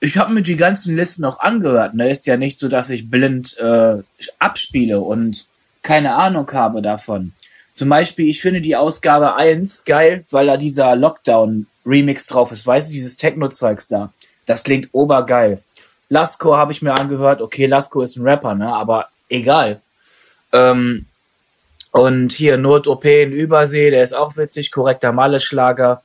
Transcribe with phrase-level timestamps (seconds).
[0.00, 1.94] ich habe mir die ganzen Listen auch angehört.
[1.94, 2.10] Ne?
[2.10, 3.98] Ist ja nicht so, dass ich blind äh,
[4.38, 5.46] abspiele und
[5.82, 7.32] keine Ahnung habe davon.
[7.74, 12.66] Zum Beispiel, ich finde die Ausgabe 1 geil, weil da dieser Lockdown-Remix drauf ist.
[12.66, 14.12] Weißt du, dieses Techno-Zeugs da.
[14.46, 15.62] Das klingt obergeil.
[16.08, 17.40] Lasko habe ich mir angehört.
[17.40, 18.72] Okay, Lasko ist ein Rapper, ne?
[18.74, 19.80] Aber egal.
[20.52, 21.06] Ähm,
[21.92, 24.72] und hier Not-OP in Übersee, der ist auch witzig.
[24.72, 26.02] Korrekter Malle-Schlager.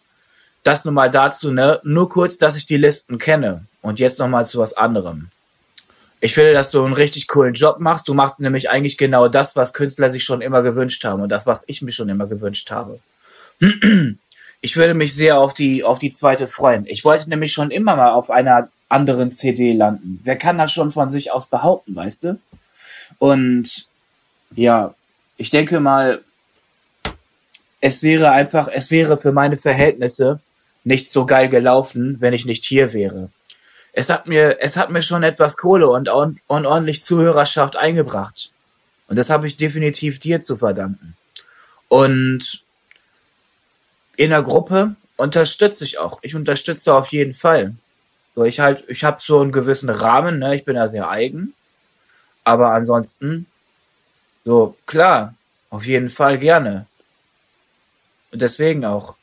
[0.64, 1.80] Das nur mal dazu, ne?
[1.84, 3.66] Nur kurz, dass ich die Listen kenne.
[3.86, 5.30] Und jetzt noch mal zu was anderem.
[6.20, 8.08] Ich finde, dass du einen richtig coolen Job machst.
[8.08, 11.46] Du machst nämlich eigentlich genau das, was Künstler sich schon immer gewünscht haben und das,
[11.46, 13.00] was ich mir schon immer gewünscht habe.
[14.62, 16.88] Ich würde mich sehr auf die, auf die zweite freuen.
[16.88, 20.20] Ich wollte nämlich schon immer mal auf einer anderen CD landen.
[20.24, 22.40] Wer kann das schon von sich aus behaupten, weißt du?
[23.20, 23.86] Und
[24.56, 24.96] ja,
[25.38, 26.24] ich denke mal,
[27.82, 30.40] es wäre einfach, es wäre für meine Verhältnisse
[30.84, 33.30] nicht so geil gelaufen, wenn ich nicht hier wäre
[33.98, 38.52] es hat mir, es hat mir schon etwas Kohle und, und, ordentlich Zuhörerschaft eingebracht.
[39.08, 41.16] Und das habe ich definitiv dir zu verdanken.
[41.88, 42.62] Und
[44.18, 46.20] in der Gruppe unterstütze ich auch.
[46.24, 47.74] Ich unterstütze auf jeden Fall.
[48.36, 50.56] So, ich halt, ich habe so einen gewissen Rahmen, ne?
[50.56, 51.54] Ich bin da sehr eigen.
[52.44, 53.46] Aber ansonsten,
[54.44, 55.36] so, klar,
[55.70, 56.86] auf jeden Fall gerne.
[58.34, 59.16] Und deswegen auch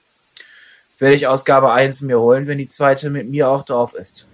[0.99, 4.29] werde ich Ausgabe 1 mir holen, wenn die zweite mit mir auch drauf ist.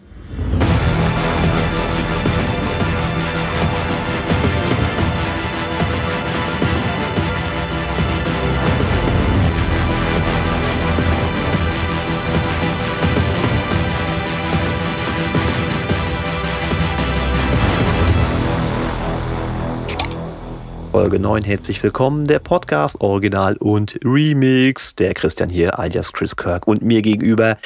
[20.99, 21.45] Folge 9.
[21.45, 24.97] Herzlich willkommen, der Podcast Original und Remix.
[24.97, 27.57] Der Christian hier, alias Chris Kirk und mir gegenüber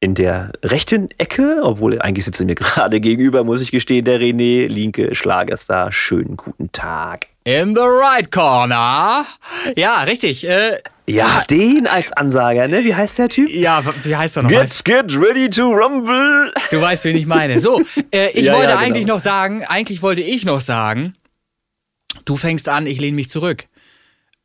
[0.00, 4.20] in der rechten Ecke, obwohl eigentlich sitzt er mir gerade gegenüber, muss ich gestehen, der
[4.20, 5.90] René, linke Schlagerstar.
[5.90, 7.28] Schönen guten Tag.
[7.44, 9.24] In the right corner.
[9.74, 10.46] Ja, richtig.
[10.46, 10.72] Äh,
[11.06, 12.84] ja, den als Ansager, ne?
[12.84, 13.48] Wie heißt der Typ?
[13.48, 14.50] Ja, wie heißt er noch?
[14.50, 16.52] Get, get ready to rumble.
[16.70, 17.58] Du weißt, wen ich meine.
[17.58, 17.80] So,
[18.10, 18.86] äh, ich ja, wollte ja, genau.
[18.86, 21.14] eigentlich noch sagen, eigentlich wollte ich noch sagen,
[22.24, 23.66] Du fängst an, ich lehne mich zurück.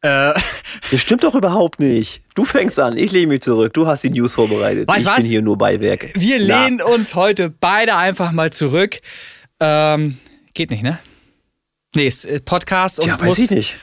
[0.02, 0.34] Äh.
[0.92, 2.22] Das stimmt doch überhaupt nicht.
[2.34, 3.74] Du fängst an, ich lehne mich zurück.
[3.74, 4.88] Du hast die News vorbereitet.
[4.88, 5.18] Weißt ich was?
[5.18, 6.12] bin hier nur Beiwerk.
[6.14, 6.64] Wir Na.
[6.64, 9.00] lehnen uns heute beide einfach mal zurück.
[9.60, 10.18] Ähm,
[10.54, 10.98] geht nicht, ne?
[11.96, 13.42] Nee, äh, Podcast und ja, muss,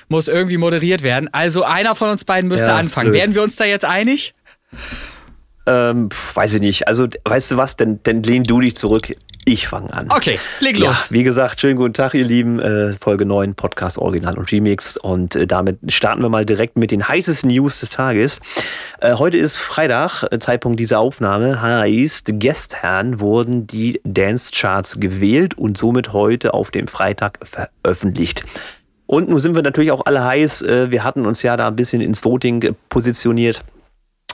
[0.08, 1.28] muss irgendwie moderiert werden.
[1.32, 3.12] Also einer von uns beiden müsste ja, anfangen.
[3.12, 4.34] Werden wir uns da jetzt einig?
[5.66, 6.88] Ähm, weiß ich nicht.
[6.88, 9.14] Also, weißt du was, denn, denn lehn du dich zurück.
[9.46, 10.08] Ich fange an.
[10.10, 11.08] Okay, leg los.
[11.08, 12.60] Ja, wie gesagt, schönen guten Tag, ihr Lieben.
[12.60, 14.96] Äh, Folge 9, Podcast Original und Remix.
[14.96, 18.40] Und äh, damit starten wir mal direkt mit den heißesten News des Tages.
[19.00, 21.60] Äh, heute ist Freitag, äh, Zeitpunkt dieser Aufnahme.
[21.60, 28.44] Heißt, gestern wurden die Dance Charts gewählt und somit heute auf dem Freitag veröffentlicht.
[29.06, 30.62] Und nun sind wir natürlich auch alle heiß.
[30.62, 33.62] Äh, wir hatten uns ja da ein bisschen ins Voting positioniert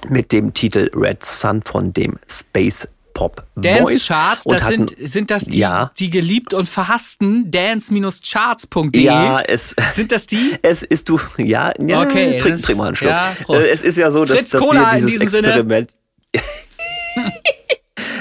[0.08, 2.86] mit dem Titel Red Sun von dem Space
[3.20, 5.90] Pop Dance Charts, das hatten, sind, sind das die, ja.
[5.98, 9.02] die geliebt und verhassten dance-charts.de?
[9.02, 10.54] Ja, es sind das die?
[10.62, 13.10] Es ist du, ja, ja okay, trink, trink mal einen Schluck.
[13.10, 15.90] Ja, es ist ja so, dass, Fritz dass Cola wir dieses Experiment.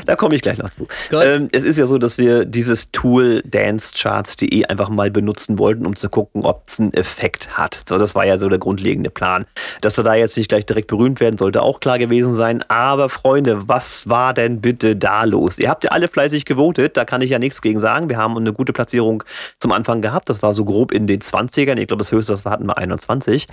[0.10, 0.88] Da komme ich gleich noch zu.
[1.12, 5.96] Ähm, es ist ja so, dass wir dieses Tool dancecharts.de einfach mal benutzen wollten, um
[5.96, 7.84] zu gucken, ob es einen Effekt hat.
[7.88, 9.46] So, das war ja so der grundlegende Plan.
[9.82, 12.64] Dass wir da jetzt nicht gleich direkt berühmt werden, sollte auch klar gewesen sein.
[12.70, 15.60] Aber Freunde, was war denn bitte da los?
[15.60, 18.10] Ihr habt ja alle fleißig gewotet, da kann ich ja nichts gegen sagen.
[18.10, 19.24] Wir haben eine gute Platzierung
[19.60, 20.28] zum Anfang gehabt.
[20.30, 21.78] Das war so grob in den 20ern.
[21.78, 23.46] Ich glaube, das höchste, was wir hatten, war 21.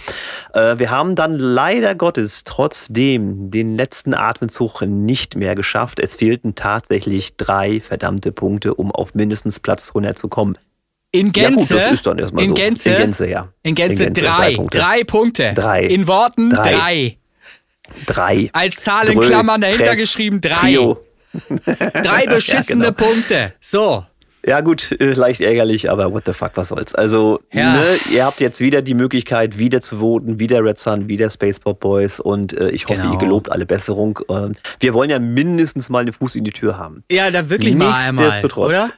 [0.54, 6.00] Äh, wir haben dann leider Gottes trotzdem den letzten Atemzug nicht mehr geschafft.
[6.00, 10.56] Es fehlten fehlten tatsächlich drei verdammte Punkte, um auf mindestens Platz 100 zu kommen.
[11.12, 11.76] In Gänze?
[11.76, 12.06] Ja gut,
[12.40, 12.54] in so.
[12.54, 12.90] Gänze?
[12.90, 13.48] In Gänze, ja.
[13.62, 14.52] In Gänze, in Gänze drei.
[14.52, 14.78] Drei Punkte.
[14.78, 15.52] drei Punkte.
[15.54, 15.82] Drei.
[15.84, 16.62] In Worten drei.
[16.62, 17.16] Drei.
[18.06, 18.50] drei.
[18.52, 20.54] Als Zahl in Klammern dahinter Press, geschrieben drei.
[20.54, 21.00] Trio.
[22.02, 23.10] Drei beschissene ja, genau.
[23.10, 23.54] Punkte.
[23.60, 24.04] So.
[24.46, 26.94] Ja, gut, äh, leicht ärgerlich, aber what the fuck, was soll's.
[26.94, 27.72] Also, ja.
[27.72, 31.58] ne, ihr habt jetzt wieder die Möglichkeit, wieder zu voten, wieder Red Sun, wieder Space
[31.58, 33.14] Pop Boys und äh, ich hoffe, genau.
[33.14, 34.20] ihr gelobt alle Besserung.
[34.28, 37.02] Ähm, wir wollen ja mindestens mal einen Fuß in die Tür haben.
[37.10, 38.90] Ja, da wirklich mal einmal, oder?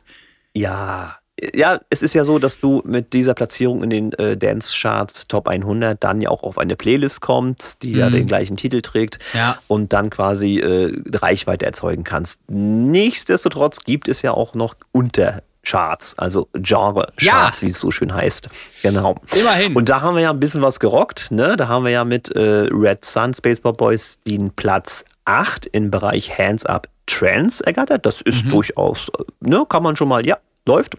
[0.52, 1.17] Ja,
[1.54, 5.28] ja, es ist ja so, dass du mit dieser Platzierung in den äh, Dance Charts
[5.28, 7.98] Top 100 dann ja auch auf eine Playlist kommst, die mhm.
[7.98, 9.58] ja den gleichen Titel trägt ja.
[9.68, 12.40] und dann quasi äh, Reichweite erzeugen kannst.
[12.48, 17.66] Nichtsdestotrotz gibt es ja auch noch Untercharts, also Genre-Charts, ja.
[17.66, 18.48] wie es so schön heißt.
[18.82, 19.16] Genau.
[19.34, 19.76] Immerhin.
[19.76, 21.30] Und da haben wir ja ein bisschen was gerockt.
[21.30, 21.56] Ne?
[21.56, 25.90] Da haben wir ja mit äh, Red Sun Space Pop Boys den Platz 8 im
[25.90, 28.06] Bereich Hands Up Trance ergattert.
[28.06, 28.50] Das ist mhm.
[28.50, 30.96] durchaus, ne, kann man schon mal, ja, läuft.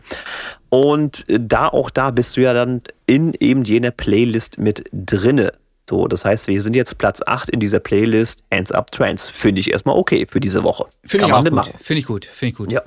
[0.70, 5.54] Und da auch da bist du ja dann in eben jener Playlist mit drinne.
[5.90, 9.32] So, das heißt, wir sind jetzt Platz 8 in dieser Playlist Hands Up Trance.
[9.34, 10.86] Finde ich erstmal okay für diese Woche.
[11.04, 11.74] Finde ich auch gut.
[11.80, 12.26] Finde ich gut.
[12.26, 12.72] Finde ich gut.
[12.72, 12.84] Ja.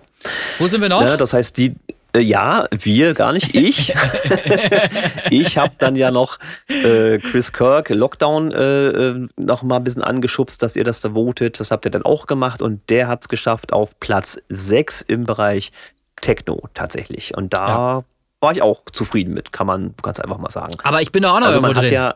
[0.60, 1.02] Wo sind wir noch?
[1.02, 1.74] Ja, das heißt, die,
[2.14, 3.92] äh, ja, wir, gar nicht ich.
[5.30, 6.38] ich habe dann ja noch
[6.68, 11.10] äh, Chris Kirk Lockdown äh, äh, noch mal ein bisschen angeschubst, dass ihr das da
[11.14, 11.58] votet.
[11.58, 15.24] Das habt ihr dann auch gemacht und der hat es geschafft auf Platz 6 im
[15.24, 15.72] Bereich
[16.22, 17.36] Techno tatsächlich.
[17.36, 18.04] Und da ja.
[18.40, 20.74] war ich auch zufrieden mit, kann man ganz einfach mal sagen.
[20.82, 21.92] Aber ich bin da auch noch also man hat drin.
[21.92, 22.14] ja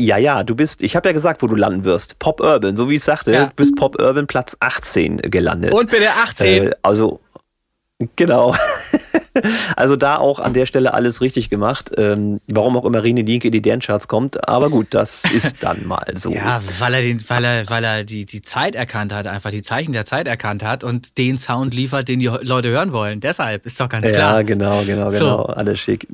[0.00, 2.18] ja, ja, du bist, ich habe ja gesagt, wo du landen wirst.
[2.18, 3.46] Pop Urban, so wie ich sagte, ja.
[3.46, 5.72] du bist Pop Urban Platz 18 gelandet.
[5.72, 6.66] Und bin der 18.
[6.66, 7.20] Äh, also,
[8.16, 8.56] genau.
[9.76, 11.90] Also da auch an der Stelle alles richtig gemacht.
[11.96, 14.48] Ähm, warum auch immer Rene Linke in die Dance-Charts kommt.
[14.48, 16.32] Aber gut, das ist dann mal so.
[16.32, 19.62] ja, weil er, den, weil er, weil er die, die Zeit erkannt hat, einfach die
[19.62, 23.20] Zeichen der Zeit erkannt hat und den Sound liefert, den die Leute hören wollen.
[23.20, 24.36] Deshalb ist doch ganz klar.
[24.36, 25.10] Ja, genau, genau, genau.
[25.10, 25.46] So.
[25.46, 26.06] Alles schick.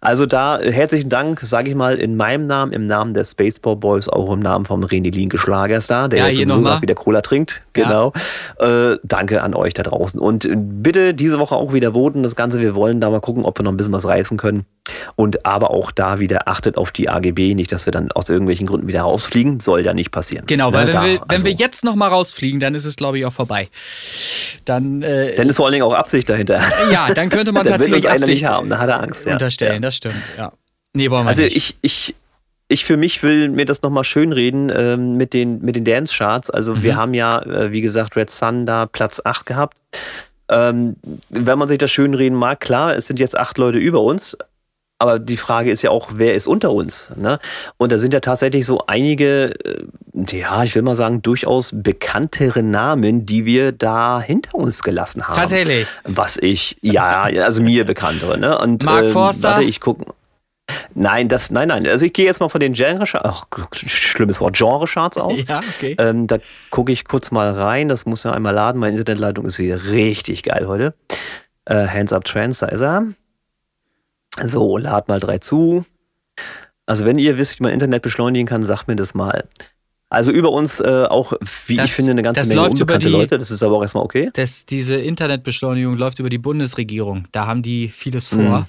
[0.00, 3.76] Also da äh, herzlichen Dank, sage ich mal, in meinem Namen, im Namen der Spaceball
[3.76, 7.62] Boys, auch im Namen vom René Linke Schlagerstar, der ja, jetzt sowieso wieder Cola trinkt.
[7.72, 8.12] Genau.
[8.60, 8.92] Ja.
[8.92, 10.20] Äh, danke an euch da draußen.
[10.20, 10.48] Und
[10.82, 12.22] bitte diese Woche auch wieder voten.
[12.22, 12.60] Das Ganze Ganze.
[12.60, 14.66] Wir wollen da mal gucken, ob wir noch ein bisschen was reißen können.
[15.16, 18.66] Und aber auch da wieder achtet auf die AGB, nicht, dass wir dann aus irgendwelchen
[18.66, 19.60] Gründen wieder rausfliegen.
[19.60, 20.44] Soll ja nicht passieren.
[20.46, 22.84] Genau, weil ja, wenn, da, wir, wenn also, wir jetzt noch mal rausfliegen, dann ist
[22.84, 23.68] es, glaube ich, auch vorbei.
[24.64, 26.60] Dann, äh, dann ist vor allen Dingen auch Absicht dahinter.
[26.92, 28.70] Ja, dann könnte man tatsächlich Absicht nicht haben.
[28.70, 29.26] Da hat er Angst.
[29.26, 29.32] Ja.
[29.32, 29.80] Unterstellen, ja.
[29.80, 30.14] das stimmt.
[30.36, 30.52] Ja.
[30.92, 31.56] Nee, wollen wir also nicht.
[31.56, 32.14] ich, ich
[32.68, 36.50] ich für mich will mir das nochmal schönreden ähm, mit den, mit den Dance-Charts.
[36.50, 36.82] Also mhm.
[36.82, 39.78] wir haben ja, äh, wie gesagt, Red Sun da Platz 8 gehabt.
[40.48, 40.96] Ähm,
[41.28, 44.36] wenn man sich das schön reden mag, klar, es sind jetzt acht Leute über uns,
[44.98, 47.10] aber die Frage ist ja auch, wer ist unter uns?
[47.16, 47.38] Ne?
[47.76, 52.62] Und da sind ja tatsächlich so einige, äh, ja, ich will mal sagen, durchaus bekanntere
[52.62, 55.36] Namen, die wir da hinter uns gelassen haben.
[55.36, 55.86] Tatsächlich.
[56.04, 58.38] Was ich, ja, also mir bekanntere.
[58.38, 58.58] Ne?
[58.58, 59.50] Und, Mark ähm, Forster.
[59.50, 60.06] Warte, ich gucke.
[60.94, 61.86] Nein, das, nein, nein.
[61.86, 65.44] Also ich gehe jetzt mal von den Genre-Charts, ach, schlimmes Wort, Genre-Charts aus.
[65.46, 65.94] Ja, okay.
[65.98, 66.38] Ähm, da
[66.70, 67.88] gucke ich kurz mal rein.
[67.88, 68.80] Das muss ja einmal laden.
[68.80, 70.94] Meine Internetleitung ist wieder richtig geil heute.
[71.66, 73.06] Äh, Hands Up Trends, da ist er.
[74.44, 75.84] So, lad mal drei zu.
[76.86, 79.44] Also wenn ihr wisst, wie man Internet beschleunigen kann, sagt mir das mal.
[80.08, 81.32] Also über uns äh, auch,
[81.66, 83.38] wie das, ich finde, eine ganze Menge unbekannte die, Leute.
[83.38, 84.30] Das ist aber auch erstmal okay.
[84.34, 87.26] Das, diese Internetbeschleunigung läuft über die Bundesregierung.
[87.32, 88.60] Da haben die vieles vor.
[88.60, 88.66] Mhm.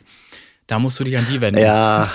[0.67, 1.59] Da musst du dich an die wenden.
[1.59, 2.09] Ja,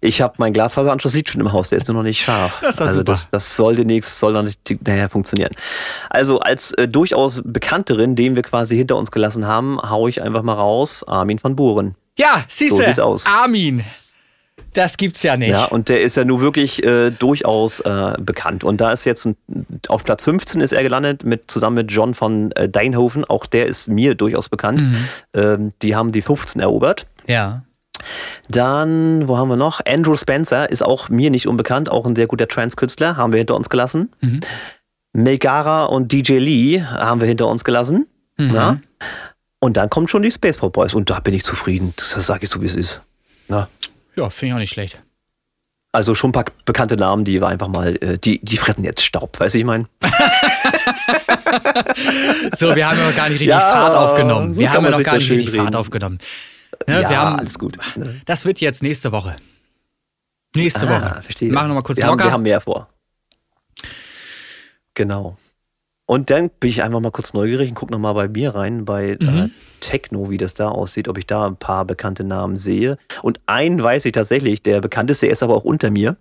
[0.00, 2.58] ich habe mein Glasfaseranschluss liegt schon im Haus, der ist nur noch nicht scharf.
[2.60, 3.12] Das ist also super.
[3.12, 5.54] Das, das soll demnächst, soll nicht nachher funktionieren.
[6.08, 10.42] Also als äh, durchaus Bekannterin, den wir quasi hinter uns gelassen haben, hau ich einfach
[10.42, 11.94] mal raus, Armin van Buren.
[12.18, 13.84] Ja, siehste, so Armin.
[14.74, 15.50] Das gibt's ja nicht.
[15.50, 18.62] Ja, und der ist ja nun wirklich äh, durchaus äh, bekannt.
[18.62, 19.36] Und da ist jetzt ein,
[19.88, 23.24] auf Platz 15 ist er gelandet, mit, zusammen mit John von äh, Deinhofen.
[23.24, 24.80] Auch der ist mir durchaus bekannt.
[24.80, 25.08] Mhm.
[25.34, 27.06] Ähm, die haben die 15 erobert.
[27.26, 27.62] Ja.
[28.48, 29.80] Dann, wo haben wir noch?
[29.86, 33.56] Andrew Spencer ist auch mir nicht unbekannt, auch ein sehr guter Trance-Künstler, haben wir hinter
[33.56, 34.10] uns gelassen.
[34.20, 34.40] Mhm.
[35.12, 38.06] Melgara und DJ Lee haben wir hinter uns gelassen.
[38.36, 38.82] Mhm.
[39.60, 41.92] Und dann kommen schon die Spaceport Boys und da bin ich zufrieden.
[41.96, 43.02] Das sage ich so, wie es ist.
[43.48, 43.68] Ja,
[44.16, 45.02] ja finde ich auch nicht schlecht.
[45.92, 49.02] Also schon ein paar bekannte Namen, die wir einfach mal, äh, die, die fressen jetzt
[49.02, 49.86] Staub, weißt du, ich meine?
[52.54, 54.54] so, wir haben ja noch gar nicht richtig ja, Fahrt aufgenommen.
[54.54, 55.64] So wir haben ja noch gar nicht richtig reden.
[55.64, 56.18] Fahrt aufgenommen.
[56.86, 57.78] Ne, ja, haben, alles gut.
[58.26, 59.36] Das wird jetzt nächste Woche.
[60.54, 61.22] Nächste ah, Woche.
[61.22, 61.52] Verstehe.
[61.52, 62.24] Machen wir mal kurz wir locker.
[62.24, 62.88] Haben, wir haben mehr vor.
[64.94, 65.36] Genau.
[66.06, 69.10] Und dann bin ich einfach mal kurz neugierig und gucke nochmal bei mir rein, bei
[69.10, 69.38] äh, mhm.
[69.44, 69.48] äh,
[69.78, 72.98] Techno, wie das da aussieht, ob ich da ein paar bekannte Namen sehe.
[73.22, 76.16] Und einen weiß ich tatsächlich, der bekannteste, ist aber auch unter mir.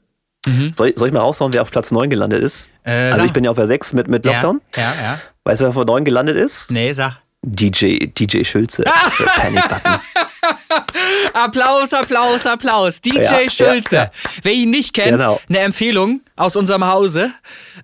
[0.45, 0.73] Mhm.
[0.75, 2.65] Soll, soll, ich mal raushauen, wer auf Platz 9 gelandet ist?
[2.83, 4.61] Äh, also ich bin ja auf der 6 mit, mit Lockdown.
[4.75, 5.19] Ja, ja, ja.
[5.43, 6.69] Weißt du, wer auf der 9 gelandet ist?
[6.69, 7.23] Nee, sag.
[7.41, 8.83] DJ, DJ Schulze.
[8.83, 9.99] Panic Button.
[11.33, 13.01] Applaus, Applaus, Applaus.
[13.01, 13.95] DJ ja, Schulze.
[13.95, 14.11] Ja.
[14.43, 15.39] Wer ihn nicht kennt, genau.
[15.47, 17.31] eine Empfehlung aus unserem Hause.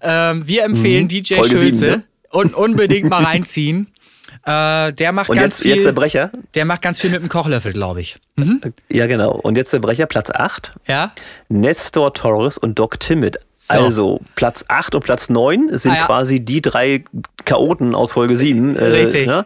[0.01, 1.09] Ähm, wir empfehlen mhm.
[1.09, 2.03] DJ Folge Schulze 7, ne?
[2.29, 3.87] und unbedingt mal reinziehen.
[4.45, 5.75] Äh, der macht und ganz jetzt, viel.
[5.75, 6.31] Jetzt der Brecher.
[6.53, 8.17] Der macht ganz viel mit dem Kochlöffel, glaube ich.
[8.35, 8.61] Mhm.
[8.89, 9.31] Ja, genau.
[9.31, 10.73] Und jetzt der Brecher, Platz 8.
[10.87, 11.13] Ja.
[11.49, 13.39] Nestor Torres und Doc Timid.
[13.57, 13.73] So.
[13.73, 16.05] Also Platz 8 und Platz 9 sind ah, ja.
[16.05, 17.05] quasi die drei
[17.45, 18.75] Chaoten aus Folge 7.
[18.75, 19.27] Äh, Richtig.
[19.27, 19.45] Ne?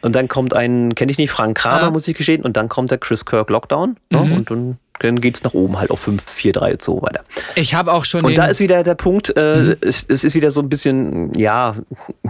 [0.00, 1.90] Und dann kommt ein, kenne ich nicht, Frank Kramer, ah.
[1.90, 3.96] muss ich gestehen, und dann kommt der Chris Kirk Lockdown.
[4.10, 4.18] Ne?
[4.18, 4.32] Mhm.
[4.32, 7.24] Und dann dann geht es nach oben halt auf 5, 4, 3 und so weiter.
[7.56, 8.24] Ich habe auch schon.
[8.24, 9.76] Und da ist wieder der Punkt, äh, mhm.
[9.80, 11.74] es, es, ist wieder so ein bisschen, ja,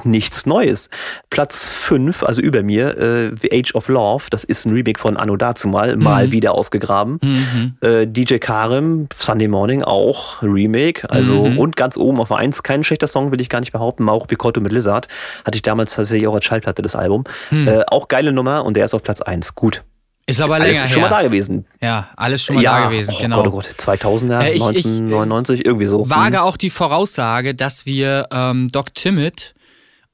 [0.04, 0.88] nichts Neues.
[1.30, 5.16] Platz 5, also über mir, äh, The Age of Love, das ist ein Remake von
[5.16, 6.02] Anno Dazumal, mhm.
[6.02, 7.18] mal wieder ausgegraben.
[7.22, 7.74] Mhm.
[7.80, 11.58] Äh, DJ Karim, Sunday Morning auch, Remake, also mhm.
[11.58, 14.60] und ganz oben auf 1, kein schlechter Song, will ich gar nicht behaupten, Mauch Picotto
[14.60, 15.08] mit Lizard,
[15.44, 17.24] hatte ich damals tatsächlich auch als Schallplatte das Album.
[17.50, 17.68] Mhm.
[17.68, 19.82] Äh, auch geile Nummer und der ist auf Platz 1, gut.
[20.26, 21.10] Ist aber länger alles schon her.
[21.10, 21.66] mal da gewesen.
[21.80, 23.42] Ja, alles schon mal ja, da gewesen, oh genau.
[23.42, 26.08] Gott, oh Gott, 2000er, äh, ich, 1999, ich, irgendwie so.
[26.08, 26.44] Wage hm.
[26.44, 29.54] auch die Voraussage, dass wir ähm, Doc Timmett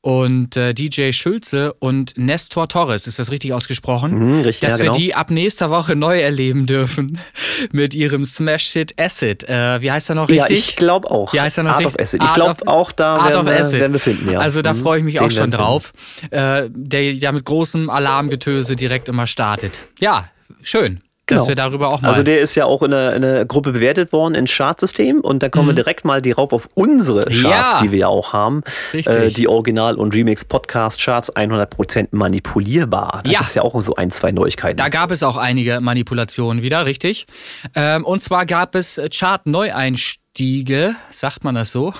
[0.09, 4.15] und äh, DJ Schulze und Nestor Torres, ist das richtig ausgesprochen?
[4.15, 4.97] Mhm, richtig, dass ja, wir genau.
[4.97, 7.21] die ab nächster Woche neu erleben dürfen
[7.73, 9.47] mit ihrem Smash Hit Acid.
[9.47, 10.49] Äh, wie heißt er noch richtig?
[10.49, 11.35] Ja, ich glaube auch.
[11.35, 11.95] Wie heißt er noch Art richtig?
[11.97, 12.23] of Acid.
[12.23, 13.81] Ich glaube auch da Art werden, of wir, Acid.
[13.81, 14.38] werden wir finden, ja.
[14.38, 14.79] Also da mhm.
[14.79, 15.93] freue ich mich auch schon drauf.
[16.31, 19.88] Äh, der ja mit großem Alarmgetöse direkt immer startet.
[20.00, 20.31] Ja,
[20.62, 21.49] schön dass genau.
[21.49, 22.08] wir darüber auch mal.
[22.08, 25.42] Also der ist ja auch in einer, in einer Gruppe bewertet worden in Chartsystem und
[25.42, 25.70] da kommen mhm.
[25.70, 27.80] wir direkt mal drauf auf unsere Charts, ja.
[27.82, 28.62] die wir ja auch haben.
[28.92, 29.16] Richtig.
[29.16, 33.20] Äh, die Original- und Remix-Podcast-Charts 100% manipulierbar.
[33.25, 33.40] Da ja.
[33.40, 34.76] gibt ja auch so ein, zwei Neuigkeiten.
[34.76, 37.26] Da gab es auch einige Manipulationen wieder, richtig.
[37.75, 41.92] Ähm, und zwar gab es Chart-Neueinstiege, sagt man das so?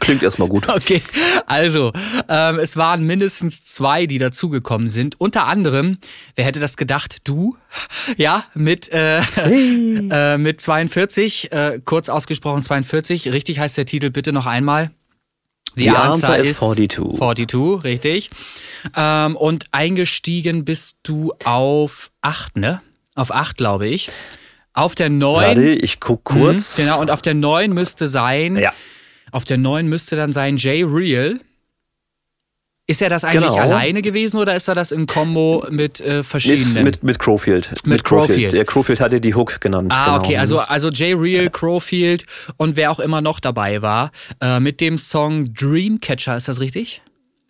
[0.00, 0.66] Klingt erstmal gut.
[0.72, 1.02] Okay,
[1.46, 1.92] also
[2.28, 5.20] ähm, es waren mindestens zwei, die dazugekommen sind.
[5.20, 5.98] Unter anderem,
[6.34, 7.18] wer hätte das gedacht?
[7.24, 7.56] Du,
[8.16, 10.08] ja, mit, äh, hey.
[10.10, 13.32] äh, mit 42, äh, kurz ausgesprochen 42.
[13.32, 14.90] Richtig heißt der Titel bitte noch einmal.
[15.74, 17.18] The, The answer, answer is 42.
[17.18, 18.30] 42, richtig.
[18.96, 22.82] Ähm, und eingestiegen bist du auf 8, ne?
[23.14, 24.10] Auf 8, glaube ich.
[24.74, 25.46] Auf der 9.
[25.46, 26.78] Warte, ich guck kurz.
[26.78, 28.56] Mh, genau, und auf der 9 müsste sein.
[28.56, 28.72] Ja.
[29.32, 31.40] Auf der neuen müsste dann sein Jay Real.
[32.86, 33.62] Ist er das eigentlich genau.
[33.62, 36.84] alleine gewesen oder ist er das in Kombo mit äh, verschiedenen?
[36.84, 37.70] Mit, mit Crowfield.
[37.70, 38.28] Mit, mit Crowfield.
[38.28, 38.52] Crowfield.
[38.52, 39.92] Der Crowfield hatte die Hook genannt.
[39.94, 40.18] Ah, genau.
[40.18, 40.36] okay.
[40.36, 44.10] Also, also Jay Real, Crowfield und wer auch immer noch dabei war.
[44.40, 47.02] Äh, mit dem Song Dreamcatcher, ist das richtig?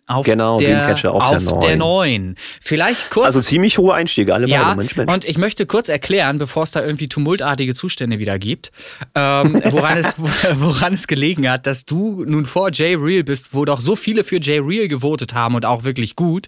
[0.05, 2.35] Auf genau, der, auf, auf der 9.
[2.59, 3.27] Vielleicht kurz.
[3.27, 4.77] Also ziemlich hohe Einstiege, alle ja, beide.
[4.77, 5.11] Mensch, Mensch.
[5.11, 8.73] Und ich möchte kurz erklären, bevor es da irgendwie tumultartige Zustände wieder gibt,
[9.15, 10.15] ähm, woran, es,
[10.55, 14.25] woran es gelegen hat, dass du nun vor Jay Real bist, wo doch so viele
[14.25, 16.47] für Jay Real gewotet haben und auch wirklich gut.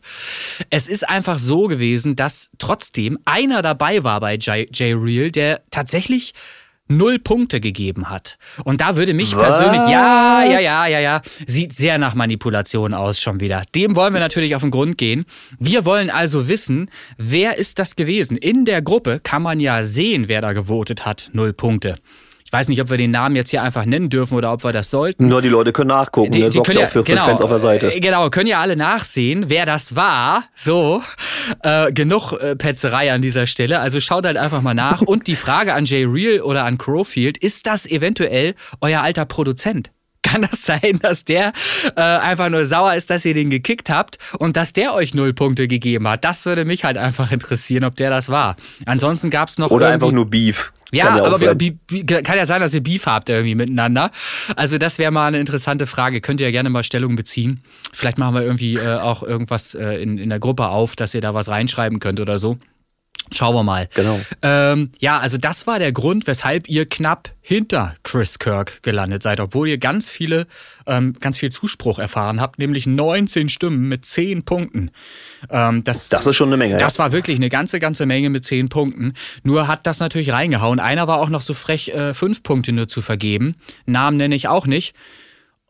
[0.69, 5.61] Es ist einfach so gewesen, dass trotzdem einer dabei war bei Jay, Jay Real, der
[5.71, 6.33] tatsächlich
[6.87, 8.37] null Punkte gegeben hat.
[8.63, 9.57] Und da würde mich Was?
[9.57, 13.63] persönlich, ja, ja, ja, ja, ja, sieht sehr nach Manipulation aus schon wieder.
[13.73, 15.25] Dem wollen wir natürlich auf den Grund gehen.
[15.59, 18.37] Wir wollen also wissen, wer ist das gewesen?
[18.37, 21.29] In der Gruppe kann man ja sehen, wer da gewotet hat.
[21.33, 21.95] Null Punkte.
[22.55, 24.71] Ich weiß nicht, ob wir den Namen jetzt hier einfach nennen dürfen oder ob wir
[24.71, 25.27] das sollten.
[25.27, 26.31] Nur die Leute können nachgucken.
[26.31, 27.93] Die, die können ja, für genau, Fans auf der Seite.
[27.93, 30.45] Äh, genau, können ja alle nachsehen, wer das war.
[30.55, 31.01] So,
[31.63, 33.81] äh, genug äh, Petzerei an dieser Stelle.
[33.81, 35.01] Also schaut halt einfach mal nach.
[35.05, 39.91] Und die Frage an Jay Real oder an Crowfield, ist das eventuell euer alter Produzent?
[40.25, 41.53] Kann das sein, dass der
[41.95, 45.33] äh, einfach nur sauer ist, dass ihr den gekickt habt und dass der euch null
[45.33, 46.25] Punkte gegeben hat.
[46.25, 48.55] Das würde mich halt einfach interessieren, ob der das war.
[48.85, 49.71] Ansonsten gab es noch.
[49.71, 50.71] Oder einfach nur Beef.
[50.91, 54.11] Ja, ja aber wir, kann ja sein, dass ihr Beef habt irgendwie miteinander.
[54.55, 56.21] Also das wäre mal eine interessante Frage.
[56.21, 57.61] Könnt ihr ja gerne mal Stellung beziehen.
[57.91, 61.21] Vielleicht machen wir irgendwie äh, auch irgendwas äh, in, in der Gruppe auf, dass ihr
[61.21, 62.57] da was reinschreiben könnt oder so.
[63.31, 63.87] Schauen wir mal.
[63.95, 64.19] Genau.
[64.43, 69.39] Ähm, ja, also das war der Grund, weshalb ihr knapp hinter Chris Kirk gelandet seid,
[69.39, 70.47] obwohl ihr ganz viele,
[70.85, 74.91] ähm, ganz viel Zuspruch erfahren habt, nämlich 19 Stimmen mit 10 Punkten.
[75.49, 76.77] Ähm, das, das ist schon eine Menge.
[76.77, 77.03] Das ja.
[77.03, 79.13] war wirklich eine ganze, ganze Menge mit 10 Punkten.
[79.43, 80.79] Nur hat das natürlich reingehauen.
[80.79, 83.55] Einer war auch noch so frech, äh, 5 Punkte nur zu vergeben.
[83.85, 84.95] Namen nenne ich auch nicht.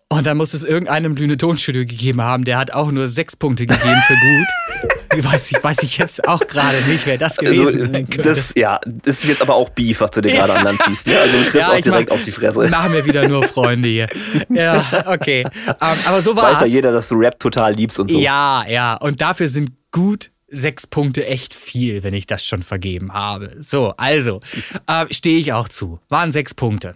[0.10, 3.66] Und dann muss es irgendeinem Lüne Tonstudio gegeben haben, der hat auch nur sechs Punkte
[3.66, 4.92] gegeben für gut.
[5.10, 8.22] weiß ich, weiß ich jetzt auch gerade nicht, wer das gewesen also, sein könnte.
[8.22, 11.08] Das, ja, das ist jetzt aber auch Beef, was du dir gerade an Land ziehst.
[11.08, 11.18] Ne?
[11.18, 12.68] Also du kriegst ja, auch direkt mach, auf die Fresse.
[12.70, 14.08] Machen wir wieder nur Freunde hier.
[14.50, 15.46] Ja, okay.
[15.46, 16.62] Um, ähm, aber so war es.
[16.62, 18.20] Weiß ja jeder, dass du Rap total liebst und so.
[18.20, 18.96] Ja, ja.
[18.96, 23.52] Und dafür sind gut sechs Punkte echt viel, wenn ich das schon vergeben habe.
[23.60, 24.40] So, also,
[24.88, 26.00] äh, stehe ich auch zu.
[26.10, 26.96] Waren sechs Punkte.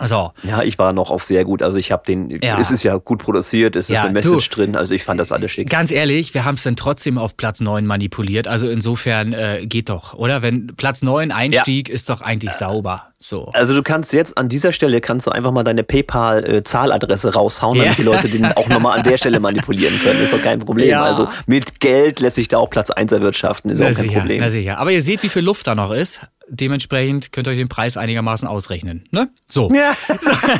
[0.00, 1.62] Also, ja, ich war noch auf sehr gut.
[1.62, 2.58] Also ich habe den, ja.
[2.58, 5.20] es ist ja gut produziert, es ist ja, eine Message du, drin, also ich fand
[5.20, 5.68] das alles schick.
[5.68, 8.48] Ganz ehrlich, wir haben es dann trotzdem auf Platz 9 manipuliert.
[8.48, 10.40] Also insofern äh, geht doch, oder?
[10.40, 11.94] Wenn Platz 9 Einstieg ja.
[11.94, 13.09] ist doch eigentlich sauber.
[13.22, 13.50] So.
[13.52, 17.98] Also du kannst jetzt an dieser Stelle kannst du einfach mal deine PayPal-Zahladresse raushauen, damit
[17.98, 20.22] die Leute den auch nochmal an der Stelle manipulieren können.
[20.22, 20.96] Ist doch kein Problem.
[20.96, 24.20] Also mit Geld lässt sich da auch Platz 1 erwirtschaften, ist na auch kein sicher,
[24.20, 24.40] Problem.
[24.40, 24.78] Na sicher.
[24.78, 27.96] Aber ihr seht, wie viel Luft da noch ist dementsprechend könnt ihr euch den Preis
[27.96, 29.04] einigermaßen ausrechnen.
[29.12, 29.30] Ne?
[29.48, 29.70] So.
[29.72, 29.96] Ja.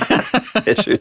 [0.64, 0.98] Sehr schön.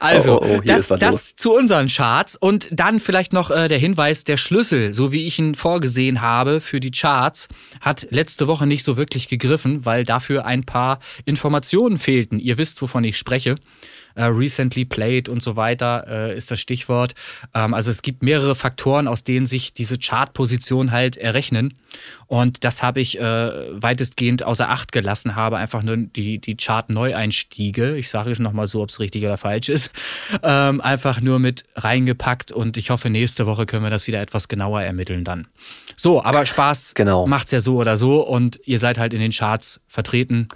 [0.00, 3.78] Also, oh, oh, oh, das, das zu unseren Charts und dann vielleicht noch äh, der
[3.78, 7.48] Hinweis, der Schlüssel, so wie ich ihn vorgesehen habe für die Charts,
[7.80, 12.38] hat letzte Woche nicht so wirklich gegriffen, weil dafür ein paar Informationen fehlten.
[12.38, 13.56] Ihr wisst, wovon ich spreche
[14.18, 17.14] äh, recently played und so weiter äh, ist das Stichwort.
[17.54, 21.74] Ähm, also es gibt mehrere Faktoren, aus denen sich diese Chartposition halt errechnen.
[22.26, 27.96] Und das habe ich äh, weitestgehend außer Acht gelassen, habe einfach nur die, die Chart-Neueinstiege,
[27.96, 29.92] ich sage es nochmal so, ob es richtig oder falsch ist,
[30.42, 34.48] ähm, einfach nur mit reingepackt und ich hoffe, nächste Woche können wir das wieder etwas
[34.48, 35.46] genauer ermitteln dann.
[35.96, 37.26] So, aber Spaß genau.
[37.26, 40.48] macht's ja so oder so und ihr seid halt in den Charts vertreten.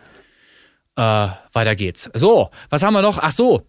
[0.97, 2.11] Äh, weiter geht's.
[2.15, 3.19] So, was haben wir noch?
[3.19, 3.63] Ach so.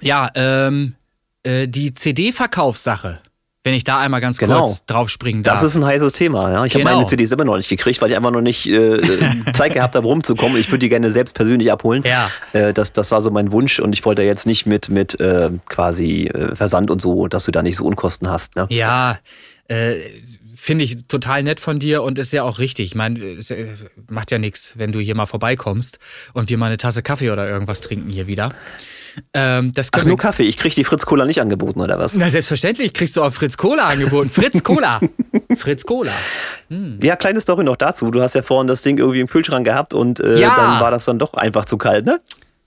[0.00, 0.94] Ja, ähm,
[1.42, 3.20] äh, die CD-Verkaufssache.
[3.64, 4.62] Wenn ich da einmal ganz genau.
[4.62, 5.60] kurz drauf springen darf.
[5.60, 6.50] Das ist ein heißes Thema.
[6.50, 6.64] Ja?
[6.64, 6.86] Ich genau.
[6.86, 8.98] habe meine CDs immer noch nicht gekriegt, weil ich einfach noch nicht äh,
[9.52, 10.58] Zeit gehabt habe, rumzukommen.
[10.58, 12.02] Ich würde die gerne selbst persönlich abholen.
[12.04, 12.28] Ja.
[12.52, 15.50] Äh, das, das war so mein Wunsch und ich wollte jetzt nicht mit, mit äh,
[15.68, 18.56] quasi äh, Versand und so, dass du da nicht so Unkosten hast.
[18.56, 18.66] Ne?
[18.70, 19.20] Ja,
[19.68, 19.94] äh,
[20.62, 22.86] finde ich total nett von dir und ist ja auch richtig.
[22.86, 23.52] Ich meine, es
[24.08, 25.98] macht ja nichts, wenn du hier mal vorbeikommst
[26.34, 28.50] und wir mal eine Tasse Kaffee oder irgendwas trinken hier wieder.
[29.34, 30.44] Ähm, das Ach, nur Kaffee.
[30.44, 32.14] Ich krieg die Fritz Cola nicht angeboten, oder was?
[32.14, 34.30] Na, selbstverständlich kriegst du auch Fritz Cola angeboten.
[34.30, 35.00] Fritz Cola.
[35.56, 36.12] Fritz Cola.
[36.68, 37.00] Hm.
[37.02, 38.12] Ja, kleine Story noch dazu.
[38.12, 40.54] Du hast ja vorhin das Ding irgendwie im Kühlschrank gehabt und äh, ja.
[40.54, 42.20] dann war das dann doch einfach zu kalt, ne?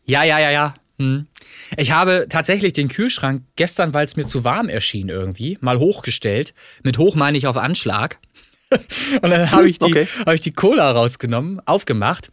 [0.05, 0.73] Ja, ja, ja, ja.
[0.99, 1.27] Hm.
[1.77, 6.53] Ich habe tatsächlich den Kühlschrank gestern, weil es mir zu warm erschien irgendwie, mal hochgestellt.
[6.83, 8.19] Mit hoch meine ich auf Anschlag.
[8.69, 10.07] und dann habe ich, die, okay.
[10.25, 12.31] hab ich die Cola rausgenommen, aufgemacht.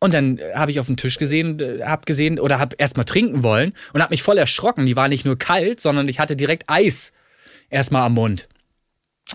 [0.00, 3.42] Und dann habe ich auf den Tisch gesehen, äh, habe gesehen oder habe erstmal trinken
[3.42, 4.86] wollen und habe mich voll erschrocken.
[4.86, 7.12] Die war nicht nur kalt, sondern ich hatte direkt Eis
[7.68, 8.48] erstmal am Mund.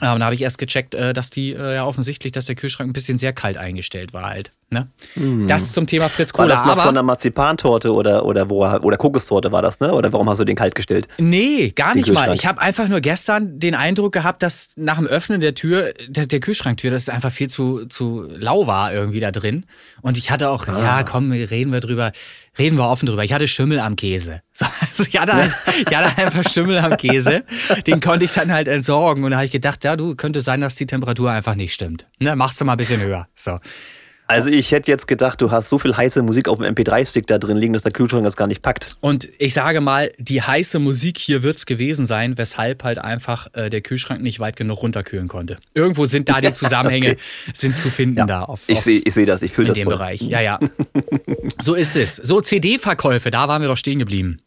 [0.01, 2.89] Und dann habe ich erst gecheckt, äh, dass die äh, ja offensichtlich, dass der Kühlschrank
[2.89, 4.51] ein bisschen sehr kalt eingestellt war halt.
[4.72, 4.90] Ne?
[5.16, 5.48] Mm.
[5.48, 6.50] Das zum Thema Fritz Cola.
[6.50, 9.94] War das noch von der Marzipantorte oder, oder, wo, oder Kokostorte war das, ne?
[9.94, 11.08] Oder warum hast du den kalt gestellt?
[11.20, 12.34] Nee, gar nicht mal.
[12.34, 16.26] Ich habe einfach nur gestern den Eindruck gehabt, dass nach dem Öffnen der Tür, der,
[16.26, 19.66] der Kühlschranktür, dass es einfach viel zu, zu lau war irgendwie da drin.
[20.02, 20.80] Und ich hatte auch, ah.
[20.80, 22.12] ja, komm, reden wir drüber,
[22.58, 23.24] reden wir offen drüber.
[23.24, 24.42] Ich hatte Schimmel am Käse.
[24.82, 25.56] Also ich, hatte halt,
[25.88, 27.44] ich hatte einfach Schimmel am Käse.
[27.86, 29.26] Den konnte ich dann halt entsorgen.
[29.26, 32.06] Und da habe ich gedacht, ja, du, könnte sein, dass die Temperatur einfach nicht stimmt.
[32.20, 33.28] Ne, machst du mal ein bisschen höher.
[33.36, 33.60] So.
[34.27, 37.38] Also ich hätte jetzt gedacht, du hast so viel heiße Musik auf dem MP3-Stick da
[37.38, 38.98] drin liegen, dass der Kühlschrank das gar nicht packt.
[39.01, 43.48] Und ich sage mal, die heiße Musik hier wird es gewesen sein, weshalb halt einfach
[43.53, 45.58] äh, der Kühlschrank nicht weit genug runterkühlen konnte.
[45.75, 47.20] Irgendwo sind da die Zusammenhänge okay.
[47.53, 48.25] sind zu finden ja.
[48.25, 48.44] da.
[48.44, 49.77] Auf, ich sehe ich seh das, ich fühle das.
[49.77, 49.98] In dem voll.
[49.98, 50.59] Bereich, ja, ja.
[51.61, 52.16] so ist es.
[52.16, 54.40] So CD-Verkäufe, da waren wir doch stehen geblieben.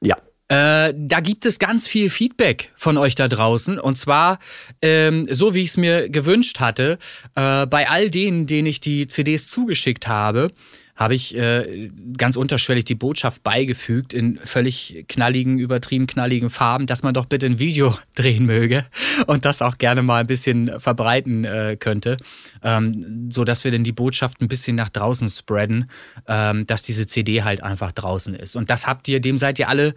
[0.00, 0.16] Ja.
[0.48, 3.78] Äh, da gibt es ganz viel Feedback von euch da draußen.
[3.80, 4.38] Und zwar,
[4.80, 6.98] ähm, so wie ich es mir gewünscht hatte,
[7.34, 10.52] äh, bei all denen, denen ich die CDs zugeschickt habe,
[10.96, 17.02] habe ich äh, ganz unterschwellig die Botschaft beigefügt in völlig knalligen, übertrieben knalligen Farben, dass
[17.02, 18.86] man doch bitte ein Video drehen möge
[19.26, 22.16] und das auch gerne mal ein bisschen verbreiten äh, könnte,
[22.62, 25.90] ähm, so dass wir denn die Botschaft ein bisschen nach draußen spreaden,
[26.26, 28.56] ähm, dass diese CD halt einfach draußen ist.
[28.56, 29.94] Und das habt ihr, dem seid ihr alle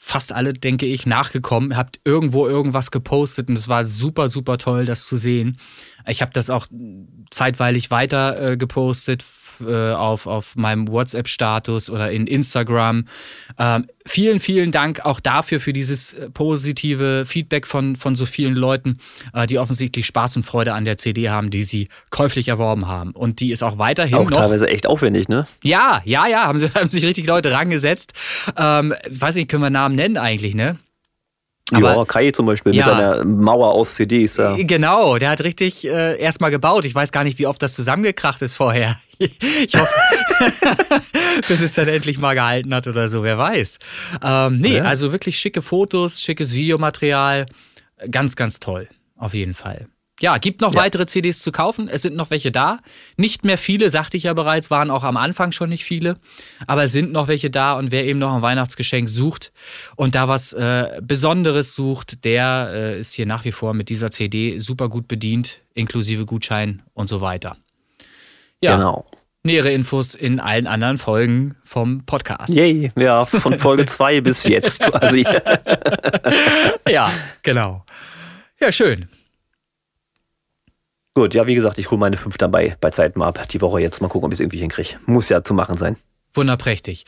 [0.00, 4.84] fast alle, denke ich, nachgekommen, habt irgendwo irgendwas gepostet und es war super, super toll,
[4.84, 5.58] das zu sehen.
[6.08, 6.66] Ich habe das auch
[7.30, 9.24] zeitweilig weiter äh, gepostet
[9.60, 13.04] äh, auf, auf meinem WhatsApp-Status oder in Instagram.
[13.58, 18.54] Ähm, vielen, vielen Dank auch dafür, für dieses äh, positive Feedback von, von so vielen
[18.54, 18.98] Leuten,
[19.34, 23.12] äh, die offensichtlich Spaß und Freude an der CD haben, die sie käuflich erworben haben.
[23.12, 24.38] Und die ist auch weiterhin auch noch.
[24.38, 25.46] teilweise echt aufwendig, ne?
[25.62, 28.12] Ja, ja, ja, haben, sie, haben sich richtig Leute rangesetzt.
[28.56, 30.76] Ähm, weiß nicht, können wir Namen nennen eigentlich, ne?
[31.72, 34.36] Aber, ja, Kai zum Beispiel ja, mit seiner Mauer aus CDs.
[34.36, 34.56] Ja.
[34.56, 36.84] Genau, der hat richtig äh, erstmal gebaut.
[36.84, 38.98] Ich weiß gar nicht, wie oft das zusammengekracht ist vorher.
[39.20, 39.92] Ich hoffe,
[41.48, 43.78] bis es dann endlich mal gehalten hat oder so, wer weiß.
[44.22, 44.84] Ähm, nee, ja.
[44.84, 47.46] also wirklich schicke Fotos, schickes Videomaterial.
[48.12, 48.88] Ganz, ganz toll.
[49.16, 49.88] Auf jeden Fall.
[50.20, 50.80] Ja, gibt noch ja.
[50.80, 51.88] weitere CDs zu kaufen.
[51.88, 52.80] Es sind noch welche da.
[53.16, 56.16] Nicht mehr viele, sagte ich ja bereits, waren auch am Anfang schon nicht viele.
[56.66, 59.52] Aber es sind noch welche da und wer eben noch ein Weihnachtsgeschenk sucht
[59.94, 64.10] und da was äh, Besonderes sucht, der äh, ist hier nach wie vor mit dieser
[64.10, 67.56] CD super gut bedient, inklusive Gutschein und so weiter.
[68.60, 68.76] Ja.
[68.76, 69.06] Genau.
[69.44, 72.52] Nähere Infos in allen anderen Folgen vom Podcast.
[72.52, 75.24] Yay, ja, von Folge 2 bis jetzt quasi.
[76.88, 77.10] ja,
[77.42, 77.84] genau.
[78.60, 79.08] Ja, schön.
[81.18, 83.48] Gut, ja, wie gesagt, ich hole meine fünf dann bei, bei Zeiten mal ab.
[83.48, 85.00] Die Woche jetzt mal gucken, ob ich es irgendwie hinkriege.
[85.06, 85.96] Muss ja zu machen sein.
[86.32, 87.06] Wunderprächtig.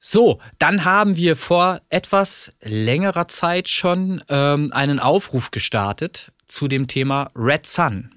[0.00, 6.88] So, dann haben wir vor etwas längerer Zeit schon ähm, einen Aufruf gestartet zu dem
[6.88, 8.10] Thema Red Sun.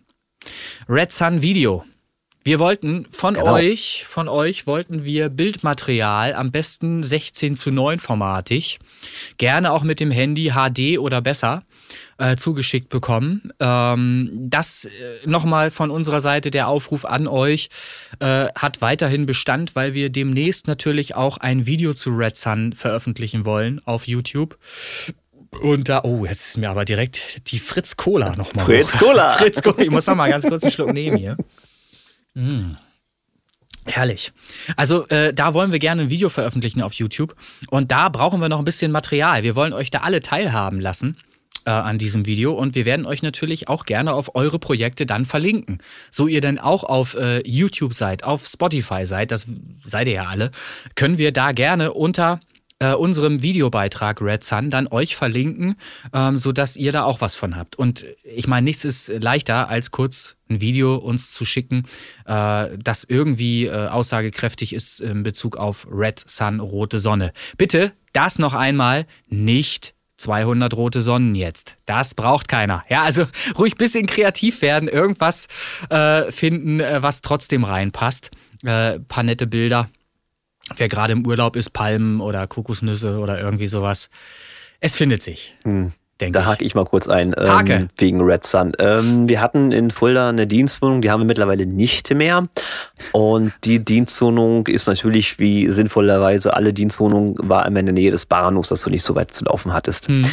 [0.89, 1.86] Red Sun Video.
[2.43, 3.53] Wir wollten von genau.
[3.53, 8.79] euch, von euch wollten wir Bildmaterial, am besten 16 zu 9 formatig,
[9.38, 11.62] gerne auch mit dem Handy HD oder besser,
[12.17, 13.52] äh, zugeschickt bekommen.
[13.60, 14.89] Ähm, das äh,
[15.28, 17.69] nochmal von unserer Seite der Aufruf an euch
[18.19, 23.45] äh, hat weiterhin Bestand, weil wir demnächst natürlich auch ein Video zu Red Sun veröffentlichen
[23.45, 24.58] wollen auf YouTube.
[25.62, 28.65] Und da, oh, jetzt ist mir aber direkt die Fritz Cola nochmal.
[28.65, 29.30] Fritz Cola.
[29.38, 29.80] Fritz Cola.
[29.80, 31.38] Ich muss noch mal ganz kurz einen Schluck nehmen hier.
[32.34, 32.76] Mm.
[33.88, 34.34] Herrlich.
[34.76, 37.36] Also äh, da wollen wir gerne ein Video veröffentlichen auf YouTube
[37.69, 39.43] und da brauchen wir noch ein bisschen Material.
[39.43, 41.17] Wir wollen euch da alle teilhaben lassen
[41.65, 45.25] äh, an diesem Video und wir werden euch natürlich auch gerne auf eure Projekte dann
[45.25, 45.80] verlinken.
[46.12, 49.47] So ihr dann auch auf äh, YouTube seid, auf Spotify seid, das
[49.84, 50.51] seid ihr ja alle,
[50.95, 52.39] können wir da gerne unter
[52.80, 55.75] äh, unserem Videobeitrag Red Sun dann euch verlinken,
[56.13, 57.78] ähm, sodass ihr da auch was von habt.
[57.78, 61.84] Und ich meine, nichts ist leichter, als kurz ein Video uns zu schicken,
[62.25, 67.32] äh, das irgendwie äh, aussagekräftig ist in Bezug auf Red Sun, rote Sonne.
[67.58, 71.78] Bitte das noch einmal nicht 200 rote Sonnen jetzt.
[71.86, 72.84] Das braucht keiner.
[72.89, 73.25] Ja, also
[73.58, 75.47] ruhig ein bisschen kreativ werden, irgendwas
[75.89, 78.32] äh, finden, äh, was trotzdem reinpasst.
[78.63, 79.89] Äh, paar nette Bilder
[80.75, 84.10] wer gerade im Urlaub ist, Palmen oder Kokosnüsse oder irgendwie sowas.
[84.80, 85.56] Es findet sich.
[85.63, 85.93] Hm.
[86.21, 88.71] Denke da hake ich mal kurz ein, ähm, wegen Red Sun.
[88.80, 92.47] Ähm, wir hatten in Fulda eine Dienstwohnung, die haben wir mittlerweile nicht mehr.
[93.12, 98.25] Und die Dienstwohnung ist natürlich, wie sinnvollerweise alle Dienstwohnungen, war immer in der Nähe des
[98.25, 100.08] Bahnhofs, dass du nicht so weit zu laufen hattest.
[100.08, 100.25] Hm.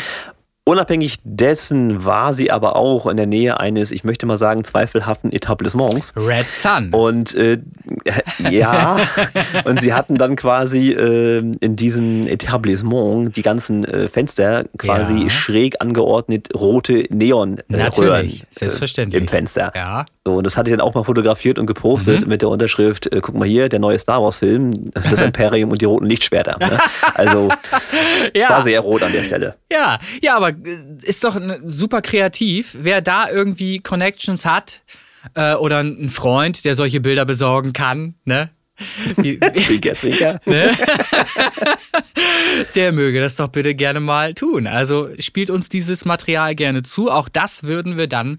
[0.64, 5.32] Unabhängig dessen war sie aber auch in der Nähe eines, ich möchte mal sagen, zweifelhaften
[5.32, 6.12] Etablissements.
[6.16, 6.90] Red Sun.
[6.92, 7.58] Und äh,
[8.48, 8.96] ja,
[9.64, 15.30] und sie hatten dann quasi äh, in diesem Etablissement die ganzen äh, Fenster quasi ja.
[15.30, 19.20] schräg angeordnet rote Neon äh, Natürlich, selbstverständlich.
[19.20, 19.72] im Fenster.
[19.74, 20.06] Ja.
[20.24, 22.28] So, und das hatte ich dann auch mal fotografiert und gepostet mhm.
[22.28, 25.80] mit der Unterschrift, äh, guck mal hier, der neue Star Wars Film, das Imperium und
[25.80, 26.58] die roten Lichtschwerter.
[26.60, 26.78] Ne?
[27.14, 27.48] Also
[28.34, 28.50] ja.
[28.50, 29.56] war sehr rot an der Stelle.
[29.72, 30.54] Ja, ja, aber äh,
[31.02, 32.76] ist doch super kreativ.
[32.80, 34.82] Wer da irgendwie Connections hat
[35.34, 38.50] äh, oder einen Freund, der solche Bilder besorgen kann, ne?
[39.16, 40.40] zwinker, zwinker.
[40.46, 40.74] Ne?
[42.74, 44.66] Der möge das doch bitte gerne mal tun.
[44.66, 47.10] Also spielt uns dieses Material gerne zu.
[47.10, 48.38] Auch das würden wir dann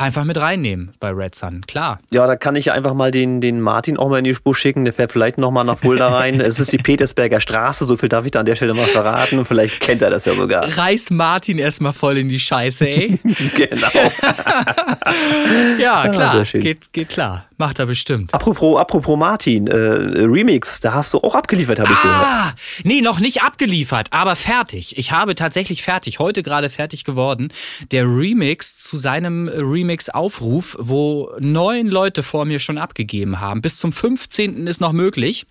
[0.00, 1.98] einfach mit reinnehmen bei Red Sun, klar.
[2.10, 4.84] Ja, da kann ich einfach mal den, den Martin auch mal in die Spur schicken.
[4.84, 6.40] Der fährt vielleicht nochmal nach Fulda rein.
[6.40, 9.44] es ist die Petersberger Straße, so viel darf ich da an der Stelle mal verraten.
[9.44, 10.64] Vielleicht kennt er das ja sogar.
[10.76, 13.18] Reiß Martin erstmal voll in die Scheiße, ey.
[13.54, 13.88] genau.
[15.78, 16.44] ja, klar.
[16.44, 17.46] Ja, geht, geht klar.
[17.60, 18.32] Macht er bestimmt.
[18.32, 22.54] Apropos, apropos Martin, äh, Remix, da hast du auch abgeliefert, habe ich ah, gehört.
[22.84, 24.96] Nee, noch nicht abgeliefert, aber fertig.
[24.96, 27.52] Ich habe tatsächlich fertig, heute gerade fertig geworden.
[27.92, 29.48] Der Remix zu seinem
[29.90, 33.60] Remix-Aufruf, wo neun Leute vor mir schon abgegeben haben.
[33.60, 34.66] Bis zum 15.
[34.66, 35.46] ist noch möglich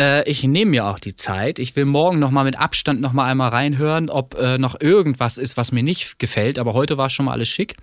[0.00, 1.58] äh, ich nehme mir auch die Zeit.
[1.58, 5.72] Ich will morgen nochmal mit Abstand nochmal einmal reinhören, ob äh, noch irgendwas ist, was
[5.72, 6.60] mir nicht gefällt.
[6.60, 7.74] Aber heute war schon mal alles schick.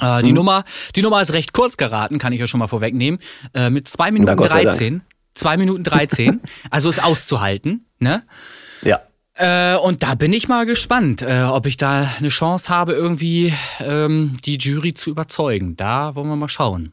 [0.00, 0.36] Äh, die, mhm.
[0.36, 0.64] Nummer,
[0.96, 3.20] die Nummer ist recht kurz geraten, kann ich ja schon mal vorwegnehmen.
[3.52, 5.02] Äh, mit 2 Minuten 13.
[5.34, 6.40] 2 Minuten 13.
[6.70, 7.84] also ist auszuhalten.
[7.98, 8.22] Ne?
[8.80, 9.02] Ja.
[9.38, 13.52] Äh, und da bin ich mal gespannt, äh, ob ich da eine Chance habe, irgendwie
[13.80, 15.76] ähm, die Jury zu überzeugen.
[15.76, 16.92] Da wollen wir mal schauen.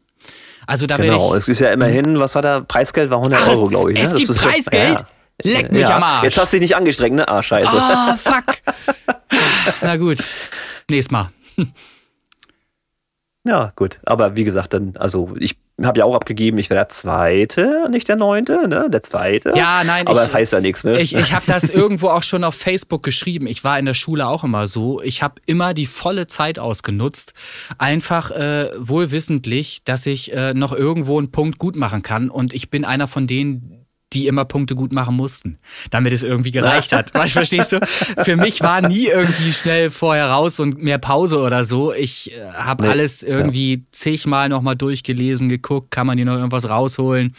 [0.67, 2.62] Also da genau, ich, es ist ja immerhin, was war da?
[2.62, 3.99] Preisgeld war 100 Ach, Euro, glaube ich.
[3.99, 4.05] Ne?
[4.05, 5.01] Es gibt ist, Preisgeld?
[5.43, 5.51] Ja.
[5.53, 5.97] Leck mich ja.
[5.97, 6.23] am Arsch.
[6.23, 7.27] Jetzt hast du dich nicht angestrengt, ne?
[7.27, 7.71] Ah, scheiße.
[7.71, 8.58] Ah, oh, fuck.
[9.81, 10.17] Na gut,
[10.89, 11.29] nächstes Mal.
[13.45, 13.99] Ja, gut.
[14.05, 18.08] Aber wie gesagt, dann, also ich habe ja auch abgegeben, ich wäre der Zweite, nicht
[18.08, 18.88] der Neunte, ne?
[18.89, 19.51] Der Zweite.
[19.55, 20.08] Ja, nein.
[20.08, 20.99] Aber ich, das heißt ja nichts, ne?
[20.99, 23.45] Ich, ich habe das irgendwo auch schon auf Facebook geschrieben.
[23.45, 24.99] Ich war in der Schule auch immer so.
[25.01, 27.34] Ich habe immer die volle Zeit ausgenutzt.
[27.77, 32.29] Einfach äh, wohlwissentlich, dass ich äh, noch irgendwo einen Punkt gut machen kann.
[32.31, 33.85] Und ich bin einer von denen,
[34.15, 35.60] die immer Punkte gut machen mussten,
[35.91, 37.13] damit es irgendwie gereicht hat.
[37.13, 37.80] Was verstehst du?
[38.23, 41.93] Für mich war nie irgendwie schnell vorher raus und mehr Pause oder so.
[41.93, 42.89] Ich äh, habe nee.
[42.89, 43.82] alles irgendwie ja.
[43.91, 47.36] zigmal nochmal durchgelesen, geguckt, kann man hier noch irgendwas rausholen.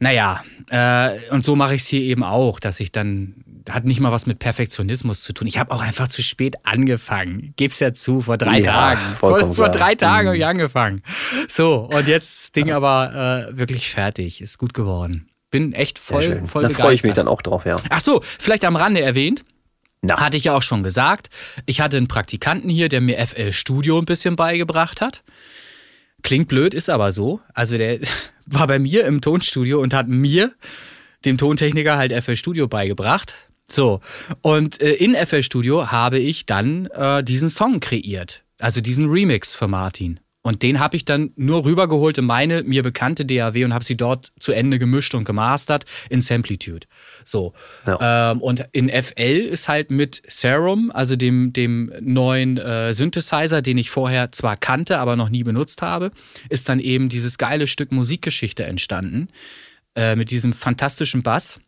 [0.00, 3.34] Naja, äh, und so mache ich es hier eben auch, dass ich dann
[3.70, 5.46] hat nicht mal was mit Perfektionismus zu tun.
[5.46, 7.54] Ich habe auch einfach zu spät angefangen.
[7.56, 9.16] Gib's ja zu, vor drei ja, Tagen.
[9.16, 10.50] Vor, vor, drei Tagen habe ich mhm.
[10.50, 11.02] angefangen.
[11.48, 14.42] So, und jetzt das Ding aber äh, wirklich fertig.
[14.42, 16.72] Ist gut geworden bin echt voll, voll da begeistert.
[16.72, 17.76] Da freue ich mich dann auch drauf, ja.
[17.88, 19.44] Ach so, vielleicht am Rande erwähnt.
[20.02, 20.18] Na.
[20.18, 21.28] Hatte ich ja auch schon gesagt.
[21.64, 25.22] Ich hatte einen Praktikanten hier, der mir FL Studio ein bisschen beigebracht hat.
[26.24, 27.40] Klingt blöd, ist aber so.
[27.54, 28.00] Also der
[28.46, 30.52] war bei mir im Tonstudio und hat mir,
[31.24, 33.34] dem Tontechniker, halt FL Studio beigebracht.
[33.68, 34.00] So,
[34.42, 38.42] und äh, in FL Studio habe ich dann äh, diesen Song kreiert.
[38.58, 40.18] Also diesen Remix für Martin.
[40.44, 43.96] Und den habe ich dann nur rübergeholt in meine mir bekannte DAW und habe sie
[43.96, 46.86] dort zu Ende gemischt und gemastert in Samplitude.
[47.24, 47.54] So.
[47.86, 48.32] Ja.
[48.32, 53.78] Ähm, und in FL ist halt mit Serum, also dem, dem neuen äh, Synthesizer, den
[53.78, 56.12] ich vorher zwar kannte, aber noch nie benutzt habe,
[56.50, 59.28] ist dann eben dieses geile Stück Musikgeschichte entstanden.
[59.96, 61.60] Äh, mit diesem fantastischen Bass.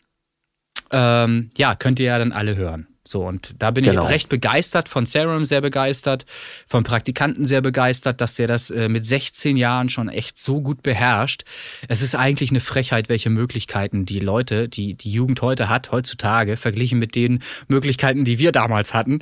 [0.90, 2.88] Ähm, ja, könnt ihr ja dann alle hören.
[3.06, 4.04] So, und da bin genau.
[4.04, 6.26] ich recht begeistert, von Serum sehr begeistert,
[6.66, 10.82] vom Praktikanten sehr begeistert, dass der das äh, mit 16 Jahren schon echt so gut
[10.82, 11.44] beherrscht.
[11.88, 16.56] Es ist eigentlich eine Frechheit, welche Möglichkeiten die Leute, die die Jugend heute hat, heutzutage,
[16.56, 19.20] verglichen mit den Möglichkeiten, die wir damals hatten.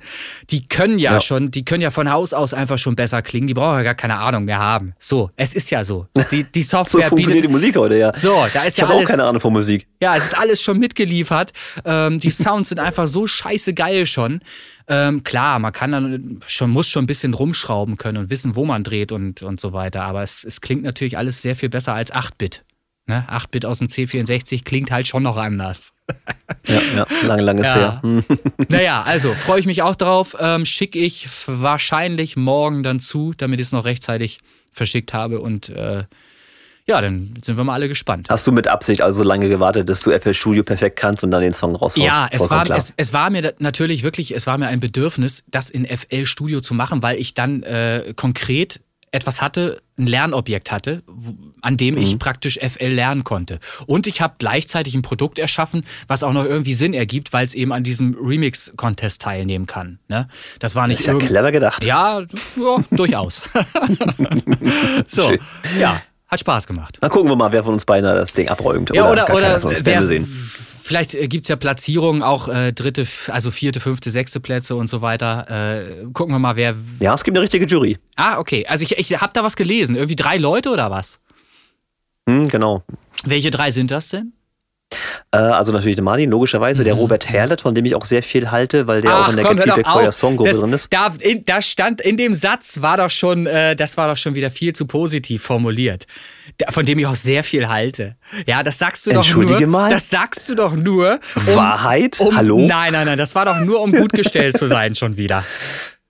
[0.51, 1.21] Die können ja, ja.
[1.21, 3.49] schon, die können ja von Haus aus einfach schon besser klingen.
[3.49, 4.95] Die brauchen ja gar keine Ahnung mehr haben.
[4.99, 6.07] So, es ist ja so.
[6.31, 7.43] Die, die Software so bietet.
[7.43, 8.15] die Musik heute, ja.
[8.15, 9.05] So, da ist ich ja alles.
[9.05, 9.87] auch keine Ahnung von Musik.
[10.01, 11.53] Ja, es ist alles schon mitgeliefert.
[11.85, 14.41] Ähm, die Sounds sind einfach so scheiße geil schon.
[14.89, 18.65] Ähm, klar, man kann dann schon, muss schon ein bisschen rumschrauben können und wissen, wo
[18.65, 20.03] man dreht und, und so weiter.
[20.05, 22.65] Aber es, es klingt natürlich alles sehr viel besser als 8-Bit.
[23.07, 23.27] Ne?
[23.31, 25.93] 8-Bit aus dem C64 klingt halt schon noch anders.
[26.67, 28.01] ja, ja, lange, lange ja.
[28.03, 28.25] her.
[28.69, 30.37] naja, also freue ich mich auch drauf.
[30.41, 34.41] Ähm, Schicke ich wahrscheinlich morgen dann zu, damit ich es noch rechtzeitig
[34.73, 36.05] verschickt habe und äh,
[36.87, 38.29] ja, dann sind wir mal alle gespannt.
[38.29, 41.31] Hast du mit Absicht also so lange gewartet, dass du FL Studio perfekt kannst und
[41.31, 44.59] dann den Song raus Ja, es war, es, es, war mir natürlich wirklich, es war
[44.59, 48.81] mir ein Bedürfnis, das in FL Studio zu machen, weil ich dann äh, konkret
[49.13, 51.05] etwas hatte, ein Lernobjekt hatte,
[51.63, 52.19] an dem ich mhm.
[52.19, 53.61] praktisch FL lernen konnte.
[53.87, 57.55] Und ich habe gleichzeitig ein Produkt erschaffen, was auch noch irgendwie Sinn ergibt, weil es
[57.55, 60.01] eben an diesem Remix-Contest teilnehmen kann.
[60.09, 60.29] Ne?
[60.59, 61.85] Das war nicht das ist ja clever gedacht.
[61.85, 63.51] Ja, ja durchaus.
[65.07, 65.39] so, Schön.
[65.81, 66.03] ja.
[66.35, 66.99] Hat Spaß gemacht.
[67.01, 68.91] Dann gucken wir mal, wer von uns beiden das Ding abräumt.
[68.93, 70.03] Ja, oder, oder, oder wer,
[70.83, 74.89] vielleicht äh, gibt es ja Platzierungen, auch äh, dritte, also vierte, fünfte, sechste Plätze und
[74.89, 75.47] so weiter.
[75.49, 76.75] Äh, gucken wir mal, wer.
[76.99, 77.99] Ja, es gibt eine richtige Jury.
[78.17, 78.67] Ah, okay.
[78.67, 79.95] Also ich, ich habe da was gelesen.
[79.95, 81.21] Irgendwie drei Leute oder was?
[82.29, 82.83] Hm, genau.
[83.25, 84.33] Welche drei sind das denn?
[85.33, 86.85] Äh, also natürlich der Martin, logischerweise, mhm.
[86.85, 89.37] der Robert Herlet, von dem ich auch sehr viel halte, weil der Ach, auch in
[89.37, 90.93] der komm, Get Songgruppe drin ist.
[90.93, 94.35] Da, in, da stand in dem Satz war doch schon, äh, das war doch schon
[94.35, 96.07] wieder viel zu positiv formuliert.
[96.71, 98.17] von dem ich auch sehr viel halte.
[98.47, 99.67] Ja, das sagst du doch nur.
[99.67, 99.91] Mal.
[99.91, 101.19] Das sagst du doch nur.
[101.35, 102.21] Um, Wahrheit?
[102.21, 102.59] Um, Hallo?
[102.59, 105.45] Nein, nein, nein, das war doch nur, um gut gestellt zu sein schon wieder.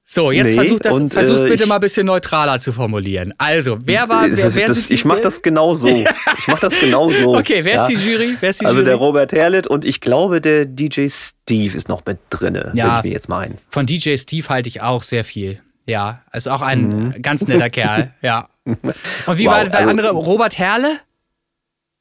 [0.07, 3.33] So, jetzt nee, versuch das, und, versuch's äh, bitte mal ein bisschen neutraler zu formulieren.
[3.39, 5.89] Also, wer war, wer, wer das, sind die, Ich mach das genau so.
[6.39, 7.35] Ich mach das genau so.
[7.35, 7.87] Okay, wer ja.
[7.87, 8.37] ist die Jury?
[8.39, 8.87] Wer ist die also Jury?
[8.87, 13.05] der Robert Herlet und ich glaube, der DJ Steve ist noch mit drinne, ja, ich
[13.05, 13.57] mir jetzt meinen.
[13.71, 15.63] Von DJ Steve halte ich auch sehr viel.
[15.87, 17.23] Ja, also auch ein mhm.
[17.23, 18.13] ganz netter Kerl.
[18.21, 18.49] Ja.
[18.65, 20.11] Und wie wow, war der also, andere?
[20.13, 20.99] Robert Herle?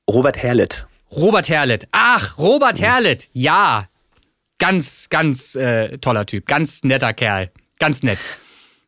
[0.10, 0.86] Robert Herlet.
[1.12, 1.88] Robert Herlet.
[1.92, 2.84] Ach, Robert mhm.
[2.84, 3.28] Herlet.
[3.34, 3.88] Ja.
[4.60, 6.46] Ganz, ganz äh, toller Typ.
[6.46, 7.52] Ganz netter Kerl.
[7.80, 8.20] Ganz nett.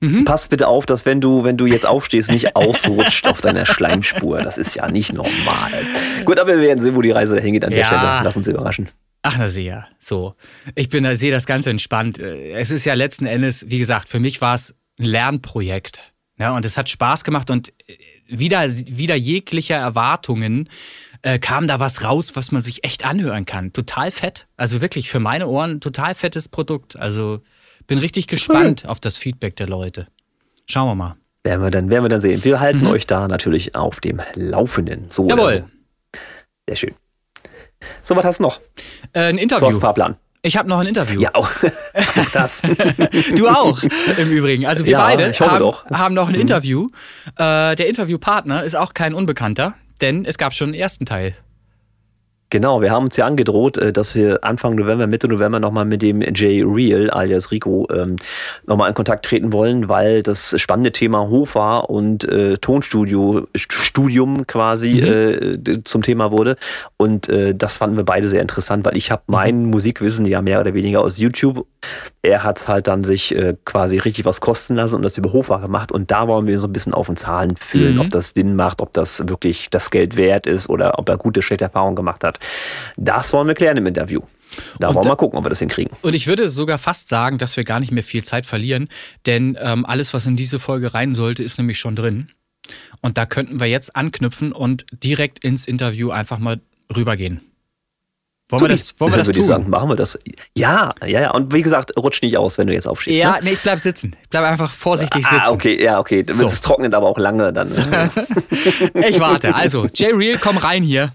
[0.01, 0.25] Mhm.
[0.25, 4.39] Pass bitte auf, dass wenn du, wenn du jetzt aufstehst, nicht ausrutscht auf deiner Schleimspur.
[4.39, 5.71] Das ist ja nicht normal.
[6.25, 7.87] Gut, aber wir werden sehen, wo die Reise dahin geht an der ja.
[7.87, 8.21] Stelle.
[8.23, 8.89] Lass uns überraschen.
[9.21, 9.87] Ach, na sehr.
[9.97, 10.35] So.
[10.75, 12.19] Ich bin, sehe das Ganze entspannt.
[12.19, 16.13] Es ist ja letzten Endes, wie gesagt, für mich war es ein Lernprojekt.
[16.37, 17.73] Ja, und es hat Spaß gemacht und
[18.27, 20.69] wieder, wieder jeglicher Erwartungen
[21.21, 23.73] äh, kam da was raus, was man sich echt anhören kann.
[23.73, 24.47] Total fett.
[24.57, 26.95] Also wirklich für meine Ohren total fettes Produkt.
[26.97, 27.41] Also
[27.87, 28.91] bin richtig gespannt cool.
[28.91, 30.07] auf das Feedback der Leute.
[30.65, 31.15] Schauen wir mal.
[31.43, 32.43] Werden wir dann, werden wir dann sehen.
[32.43, 32.87] Wir halten mhm.
[32.87, 35.11] euch da natürlich auf dem Laufenden.
[35.11, 35.65] So Jawohl.
[36.13, 36.19] So.
[36.67, 36.95] Sehr schön.
[38.03, 38.59] So, was hast du noch?
[39.13, 39.69] Äh, ein Interview.
[39.69, 40.15] Du Fahrplan.
[40.41, 41.19] Ich habe noch ein Interview.
[41.19, 41.49] Ja, auch
[42.33, 42.61] das.
[43.35, 43.81] du auch,
[44.17, 44.65] im Übrigen.
[44.67, 46.41] Also wir ja, beide haben, haben, noch ein mhm.
[46.41, 46.89] Interview.
[47.37, 51.33] Äh, der Interviewpartner ist auch kein Unbekannter, denn es gab schon einen ersten Teil.
[52.51, 56.01] Genau, wir haben uns ja angedroht, äh, dass wir Anfang November, Mitte November nochmal mit
[56.01, 58.17] dem Jay Real alias Rico ähm,
[58.67, 65.01] nochmal in Kontakt treten wollen, weil das spannende Thema Hofer und äh, Tonstudio, Studium quasi
[65.01, 65.71] mhm.
[65.71, 66.55] äh, zum Thema wurde.
[66.97, 69.69] Und äh, das fanden wir beide sehr interessant, weil ich habe mein mhm.
[69.71, 71.65] Musikwissen ja mehr oder weniger aus YouTube.
[72.25, 75.59] Er hat halt dann sich äh, quasi richtig was kosten lassen und das über Hofer
[75.59, 75.91] gemacht.
[75.91, 78.01] Und da wollen wir so ein bisschen auf den Zahlen fühlen, mhm.
[78.01, 81.41] ob das Sinn macht, ob das wirklich das Geld wert ist oder ob er gute,
[81.41, 82.39] schlechte Erfahrungen gemacht hat.
[82.97, 84.21] Das wollen wir klären im Interview.
[84.79, 85.95] Da und, wollen wir mal gucken, ob wir das hinkriegen.
[86.01, 88.89] Und ich würde sogar fast sagen, dass wir gar nicht mehr viel Zeit verlieren,
[89.25, 92.29] denn ähm, alles, was in diese Folge rein sollte, ist nämlich schon drin.
[93.01, 96.59] Und da könnten wir jetzt anknüpfen und direkt ins Interview einfach mal
[96.95, 97.41] rübergehen.
[98.49, 99.41] Wollen wir das, wollen wir das tun?
[99.41, 100.19] Ich sagen, machen wir das.
[100.55, 101.31] Ja, ja, ja.
[101.31, 103.17] Und wie gesagt, rutsch nicht aus, wenn du jetzt aufstehst.
[103.17, 103.39] Ja, ne?
[103.43, 104.15] nee, ich bleib sitzen.
[104.21, 105.43] Ich bleib einfach vorsichtig ah, sitzen.
[105.45, 106.23] Ah, okay, ja, okay.
[106.27, 106.45] So.
[106.45, 107.67] Es trocknet aber auch lange dann.
[108.93, 109.55] ich warte.
[109.55, 111.13] Also, Jay Real, komm rein hier.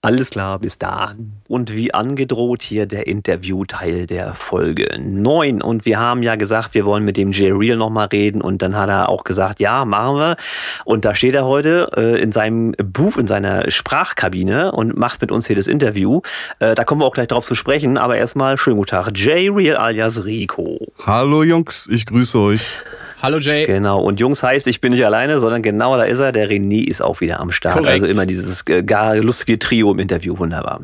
[0.00, 1.32] Alles klar, bis dann.
[1.48, 5.60] Und wie angedroht hier der Interviewteil der Folge 9.
[5.60, 8.40] Und wir haben ja gesagt, wir wollen mit dem Jay Real nochmal reden.
[8.40, 10.36] Und dann hat er auch gesagt, ja, machen wir.
[10.84, 15.32] Und da steht er heute äh, in seinem Buch, in seiner Sprachkabine und macht mit
[15.32, 16.20] uns hier das Interview.
[16.60, 17.98] Äh, da kommen wir auch gleich drauf zu sprechen.
[17.98, 20.78] Aber erstmal schönen guten Tag, Jay Real alias Rico.
[21.04, 22.78] Hallo Jungs, ich grüße euch.
[23.20, 23.66] Hallo Jay.
[23.66, 26.30] Genau, und Jungs heißt, ich bin nicht alleine, sondern genau da ist er.
[26.30, 27.74] Der René ist auch wieder am Start.
[27.74, 27.90] Korrekt.
[27.90, 30.38] Also immer dieses äh, gar lustige Trio im Interview.
[30.38, 30.80] Wunderbar.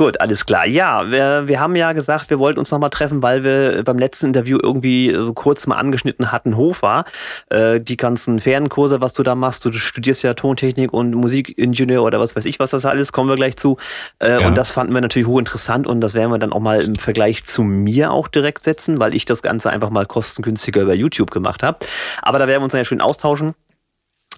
[0.00, 0.66] Gut, alles klar.
[0.66, 4.28] Ja, wir, wir haben ja gesagt, wir wollten uns nochmal treffen, weil wir beim letzten
[4.28, 7.04] Interview irgendwie so kurz mal angeschnitten hatten, Hofer.
[7.50, 12.18] Äh, die ganzen Fernkurse, was du da machst, du studierst ja Tontechnik und Musikingenieur oder
[12.18, 13.76] was weiß ich, was das alles, kommen wir gleich zu.
[14.20, 14.46] Äh, ja.
[14.46, 17.44] Und das fanden wir natürlich hochinteressant und das werden wir dann auch mal im Vergleich
[17.44, 21.62] zu mir auch direkt setzen, weil ich das Ganze einfach mal kostengünstiger über YouTube gemacht
[21.62, 21.76] habe.
[22.22, 23.54] Aber da werden wir uns dann ja schön austauschen.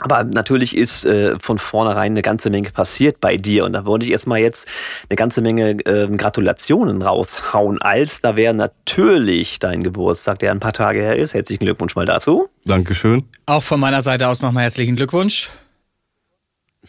[0.02, 3.64] Aber natürlich ist äh, von vornherein eine ganze Menge passiert bei dir.
[3.64, 4.66] Und da wollte ich erstmal jetzt
[5.08, 10.72] eine ganze Menge äh, Gratulationen raushauen, als da wäre natürlich dein Geburtstag, der ein paar
[10.72, 11.34] Tage her ist.
[11.34, 12.48] Herzlichen Glückwunsch mal dazu.
[12.64, 13.24] Dankeschön.
[13.46, 15.50] Auch von meiner Seite aus nochmal herzlichen Glückwunsch.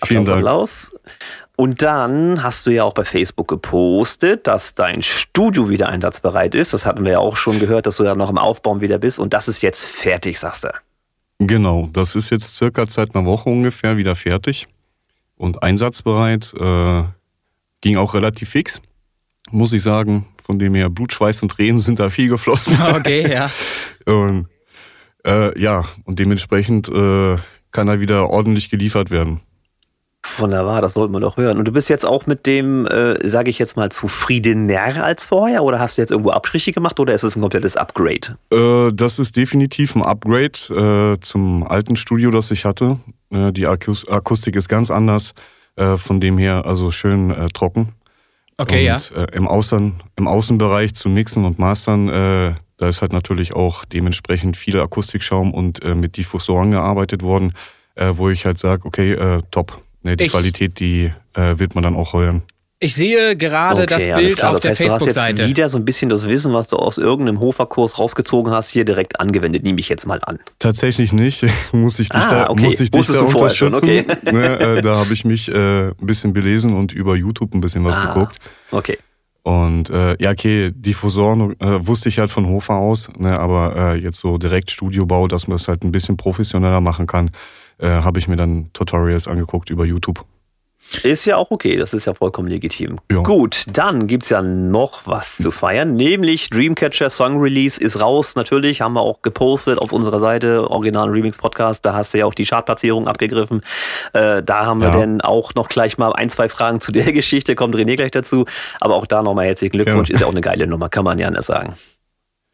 [0.03, 0.39] Vielen Dank.
[0.39, 0.91] Applaus.
[1.55, 6.73] Und dann hast du ja auch bei Facebook gepostet, dass dein Studio wieder einsatzbereit ist.
[6.73, 9.19] Das hatten wir ja auch schon gehört, dass du da noch im Aufbauen wieder bist.
[9.19, 10.69] Und das ist jetzt fertig, sagst du.
[11.47, 14.67] Genau, das ist jetzt circa seit einer Woche ungefähr wieder fertig
[15.35, 16.53] und einsatzbereit.
[16.59, 17.03] Äh,
[17.81, 18.81] ging auch relativ fix,
[19.51, 20.27] muss ich sagen.
[20.41, 22.77] Von dem her Blut, Schweiß und Tränen sind da viel geflossen.
[22.95, 23.49] Okay, ja.
[24.05, 24.47] und,
[25.25, 27.37] äh, ja, und dementsprechend äh,
[27.71, 29.39] kann da wieder ordentlich geliefert werden.
[30.37, 31.57] Wunderbar, das wollten wir doch hören.
[31.57, 35.63] Und du bist jetzt auch mit dem, äh, sage ich jetzt mal, zufriedener als vorher?
[35.63, 38.37] Oder hast du jetzt irgendwo Abstriche gemacht oder ist es ein komplettes Upgrade?
[38.51, 42.97] Äh, das ist definitiv ein Upgrade äh, zum alten Studio, das ich hatte.
[43.31, 45.33] Äh, die Akus Akustik ist ganz anders.
[45.75, 47.93] Äh, von dem her also schön äh, trocken.
[48.57, 49.25] Okay, und, ja.
[49.33, 54.79] im, Außen, Im Außenbereich zu mixen und mastern, da ist halt natürlich auch dementsprechend viel
[54.79, 57.53] Akustikschaum und mit Diffusoren gearbeitet worden,
[57.95, 61.95] wo ich halt sage, okay, top Nee, die ich, Qualität, die äh, wird man dann
[61.95, 62.43] auch heuern.
[62.83, 65.35] Ich sehe gerade okay, das Bild klar, auf das der Facebook-Seite.
[65.35, 68.69] Du hast wieder so ein bisschen das Wissen, was du aus irgendeinem Hoferkurs rausgezogen hast,
[68.69, 70.39] hier direkt angewendet, nehme ich jetzt mal an.
[70.59, 71.45] Tatsächlich nicht.
[71.71, 72.65] muss ich dich ah, da, okay.
[72.65, 73.75] muss ich dich da unterstützen.
[73.75, 74.05] Okay.
[74.31, 77.85] ne, äh, da habe ich mich äh, ein bisschen belesen und über YouTube ein bisschen
[77.85, 78.39] was ah, geguckt.
[78.71, 78.97] Okay.
[79.43, 83.95] Und äh, ja, okay, Diffusoren äh, wusste ich halt von Hofer aus, ne, aber äh,
[83.95, 87.31] jetzt so direkt Studiobau, dass man es halt ein bisschen professioneller machen kann,
[87.77, 90.25] äh, habe ich mir dann Tutorials angeguckt über YouTube.
[91.01, 92.99] Ist ja auch okay, das ist ja vollkommen legitim.
[93.11, 93.21] Ja.
[93.23, 98.35] Gut, dann gibt es ja noch was zu feiern, nämlich Dreamcatcher Song Release ist raus,
[98.35, 102.25] natürlich, haben wir auch gepostet auf unserer Seite, Original Remix Podcast, da hast du ja
[102.25, 103.61] auch die Chartplatzierung abgegriffen.
[104.11, 104.99] Äh, da haben wir ja.
[104.99, 108.45] dann auch noch gleich mal ein, zwei Fragen zu der Geschichte, kommt René gleich dazu,
[108.79, 110.15] aber auch da nochmal herzlichen Glückwunsch, ja.
[110.15, 111.75] ist ja auch eine geile Nummer, kann man ja anders sagen.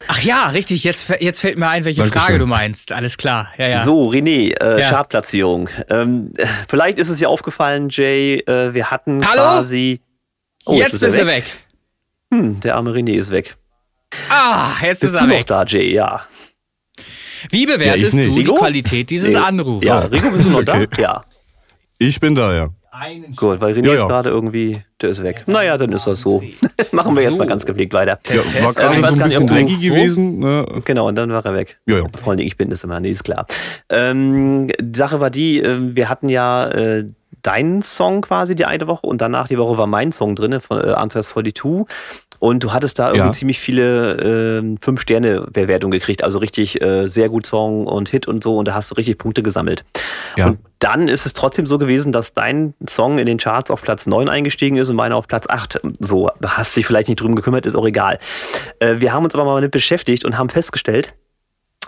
[0.08, 0.84] Ach ja, richtig.
[0.84, 2.22] Jetzt, jetzt fällt mir ein, welche Dankeschön.
[2.22, 2.92] Frage du meinst.
[2.92, 3.52] Alles klar.
[3.58, 3.84] Ja, ja.
[3.84, 4.90] So, René, äh, ja.
[4.90, 5.70] Chartplatzierung.
[5.90, 6.34] Ähm,
[6.68, 9.42] vielleicht ist es dir aufgefallen, Jay, äh, wir hatten Hallo?
[9.42, 10.02] quasi.
[10.66, 11.46] Oh, jetzt, jetzt bist du weg.
[11.46, 11.54] weg.
[12.34, 13.58] Hm, der arme René ist weg.
[14.30, 15.40] Ah, jetzt bist ist er du weg.
[15.40, 16.26] noch da, Jay, ja.
[17.52, 18.54] Wie bewertest ja, du Rigo?
[18.54, 19.40] die Qualität dieses nee.
[19.40, 19.86] Anrufs?
[19.88, 20.88] Ja, Rico, bist du noch okay.
[20.92, 21.02] da?
[21.02, 21.22] Ja.
[22.00, 22.70] Ich bin da, ja
[23.36, 24.02] Gut, weil René ja, ja.
[24.02, 25.44] ist gerade irgendwie, der ist weg.
[25.46, 26.42] Naja, dann ist das so.
[26.92, 27.30] Machen wir so.
[27.30, 28.20] jetzt mal ganz gepflegt weiter.
[28.22, 30.40] Test, ja, war gerade äh, so ein bisschen dreckig gewesen.
[30.40, 30.66] Ne?
[30.86, 31.80] Genau, und dann war er weg.
[31.86, 32.06] Ja, ja.
[32.16, 33.46] Vor allem, ich bin das immer, nee, ist klar.
[33.90, 37.06] Ähm, die Sache war die, äh, wir hatten ja äh,
[37.42, 40.80] deinen Song quasi die eine Woche und danach die Woche war mein Song drin von
[40.80, 41.86] äh, Answers 42.
[42.40, 43.34] Und du hattest da irgendwie ja.
[43.34, 46.24] ziemlich viele äh, Fünf-Sterne-Bewertungen gekriegt.
[46.24, 48.58] Also richtig äh, sehr gut Song und Hit und so.
[48.58, 49.84] Und da hast du richtig Punkte gesammelt.
[50.38, 50.48] Ja.
[50.48, 54.08] Und dann ist es trotzdem so gewesen, dass dein Song in den Charts auf Platz
[54.08, 55.82] 9 eingestiegen ist und meiner auf Platz 8.
[56.00, 58.20] So, hast dich vielleicht nicht drum gekümmert, ist auch egal.
[58.80, 61.14] Äh, wir haben uns aber mal damit beschäftigt und haben festgestellt,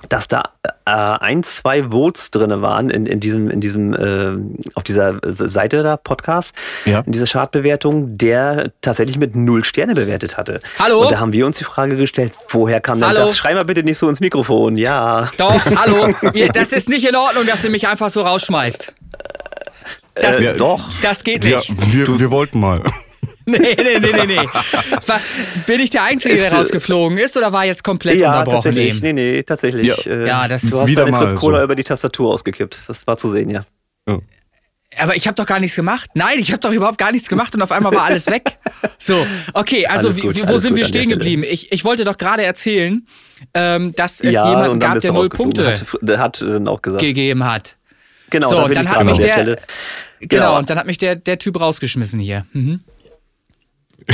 [0.10, 0.44] dass da
[0.86, 5.84] äh, ein, zwei Votes drin waren in, in diesem, in diesem, äh, auf dieser Seite
[5.84, 6.54] da, Podcast,
[6.86, 7.02] ja.
[7.02, 10.60] in dieser Chartbewertung, der tatsächlich mit null Sterne bewertet hatte.
[10.80, 11.04] Hallo?
[11.04, 13.26] Und da haben wir uns die Frage gestellt, woher kam denn hallo?
[13.26, 13.38] das?
[13.38, 15.30] Schrei mal bitte nicht so ins Mikrofon, ja.
[15.38, 16.14] Doch, hallo.
[16.54, 18.94] das ist nicht in Ordnung, dass ihr mich einfach so rausschmeißt.
[20.16, 20.90] Das, äh, doch.
[21.02, 21.70] Das geht nicht.
[21.70, 22.82] Ja, wir, wir wollten mal.
[23.46, 24.50] Nee, nee, nee, nee, nee.
[25.66, 28.64] bin ich der Einzige, der rausgeflogen ist oder war jetzt komplett ja, unterbrochen?
[28.64, 28.90] Tatsächlich.
[28.90, 29.00] Eben?
[29.00, 29.86] Nee, nee, tatsächlich.
[29.88, 31.64] Ja, äh, ja das du hast wieder deine Fritz Cola so.
[31.64, 32.78] über die Tastatur ausgekippt.
[32.88, 33.66] Das war zu sehen, ja.
[34.08, 34.20] ja.
[34.98, 36.10] Aber ich habe doch gar nichts gemacht.
[36.14, 38.58] Nein, ich habe doch überhaupt gar nichts gemacht und auf einmal war alles weg.
[38.98, 39.16] So,
[39.54, 41.44] okay, also gut, wie, wo sind wir stehen geblieben?
[41.44, 43.08] Ich, ich wollte doch gerade erzählen,
[43.56, 47.02] ähm, dass es ja, jemanden gab, der null Punkte hat, hat, äh, auch gesagt.
[47.02, 47.78] gegeben hat.
[48.30, 49.56] Genau, so, dann hat mich der, genau,
[50.20, 52.46] genau, und dann hat mich der, der Typ rausgeschmissen hier.
[52.54, 52.82] Mhm.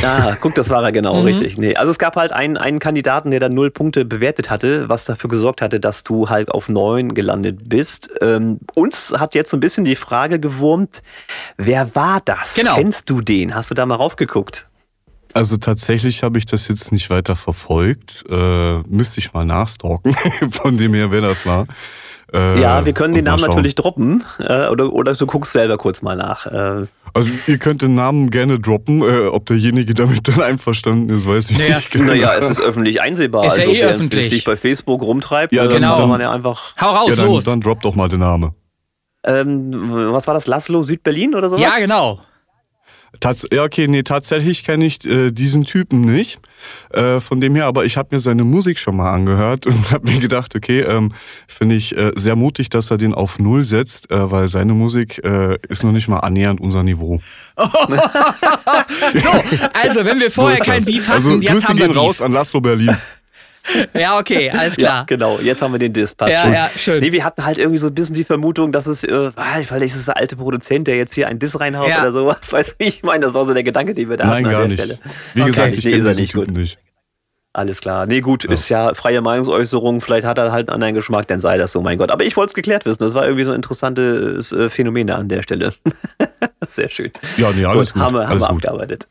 [0.01, 1.25] Ah, guck, das war er genau, mhm.
[1.25, 1.57] richtig.
[1.57, 5.05] Nee, also es gab halt einen, einen Kandidaten, der dann null Punkte bewertet hatte, was
[5.05, 8.09] dafür gesorgt hatte, dass du halt auf neun gelandet bist.
[8.21, 11.01] Ähm, uns hat jetzt ein bisschen die Frage gewurmt,
[11.57, 12.55] wer war das?
[12.55, 12.75] Genau.
[12.75, 13.55] Kennst du den?
[13.55, 14.67] Hast du da mal raufgeguckt?
[15.33, 18.25] Also tatsächlich habe ich das jetzt nicht weiter verfolgt.
[18.29, 20.15] Äh, müsste ich mal nachstalken,
[20.51, 21.67] von dem her, wer das war.
[22.33, 24.23] Äh, ja, wir können den Namen natürlich droppen.
[24.39, 26.45] Äh, oder, oder du guckst selber kurz mal nach.
[26.45, 26.85] Äh.
[27.13, 29.01] Also ihr könnt den Namen gerne droppen.
[29.01, 31.77] Äh, ob derjenige damit dann einverstanden ist, weiß ich naja.
[31.77, 31.91] nicht.
[31.91, 32.07] Genau.
[32.07, 33.45] Naja, es ist öffentlich einsehbar.
[33.45, 34.29] Ist also, ja eh wer öffentlich.
[34.29, 35.97] sich bei Facebook rumtreibt, ja, dann genau.
[35.97, 36.73] kann man ja einfach...
[36.81, 37.45] Hau raus, ja, dann, los.
[37.45, 38.51] Dann drop doch mal den Namen.
[39.23, 40.47] Ähm, was war das?
[40.47, 41.57] Laszlo Südberlin oder so?
[41.57, 42.19] Ja, genau.
[43.19, 46.39] Tats ja, okay, nee, tatsächlich kenne ich äh, diesen Typen nicht.
[46.91, 50.11] Äh, von dem her, aber ich habe mir seine Musik schon mal angehört und habe
[50.11, 51.13] mir gedacht, okay, ähm,
[51.47, 55.23] finde ich äh, sehr mutig, dass er den auf Null setzt, äh, weil seine Musik
[55.23, 57.21] äh, ist noch nicht mal annähernd unser Niveau.
[57.57, 57.65] so,
[59.73, 62.01] also wenn wir vorher so kein Beef hatten, also, jetzt Grüße haben wir gehen Beef.
[62.01, 62.97] raus an Laszlo Berlin.
[63.93, 64.99] ja, okay, alles klar.
[64.99, 66.31] Ja, genau, jetzt haben wir den Dispatch.
[66.31, 67.01] Ja, ja, schön.
[67.01, 69.31] Nee, wir hatten halt irgendwie so ein bisschen die Vermutung, dass es, äh,
[69.63, 72.01] vielleicht ist es der alte Produzent, der jetzt hier einen Diss reinhaut ja.
[72.01, 72.39] oder sowas.
[72.51, 74.43] Weißt du, ich meine, das war so der Gedanke, den wir da Nein, hatten.
[74.43, 74.81] Nein, gar nicht.
[74.81, 74.99] Stelle.
[75.33, 75.49] Wie okay.
[75.49, 76.57] gesagt, ich nee, kenne diesen nicht Typen gut.
[76.57, 76.79] nicht.
[77.57, 78.05] Alles klar.
[78.05, 78.51] Nee, gut, ja.
[78.51, 80.01] ist ja freie Meinungsäußerung.
[80.01, 82.11] Vielleicht hat er halt einen anderen Geschmack, dann sei das so, mein Gott.
[82.11, 82.99] Aber ich wollte es geklärt wissen.
[82.99, 85.73] Das war irgendwie so ein interessantes äh, Phänomen an der Stelle.
[86.69, 87.11] Sehr schön.
[87.37, 87.95] Ja, nee, alles gut.
[87.95, 88.01] gut.
[88.03, 89.07] Haben wir, alles haben wir abgearbeitet.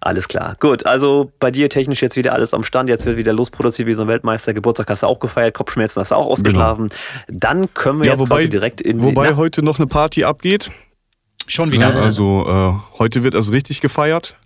[0.00, 0.54] Alles klar.
[0.60, 2.88] Gut, also bei dir technisch jetzt wieder alles am Stand.
[2.88, 4.54] Jetzt wird wieder losproduziert wie so ein Weltmeister.
[4.54, 6.90] Geburtstag hast du auch gefeiert, Kopfschmerzen hast du auch ausgeschlafen.
[7.26, 7.40] Genau.
[7.40, 10.70] Dann können wir ja, jetzt wobei, quasi direkt in Wobei heute noch eine Party abgeht.
[11.48, 11.88] Schon wieder.
[11.88, 14.36] Ja, also äh, heute wird das richtig gefeiert.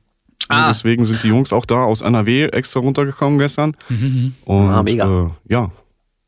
[0.49, 0.69] Ah.
[0.69, 3.77] Deswegen sind die Jungs auch da aus NRW extra runtergekommen gestern.
[3.89, 4.35] Mhm.
[4.45, 5.27] Und ah, mega.
[5.27, 5.71] Äh, ja,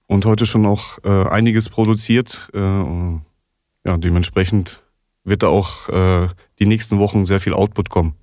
[0.07, 2.49] und heute schon auch äh, einiges produziert.
[2.55, 4.81] Äh, ja, dementsprechend
[5.25, 8.15] wird da auch äh, die nächsten Wochen sehr viel Output kommen.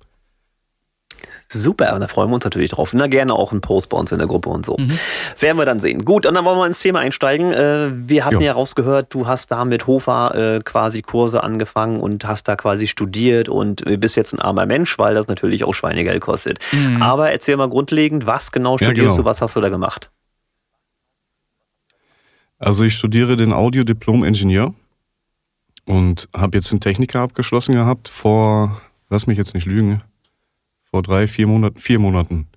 [1.52, 2.92] Super, da freuen wir uns natürlich drauf.
[2.94, 4.76] Na, gerne auch ein Post bei uns in der Gruppe und so.
[4.78, 4.98] Mhm.
[5.38, 6.04] Werden wir dann sehen.
[6.04, 7.52] Gut, und dann wollen wir ins Thema einsteigen.
[7.52, 12.00] Äh, wir hatten ja, ja rausgehört, du hast da mit Hofer äh, quasi Kurse angefangen
[12.00, 15.74] und hast da quasi studiert und bist jetzt ein armer Mensch, weil das natürlich auch
[15.74, 16.58] Schweinegeld kostet.
[16.72, 17.02] Mhm.
[17.02, 19.16] Aber erzähl mal grundlegend, was genau studierst ja, genau.
[19.16, 20.10] du, was hast du da gemacht?
[22.58, 24.72] Also ich studiere den Audiodiplom-Ingenieur
[25.84, 28.80] und habe jetzt einen Techniker abgeschlossen gehabt vor,
[29.10, 29.98] lass mich jetzt nicht lügen,
[30.92, 32.48] vor drei, vier Monaten, vier Monaten.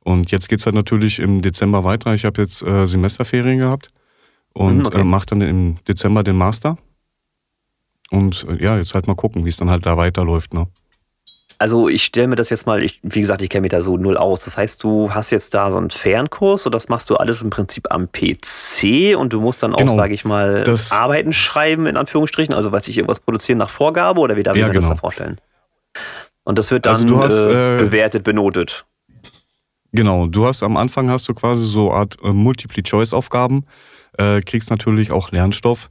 [0.00, 2.14] Und jetzt geht es halt natürlich im Dezember weiter.
[2.14, 3.88] Ich habe jetzt äh, Semesterferien gehabt
[4.52, 5.00] und mhm, okay.
[5.00, 6.76] äh, mache dann im Dezember den Master.
[8.10, 10.52] Und äh, ja, jetzt halt mal gucken, wie es dann halt da weiterläuft.
[10.52, 10.66] Ne?
[11.58, 13.96] Also ich stelle mir das jetzt mal, ich, wie gesagt, ich kenne mich da so
[13.96, 14.44] null aus.
[14.44, 17.50] Das heißt, du hast jetzt da so einen Fernkurs und das machst du alles im
[17.50, 21.96] Prinzip am PC und du musst dann auch, genau, sage ich mal, Arbeiten schreiben, in
[21.96, 24.88] Anführungsstrichen, also weiß ich, irgendwas produzieren nach Vorgabe oder wie darf ich ja, mir genau.
[24.88, 25.40] das da vorstellen?
[26.46, 28.86] Und das wird also dann also hast, äh, bewertet, benotet.
[29.90, 33.64] Genau, du hast am Anfang hast du quasi so eine Art äh, Multiple-Choice-Aufgaben,
[34.16, 35.88] äh, kriegst natürlich auch Lernstoff.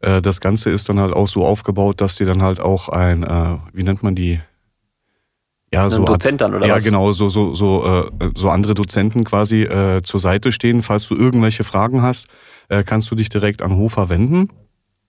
[0.00, 3.22] Äh, das Ganze ist dann halt auch so aufgebaut, dass dir dann halt auch ein,
[3.22, 4.40] äh, wie nennt man die,
[5.72, 6.84] ja, so Dozent dann, oder ja, was?
[6.84, 10.82] genau, so, so, so, äh, so andere Dozenten quasi äh, zur Seite stehen.
[10.82, 12.28] Falls du irgendwelche Fragen hast,
[12.68, 14.50] äh, kannst du dich direkt an Hofer wenden.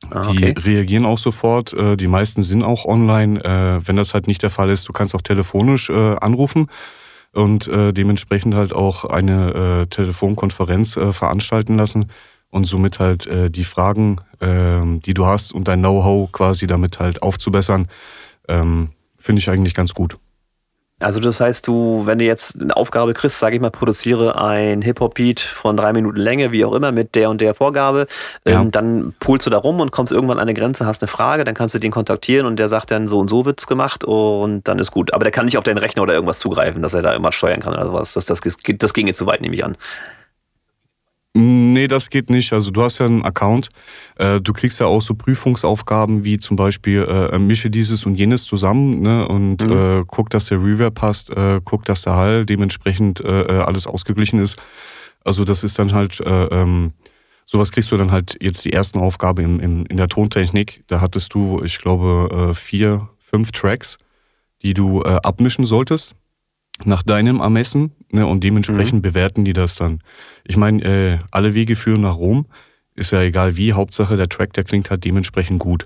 [0.09, 0.53] Ah, okay.
[0.53, 1.73] Die reagieren auch sofort.
[1.73, 3.43] Äh, die meisten sind auch online.
[3.43, 6.67] Äh, wenn das halt nicht der Fall ist, du kannst auch telefonisch äh, anrufen
[7.33, 12.05] und dementsprechend halt auch eine Telefonkonferenz veranstalten lassen
[12.49, 17.21] und somit halt die Fragen, äh, die du hast und dein Know-how quasi damit halt
[17.21, 17.89] aufzubessern,
[18.47, 18.87] ähm,
[19.19, 20.15] finde ich eigentlich ganz gut.
[20.99, 24.81] Also das heißt, du, wenn du jetzt eine Aufgabe kriegst, sage ich mal, produziere ein
[24.81, 28.07] Hip-Hop-Beat von drei Minuten Länge, wie auch immer, mit der und der Vorgabe,
[28.45, 28.61] ja.
[28.61, 31.43] ähm, dann pulst du da rum und kommst irgendwann an eine Grenze, hast eine Frage,
[31.43, 34.65] dann kannst du den kontaktieren und der sagt dann, so und so wird's gemacht und
[34.69, 35.13] dann ist gut.
[35.13, 37.59] Aber der kann nicht auf deinen Rechner oder irgendwas zugreifen, dass er da immer steuern
[37.59, 38.13] kann oder sowas.
[38.13, 39.75] Das, das, das ging jetzt zu weit, nehme ich an.
[41.37, 42.53] Nee, das geht nicht.
[42.53, 43.67] Also du hast ja einen Account.
[44.15, 48.45] Äh, du kriegst ja auch so Prüfungsaufgaben wie zum Beispiel äh, mische dieses und jenes
[48.45, 49.27] zusammen ne?
[49.27, 49.71] und mhm.
[49.71, 53.85] äh, guck, dass der Reverb passt, äh, guck, dass der Hall dementsprechend äh, äh, alles
[53.85, 54.55] ausgeglichen ist.
[55.25, 56.93] Also das ist dann halt, äh, ähm,
[57.43, 60.85] sowas kriegst du dann halt jetzt die ersten Aufgabe in, in, in der Tontechnik.
[60.87, 63.97] Da hattest du, ich glaube, vier, fünf Tracks,
[64.61, 66.15] die du äh, abmischen solltest
[66.83, 69.01] nach deinem Ermessen ne, und dementsprechend mhm.
[69.01, 70.01] bewerten die das dann.
[70.43, 72.47] Ich meine, äh, alle Wege führen nach Rom,
[72.95, 75.85] ist ja egal wie, Hauptsache der Track, der klingt halt dementsprechend gut.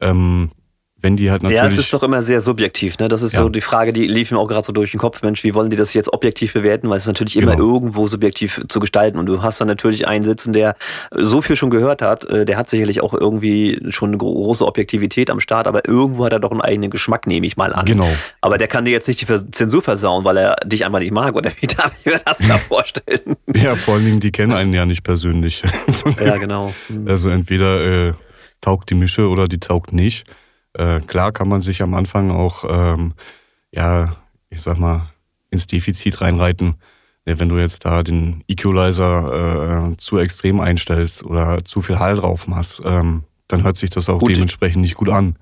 [0.00, 0.50] Ähm,
[1.00, 1.62] wenn die halt natürlich.
[1.62, 3.06] Ja, es ist doch immer sehr subjektiv, ne?
[3.06, 3.42] Das ist ja.
[3.42, 5.70] so die Frage, die lief mir auch gerade so durch den Kopf, Mensch, wie wollen
[5.70, 6.90] die das jetzt objektiv bewerten?
[6.90, 7.74] Weil es ist natürlich immer genau.
[7.74, 9.18] irgendwo subjektiv zu gestalten.
[9.18, 10.74] Und du hast dann natürlich einen sitzen, der
[11.12, 15.30] so viel schon gehört hat, äh, der hat sicherlich auch irgendwie schon eine große Objektivität
[15.30, 17.84] am Start, aber irgendwo hat er doch einen eigenen Geschmack, nehme ich mal an.
[17.84, 18.08] Genau.
[18.40, 21.36] Aber der kann dir jetzt nicht die Zensur versauen, weil er dich einfach nicht mag,
[21.36, 23.36] oder wie darf ich mir das da vorstellen?
[23.56, 25.62] Ja, vor allen Dingen, die kennen einen ja nicht persönlich.
[26.24, 26.72] ja, genau.
[27.06, 28.12] Also entweder äh,
[28.60, 30.26] taugt die Mische oder die taugt nicht.
[30.74, 33.14] Äh, klar kann man sich am Anfang auch, ähm,
[33.72, 34.12] ja,
[34.50, 35.10] ich sag mal,
[35.50, 36.76] ins Defizit reinreiten.
[37.26, 42.16] Ja, wenn du jetzt da den Equalizer äh, zu extrem einstellst oder zu viel Hall
[42.16, 44.30] drauf machst, ähm, dann hört sich das auch Gut.
[44.30, 45.36] dementsprechend nicht gut an.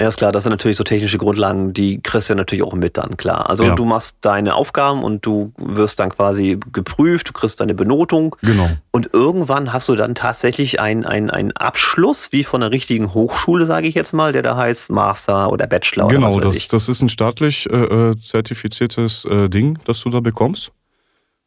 [0.00, 2.72] Ja, ist klar, das sind natürlich so technische Grundlagen, die kriegst du ja natürlich auch
[2.72, 3.50] mit dann, klar.
[3.50, 3.74] Also ja.
[3.74, 8.34] du machst deine Aufgaben und du wirst dann quasi geprüft, du kriegst deine Benotung.
[8.40, 8.70] Genau.
[8.92, 13.88] Und irgendwann hast du dann tatsächlich einen ein Abschluss, wie von einer richtigen Hochschule, sage
[13.88, 16.08] ich jetzt mal, der da heißt Master oder Bachelor.
[16.08, 20.20] Genau, oder das, das ist ein staatlich äh, äh, zertifiziertes äh, Ding, das du da
[20.20, 20.72] bekommst.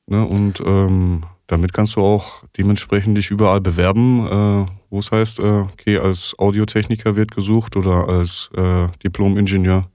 [0.06, 0.28] Ne?
[0.28, 5.44] Und ähm, damit kannst du auch dementsprechend dich überall bewerben, äh, wo es heißt, äh,
[5.44, 9.90] okay, als Audiotechniker wird gesucht oder als äh, Diplom-Ingenieur.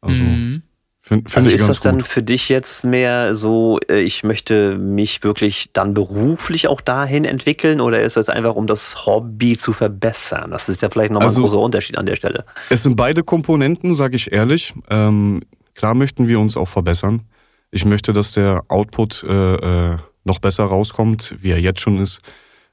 [0.00, 0.62] Also, mhm.
[0.98, 1.86] find, find also ist das gut.
[1.86, 7.24] dann für dich jetzt mehr so, äh, ich möchte mich wirklich dann beruflich auch dahin
[7.24, 10.50] entwickeln oder ist das einfach, um das Hobby zu verbessern?
[10.50, 12.44] Das ist ja vielleicht nochmal also, ein großer Unterschied an der Stelle.
[12.68, 14.74] Es sind beide Komponenten, sage ich ehrlich.
[14.88, 15.42] Ähm,
[15.74, 17.22] klar möchten wir uns auch verbessern.
[17.70, 19.54] Ich möchte, dass der Output äh,
[19.92, 22.20] äh noch besser rauskommt, wie er jetzt schon ist.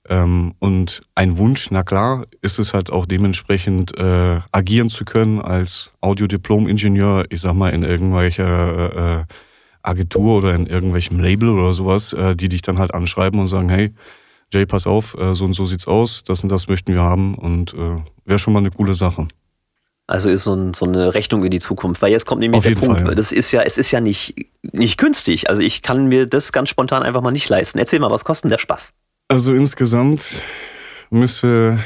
[0.10, 5.42] Ähm, und ein Wunsch, na klar, ist es halt auch dementsprechend äh, agieren zu können
[5.42, 9.26] als Audiodiplom-Ingenieur, ich sag mal in irgendwelcher äh,
[9.82, 13.70] Agentur oder in irgendwelchem Label oder sowas, äh, die dich dann halt anschreiben und sagen,
[13.70, 13.94] hey,
[14.54, 17.36] Jay, pass auf, äh, so und so sieht's aus, das und das möchten wir haben
[17.36, 19.28] und äh, wäre schon mal eine coole Sache.
[20.10, 22.02] Also ist so, ein, so, eine Rechnung in die Zukunft.
[22.02, 23.16] Weil jetzt kommt nämlich Auf der Punkt, Fall, ja.
[23.16, 25.50] das ist ja, es ist ja nicht, nicht günstig.
[25.50, 27.78] Also ich kann mir das ganz spontan einfach mal nicht leisten.
[27.78, 28.94] Erzähl mal, was kostet denn der Spaß?
[29.28, 30.42] Also insgesamt
[31.10, 31.80] müsste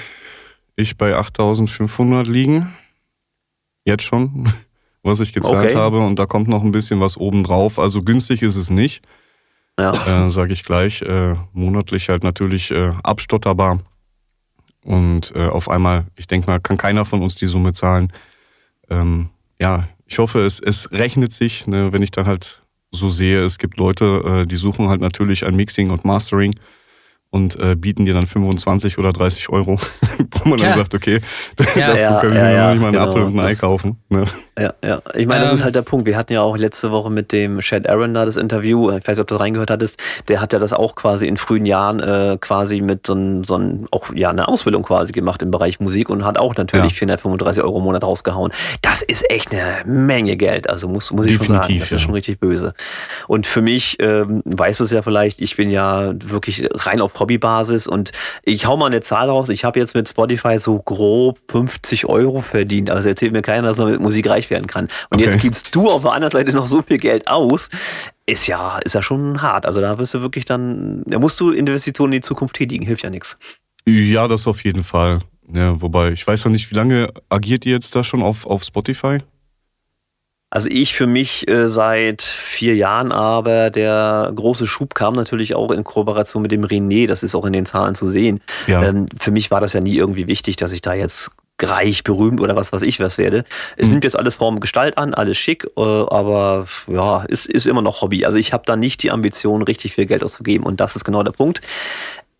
[0.76, 2.72] ich bei 8500 liegen.
[3.86, 4.48] Jetzt schon,
[5.04, 5.76] was ich gezahlt okay.
[5.76, 6.00] habe.
[6.00, 7.80] Und da kommt noch ein bisschen was obendrauf.
[7.80, 9.04] Also günstig ist es nicht.
[9.80, 9.94] Ja.
[10.26, 11.02] Äh, Sage ich gleich.
[11.02, 13.80] Äh, monatlich halt natürlich äh, abstotterbar.
[14.84, 18.12] Und äh, auf einmal, ich denke mal, kann keiner von uns die Summe zahlen.
[18.90, 19.30] Ähm,
[19.60, 23.58] ja, ich hoffe, es, es rechnet sich, ne, wenn ich dann halt so sehe, es
[23.58, 26.56] gibt Leute, äh, die suchen halt natürlich ein Mixing und Mastering
[27.32, 29.80] und äh, bieten dir dann 25 oder 30 Euro,
[30.32, 30.68] wo man ja.
[30.68, 31.22] dann sagt, okay,
[31.76, 33.08] ja, dafür ja, können wir ja, noch nicht mal einen genau.
[33.08, 33.98] Apfel und ein Ei kaufen.
[34.10, 34.26] Ne?
[34.60, 35.02] Ja, ja.
[35.16, 36.06] Ich meine, das ähm, ist halt der Punkt.
[36.06, 38.92] Wir hatten ja auch letzte Woche mit dem Chad Aaron da das Interview.
[38.92, 39.98] Ich weiß nicht, ob du das reingehört hattest.
[40.28, 43.56] Der hat ja das auch quasi in frühen Jahren äh, quasi mit so einem, so
[43.56, 46.98] ein, auch ja, eine Ausbildung quasi gemacht im Bereich Musik und hat auch natürlich ja.
[46.98, 48.52] 435 Euro im Monat rausgehauen.
[48.82, 50.70] Das ist echt eine Menge Geld.
[50.70, 51.80] Also muss, muss ich Definitiv, schon sagen.
[51.80, 52.74] Das ist schon richtig böse.
[53.28, 57.88] Und für mich, ähm, weiß es ja vielleicht, ich bin ja wirklich rein auf Hobbybasis
[57.88, 58.12] und
[58.44, 59.50] ich hau mal eine Zahl raus.
[59.50, 62.90] Ich habe jetzt mit Spotify so grob 50 Euro verdient.
[62.90, 64.90] Also erzählt mir keiner, dass man mit Musik reich werden kann.
[65.10, 65.26] Und okay.
[65.26, 67.70] jetzt gibst du auf der anderen Seite noch so viel Geld aus.
[68.26, 69.66] Ist ja, ist ja schon hart.
[69.66, 72.86] Also da wirst du wirklich dann, da musst du Investitionen in die Zukunft tätigen.
[72.86, 73.38] Hilft ja nichts.
[73.88, 75.20] Ja, das auf jeden Fall.
[75.54, 78.64] Ja, wobei, ich weiß noch nicht, wie lange agiert ihr jetzt da schon auf, auf
[78.64, 79.20] Spotify?
[80.52, 85.72] Also ich für mich äh, seit vier Jahren, aber der große Schub kam natürlich auch
[85.72, 88.42] in Kooperation mit dem René, das ist auch in den Zahlen zu sehen.
[88.68, 88.84] Ja.
[88.84, 91.32] Ähm, für mich war das ja nie irgendwie wichtig, dass ich da jetzt
[91.62, 93.46] reich, berühmt oder was weiß ich was werde.
[93.78, 93.94] Es mhm.
[93.94, 98.02] nimmt jetzt alles Form Gestalt an, alles schick, äh, aber ja, ist, ist immer noch
[98.02, 98.26] Hobby.
[98.26, 101.24] Also ich habe da nicht die Ambition, richtig viel Geld auszugeben und das ist genau
[101.24, 101.62] der Punkt.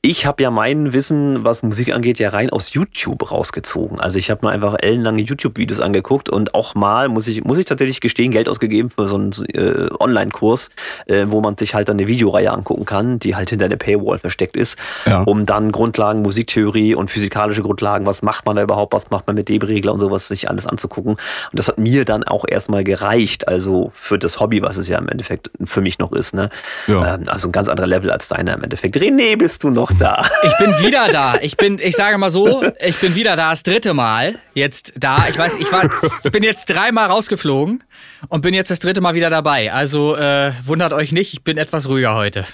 [0.04, 4.00] Ich habe ja mein Wissen, was Musik angeht, ja rein aus YouTube rausgezogen.
[4.00, 7.68] Also ich habe mir einfach ellenlange YouTube-Videos angeguckt und auch mal, muss ich, muss ich
[7.68, 10.72] tatsächlich gestehen, Geld ausgegeben für so einen äh, Online-Kurs,
[11.06, 14.18] äh, wo man sich halt dann eine Videoreihe angucken kann, die halt hinter einer Paywall
[14.18, 14.76] versteckt ist,
[15.06, 15.22] ja.
[15.22, 19.36] um dann Grundlagen, Musiktheorie und physikalische Grundlagen, was macht man da überhaupt, was macht man
[19.36, 21.12] mit Debregler und sowas, sich alles anzugucken.
[21.12, 21.20] Und
[21.54, 25.10] das hat mir dann auch erstmal gereicht, also für das Hobby, was es ja im
[25.10, 26.34] Endeffekt für mich noch ist.
[26.34, 26.50] Ne?
[26.88, 27.14] Ja.
[27.14, 28.98] Ähm, also ein ganz anderer Level als deiner im Endeffekt.
[28.98, 30.30] René, bist du noch noch da.
[30.44, 31.36] Ich bin wieder da.
[31.42, 35.28] Ich bin, ich sage mal so, ich bin wieder da, das dritte Mal jetzt da.
[35.30, 35.84] Ich weiß, ich war,
[36.24, 37.84] ich bin jetzt dreimal rausgeflogen
[38.30, 39.72] und bin jetzt das dritte Mal wieder dabei.
[39.72, 42.46] Also äh, wundert euch nicht, ich bin etwas ruhiger heute.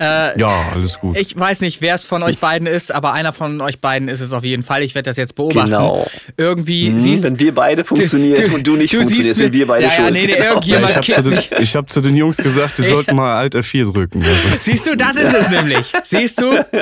[0.00, 1.16] Äh, ja, alles gut.
[1.16, 4.20] Ich weiß nicht, wer es von euch beiden ist, aber einer von euch beiden ist
[4.20, 4.82] es auf jeden Fall.
[4.82, 5.70] Ich werde das jetzt beobachten.
[5.70, 6.06] Genau.
[6.36, 9.66] Irgendwie hm, siehst Wenn wir beide funktionieren du, und du nicht du funktionierst, sind wir
[9.66, 10.44] beide ja, ja, Nee, nee, genau.
[10.46, 13.92] irgendjemand ja, ich habe zu, hab zu, den Jungs gesagt, die sollten mal Alt F4
[13.92, 14.22] drücken.
[14.22, 14.56] Also.
[14.60, 15.92] Siehst du, das ist es nämlich.
[16.04, 16.52] Siehst du?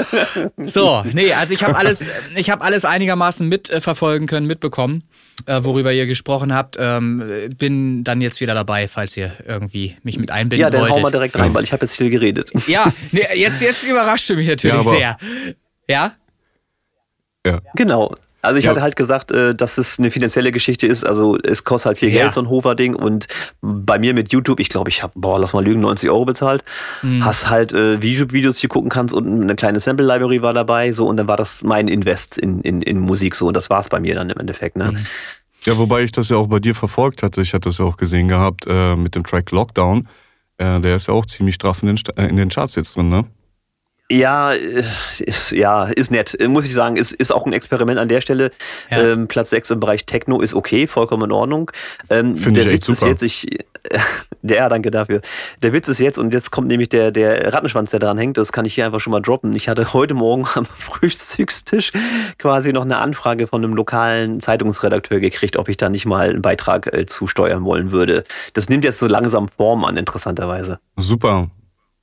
[0.65, 5.03] So, nee, also ich habe alles, ich habe alles einigermaßen mitverfolgen können, mitbekommen
[5.47, 6.77] äh, worüber ihr gesprochen habt.
[6.79, 7.23] Ähm,
[7.57, 10.73] bin dann jetzt wieder dabei, falls ihr irgendwie mich mit einbinden wollt.
[10.75, 10.97] Ja, dann wolltet.
[10.97, 12.51] hau mal direkt rein, weil ich habe jetzt viel geredet.
[12.67, 15.19] Ja, nee, jetzt, jetzt überrascht du mich natürlich ja, sehr.
[15.89, 16.13] Ja?
[17.47, 17.61] Ja.
[17.75, 18.15] Genau.
[18.43, 18.71] Also ich ja.
[18.71, 21.05] hatte halt gesagt, äh, dass es eine finanzielle Geschichte ist.
[21.05, 22.23] Also es kostet halt viel ja.
[22.23, 22.95] Geld, so ein Hofer-Ding.
[22.95, 23.27] Und
[23.61, 26.65] bei mir mit YouTube, ich glaube, ich habe, boah, lass mal lügen, 90 Euro bezahlt.
[27.03, 27.25] Mhm.
[27.25, 30.93] Hast halt äh, YouTube-Videos, die du gucken kannst und eine kleine Sample-Library war dabei.
[30.93, 33.49] So, und dann war das mein Invest in, in, in Musik so.
[33.49, 34.77] Und das war es bei mir dann im Endeffekt.
[34.77, 34.93] Ne?
[34.93, 34.99] Mhm.
[35.65, 37.43] Ja, wobei ich das ja auch bei dir verfolgt hatte.
[37.43, 40.09] Ich hatte das ja auch gesehen gehabt äh, mit dem Track Lockdown.
[40.57, 43.11] Äh, der ist ja auch ziemlich straff in den, äh, in den Charts jetzt drin,
[43.11, 43.25] ne?
[44.11, 44.83] Ja, äh,
[45.21, 46.37] ist, ja, ist nett.
[46.49, 48.51] Muss ich sagen, ist, ist auch ein Experiment an der Stelle.
[48.91, 48.99] Ja.
[48.99, 51.71] Ähm, Platz 6 im Bereich Techno ist okay, vollkommen in Ordnung.
[52.09, 53.07] Ähm, Finde ich echt super.
[53.07, 53.59] Ist jetzt, ich,
[54.43, 55.21] ja, danke dafür.
[55.63, 58.51] Der Witz ist jetzt, und jetzt kommt nämlich der, der Rattenschwanz, der dran hängt, das
[58.51, 59.55] kann ich hier einfach schon mal droppen.
[59.55, 61.93] Ich hatte heute Morgen am Frühstückstisch
[62.39, 66.43] quasi noch eine Anfrage von einem lokalen Zeitungsredakteur gekriegt, ob ich da nicht mal einen
[66.43, 68.25] Beitrag äh, zusteuern wollen würde.
[68.55, 70.81] Das nimmt jetzt so langsam Form an, interessanterweise.
[70.97, 71.49] Super,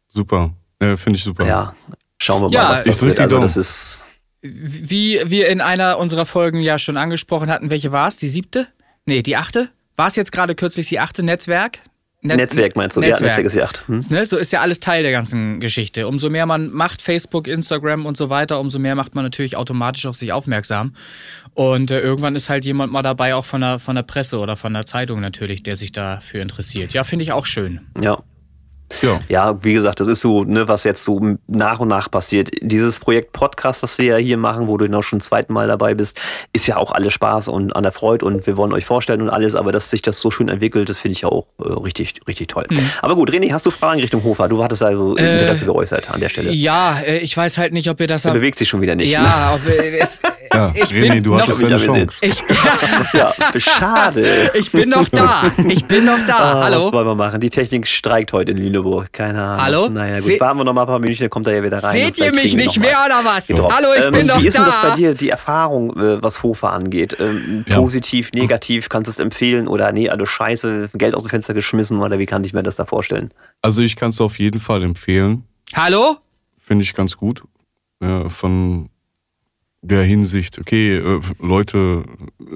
[0.08, 0.52] super.
[0.80, 1.46] Äh, Finde ich super.
[1.46, 1.74] Ja,
[2.18, 3.20] schauen wir ja, mal, was das wird.
[3.20, 4.00] Also, das ist
[4.42, 8.18] wie wir in einer unserer Folgen ja schon angesprochen hatten, welche war es?
[8.18, 8.68] Die siebte?
[9.06, 9.70] Nee, die achte?
[9.96, 11.80] War es jetzt gerade kürzlich die achte Netzwerk?
[12.22, 13.02] Net Netzwerk meinst du?
[13.02, 13.22] Netzwerk.
[13.22, 13.88] Ja, Netzwerk ist die acht.
[13.88, 14.00] Hm?
[14.10, 16.08] Ne, so ist ja alles Teil der ganzen Geschichte.
[16.08, 20.06] Umso mehr man macht, Facebook, Instagram und so weiter, umso mehr macht man natürlich automatisch
[20.06, 20.94] auf sich aufmerksam.
[21.54, 24.56] Und äh, irgendwann ist halt jemand mal dabei, auch von der, von der Presse oder
[24.56, 26.94] von der Zeitung natürlich, der sich dafür interessiert.
[26.94, 27.82] Ja, finde ich auch schön.
[28.02, 28.24] Ja,
[29.02, 29.20] ja.
[29.28, 32.50] ja, wie gesagt, das ist so, ne, was jetzt so nach und nach passiert.
[32.62, 35.94] Dieses Projekt Podcast, was wir ja hier machen, wo du noch schon zweiten Mal dabei
[35.94, 36.20] bist,
[36.54, 39.30] ist ja auch alles Spaß und an der Freude und wir wollen euch vorstellen und
[39.30, 42.16] alles, aber dass sich das so schön entwickelt, das finde ich ja auch äh, richtig,
[42.28, 42.66] richtig toll.
[42.70, 42.90] Mhm.
[43.02, 44.48] Aber gut, René, hast du Fragen Richtung Hofer?
[44.48, 46.52] Du hattest also Interesse äh, geäußert an der Stelle.
[46.52, 48.26] Ja, äh, ich weiß halt nicht, ob ihr das...
[48.26, 49.10] Er bewegt sich schon wieder nicht.
[49.10, 50.22] Ja, ob, es,
[50.54, 52.20] ja ich René, bin du hattest deine Chance.
[52.22, 52.44] Ich,
[53.14, 54.52] ja, schade.
[54.54, 55.44] Ich bin noch da.
[55.68, 56.38] Ich bin noch da.
[56.48, 56.86] Ah, Hallo.
[56.86, 57.42] Was wollen wir machen?
[57.42, 58.77] Die Technik streikt heute in Lüneburg.
[58.78, 59.64] Lüneburg, keine Ahnung.
[59.64, 59.90] Hallo?
[59.90, 61.84] Naja, gut, Se warten wir noch mal ein paar Minuten, dann kommt er ja wieder
[61.84, 61.92] rein.
[61.92, 63.48] Seht ihr mich nicht mehr oder was?
[63.48, 63.74] Gedroppt.
[63.74, 64.42] Hallo, ich ähm, bin doch da.
[64.42, 67.18] Wie ist denn das bei dir, die Erfahrung, äh, was Hofer angeht?
[67.20, 67.78] Ähm, ja.
[67.78, 72.00] Positiv, negativ, kannst du es empfehlen oder nee, also scheiße, Geld aus dem Fenster geschmissen
[72.00, 73.32] oder wie kann ich mir das da vorstellen?
[73.62, 75.44] Also ich kann es auf jeden Fall empfehlen.
[75.74, 76.18] Hallo?
[76.58, 77.44] Finde ich ganz gut.
[78.02, 78.90] Ja, von
[79.82, 82.04] der Hinsicht, okay, äh, Leute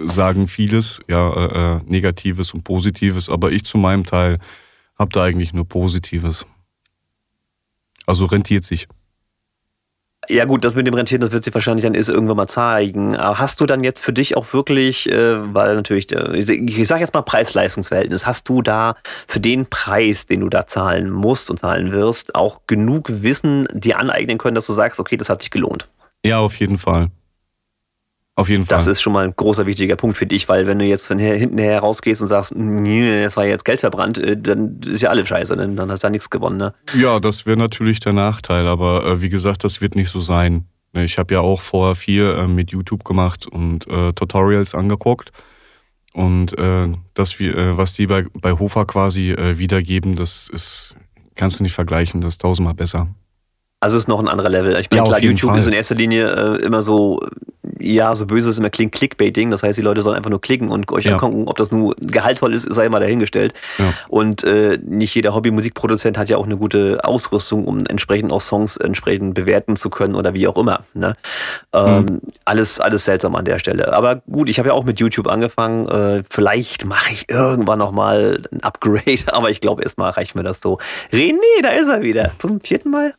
[0.06, 4.38] sagen vieles, ja, äh, äh Negatives und Positives, aber ich zu meinem Teil
[5.02, 6.46] habe da eigentlich nur Positives.
[8.06, 8.88] Also rentiert sich.
[10.30, 13.16] Ja gut, das mit dem Rentieren, das wird sich wahrscheinlich dann irgendwann mal zeigen.
[13.16, 17.02] Aber hast du dann jetzt für dich auch wirklich, äh, weil natürlich, äh, ich sage
[17.02, 18.96] jetzt mal Preis-Leistungs-Verhältnis, hast du da
[19.28, 23.98] für den Preis, den du da zahlen musst und zahlen wirst, auch genug Wissen dir
[24.00, 25.90] aneignen können, dass du sagst, okay, das hat sich gelohnt?
[26.24, 27.10] Ja, auf jeden Fall.
[28.36, 28.78] Auf jeden Fall.
[28.78, 31.20] Das ist schon mal ein großer wichtiger Punkt für dich, weil wenn du jetzt von
[31.20, 35.10] her, hinten her rausgehst und sagst, das war jetzt Geld verbrannt, äh, dann ist ja
[35.10, 36.58] alles scheiße, dann, dann hast du ja nichts gewonnen.
[36.58, 36.74] Ne?
[36.96, 40.66] Ja, das wäre natürlich der Nachteil, aber äh, wie gesagt, das wird nicht so sein.
[40.94, 45.32] Ne, ich habe ja auch vorher viel äh, mit YouTube gemacht und äh, Tutorials angeguckt.
[46.14, 50.96] Und äh, das, äh, was die bei, bei Hofer quasi wiedergeben, das ist,
[51.36, 53.08] kannst du nicht vergleichen, das ist tausendmal besser.
[53.82, 54.80] Also ist noch ein anderer Level.
[54.80, 55.60] Ich meine, ja, klar, YouTube Fall.
[55.60, 57.20] ist in erster Linie äh, immer so,
[57.80, 59.50] ja, so böse es immer klingt, Clickbaiting.
[59.50, 61.14] Das heißt, die Leute sollen einfach nur klicken und euch ja.
[61.14, 63.56] angucken, ob das nur gehaltvoll ist, sei mal dahingestellt.
[63.80, 63.86] Ja.
[64.08, 68.78] Und äh, nicht jeder Hobby-Musikproduzent hat ja auch eine gute Ausrüstung, um entsprechend auch Songs
[68.78, 70.82] entsprechend bewerten zu können oder wie auch immer.
[70.94, 71.16] Ne?
[71.74, 72.22] Ähm, mhm.
[72.46, 73.94] alles, alles seltsam an der Stelle.
[73.94, 75.88] Aber gut, ich habe ja auch mit YouTube angefangen.
[75.88, 80.62] Äh, vielleicht mache ich irgendwann nochmal ein Upgrade, aber ich glaube, erstmal reicht mir das
[80.62, 80.78] so.
[81.12, 82.30] René, da ist er wieder.
[82.38, 83.16] Zum vierten Mal?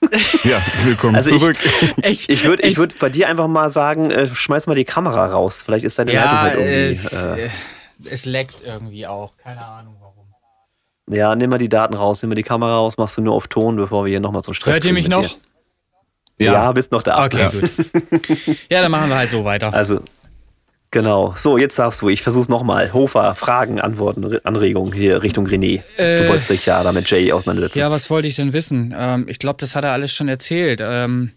[0.44, 1.56] Ja, willkommen also zurück.
[2.02, 4.84] Ich, ich, ich würde ich würd bei dir einfach mal sagen, äh, schmeiß mal die
[4.84, 5.62] Kamera raus.
[5.64, 7.06] Vielleicht ist deine ja, Leitung halt irgendwie.
[7.06, 7.50] Es, äh, äh,
[8.10, 9.36] es leckt irgendwie auch.
[9.36, 10.34] Keine Ahnung warum.
[11.10, 13.48] Ja, nimm mal die Daten raus, nimm mal die Kamera raus, machst du nur auf
[13.48, 15.28] Ton, bevor wir hier nochmal zum Stress Hört ihr mich noch?
[16.38, 16.52] Ja.
[16.54, 17.26] ja, bist noch da.
[17.26, 17.48] Okay, ja.
[17.50, 17.70] gut.
[18.70, 19.74] ja, dann machen wir halt so weiter.
[19.74, 20.00] Also,
[20.92, 21.34] Genau.
[21.36, 22.08] So, jetzt darfst du.
[22.08, 22.92] Ich versuch's nochmal.
[22.92, 25.82] Hofer, Fragen, Antworten, Anregungen hier Richtung René.
[25.96, 27.78] Äh, du wolltest dich ja da mit Jay auseinandersetzen.
[27.78, 28.94] Ja, was wollte ich denn wissen?
[28.98, 30.80] Ähm, ich glaube, das hat er alles schon erzählt.
[30.82, 31.30] Ähm,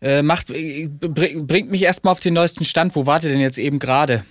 [0.00, 2.94] äh, macht, äh, bringt mich erstmal auf den neuesten Stand.
[2.94, 4.24] Wo wart ihr denn jetzt eben gerade?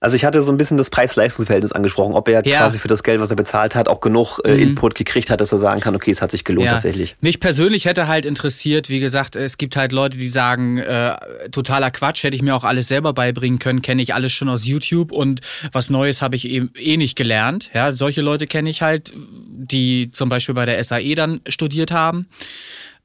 [0.00, 2.60] Also ich hatte so ein bisschen das Preis-Leistungs-Verhältnis angesprochen, ob er ja.
[2.60, 4.60] quasi für das Geld, was er bezahlt hat, auch genug äh, mhm.
[4.60, 6.74] Input gekriegt hat, dass er sagen kann, okay, es hat sich gelohnt ja.
[6.74, 7.16] tatsächlich.
[7.20, 11.16] Mich persönlich hätte halt interessiert, wie gesagt, es gibt halt Leute, die sagen, äh,
[11.50, 14.64] totaler Quatsch, hätte ich mir auch alles selber beibringen können, kenne ich alles schon aus
[14.64, 15.40] YouTube und
[15.72, 17.70] was Neues habe ich eben eh nicht gelernt.
[17.74, 22.28] Ja, solche Leute kenne ich halt, die zum Beispiel bei der SAE dann studiert haben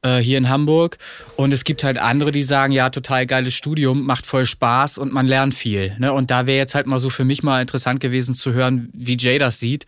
[0.04, 0.98] äh, hier in Hamburg.
[1.36, 5.12] Und es gibt halt andere, die sagen, ja, total geiles Studium, macht voll Spaß und
[5.12, 5.96] man lernt viel.
[5.98, 6.14] Ne?
[6.14, 9.18] Und da wäre jetzt halt mal so für mich mal interessant gewesen zu hören, wie
[9.18, 9.86] Jay das sieht,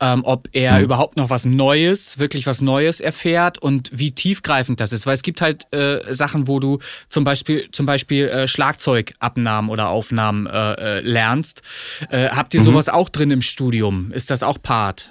[0.00, 0.84] ähm, ob er mhm.
[0.84, 5.06] überhaupt noch was Neues, wirklich was Neues erfährt und wie tiefgreifend das ist.
[5.06, 9.88] Weil es gibt halt äh, Sachen, wo du zum Beispiel, zum Beispiel äh, Schlagzeugabnahmen oder
[9.88, 11.62] Aufnahmen äh, äh, lernst.
[12.10, 12.64] Habt ihr mhm.
[12.64, 14.12] sowas auch drin im Studium?
[14.12, 15.10] Ist das auch Part?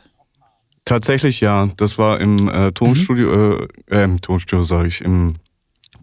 [0.85, 1.69] Tatsächlich ja.
[1.77, 3.67] Das war im äh, Tonstudio, mhm.
[3.87, 5.35] äh, äh, im Tonstudio sage ich, im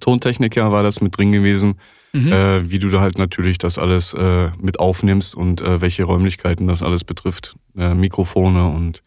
[0.01, 1.79] Tontechniker war das mit drin gewesen,
[2.13, 2.33] mhm.
[2.33, 6.67] äh, wie du da halt natürlich das alles äh, mit aufnimmst und äh, welche Räumlichkeiten
[6.67, 9.03] das alles betrifft, äh, Mikrofone und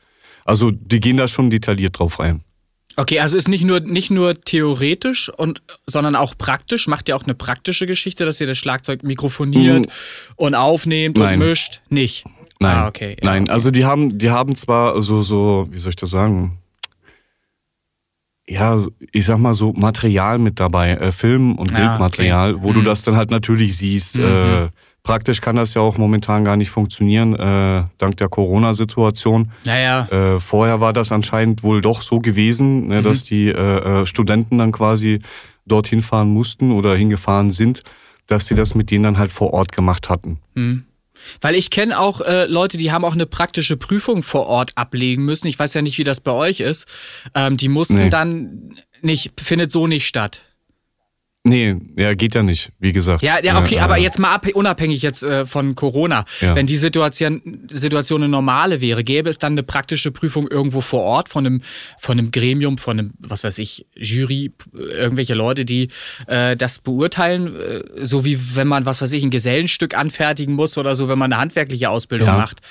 [0.45, 2.41] also die gehen da schon detailliert drauf rein.
[2.95, 6.87] Okay, also ist nicht nur nicht nur theoretisch und sondern auch praktisch.
[6.87, 9.91] Macht ihr auch eine praktische Geschichte, dass ihr das Schlagzeug mikrofoniert mhm.
[10.35, 11.41] und aufnehmt Nein.
[11.41, 11.81] und mischt?
[11.89, 12.25] Nicht.
[12.63, 13.09] Nein, ah, okay.
[13.11, 13.43] Ja, nein.
[13.43, 13.51] Okay.
[13.51, 16.57] Also die haben, die haben zwar so, so, wie soll ich das sagen?
[18.47, 18.77] Ja,
[19.11, 22.63] ich sag mal so Material mit dabei, äh, Film und ja, Bildmaterial, okay.
[22.63, 22.73] wo mhm.
[22.73, 24.17] du das dann halt natürlich siehst.
[24.17, 24.23] Mhm.
[24.23, 24.69] Äh,
[25.03, 29.51] praktisch kann das ja auch momentan gar nicht funktionieren, äh, dank der Corona-Situation.
[29.65, 29.77] Ja,
[30.11, 33.03] Äh, vorher war das anscheinend wohl doch so gewesen, ne, mhm.
[33.03, 35.19] dass die äh, äh, Studenten dann quasi
[35.65, 37.83] dorthin fahren mussten oder hingefahren sind,
[38.27, 40.39] dass sie das mit denen dann halt vor Ort gemacht hatten.
[40.55, 40.83] Mhm.
[41.41, 45.25] Weil ich kenne auch äh, Leute, die haben auch eine praktische Prüfung vor Ort ablegen
[45.25, 45.47] müssen.
[45.47, 46.87] Ich weiß ja nicht, wie das bei euch ist.
[47.35, 48.09] Ähm, die mussten nee.
[48.09, 50.41] dann nicht, findet so nicht statt.
[51.45, 53.21] Nee, ja, geht ja nicht, wie gesagt.
[53.21, 56.23] Ja, ja okay, aber jetzt mal ab, unabhängig jetzt äh, von Corona.
[56.39, 56.55] Ja.
[56.55, 61.01] Wenn die Situation, Situation eine normale wäre, gäbe es dann eine praktische Prüfung irgendwo vor
[61.01, 61.61] Ort von einem,
[61.97, 65.89] von einem Gremium, von einem, was weiß ich, Jury, irgendwelche Leute, die
[66.27, 70.77] äh, das beurteilen, äh, so wie wenn man, was weiß ich, ein Gesellenstück anfertigen muss
[70.77, 72.61] oder so, wenn man eine handwerkliche Ausbildung macht.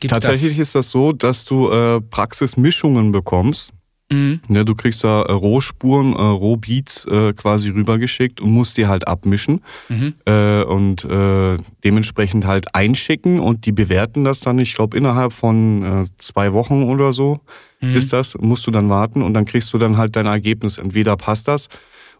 [0.00, 0.68] Gibt's Tatsächlich das?
[0.68, 3.72] ist das so, dass du äh, Praxismischungen bekommst
[4.12, 4.40] Mhm.
[4.48, 9.06] Ja, du kriegst da äh, Rohspuren, äh, Rohbeats äh, quasi rübergeschickt und musst die halt
[9.06, 10.14] abmischen mhm.
[10.24, 15.82] äh, und äh, dementsprechend halt einschicken und die bewerten das dann, ich glaube, innerhalb von
[15.82, 17.40] äh, zwei Wochen oder so
[17.80, 17.94] mhm.
[17.94, 20.78] ist das, musst du dann warten und dann kriegst du dann halt dein Ergebnis.
[20.78, 21.68] Entweder passt das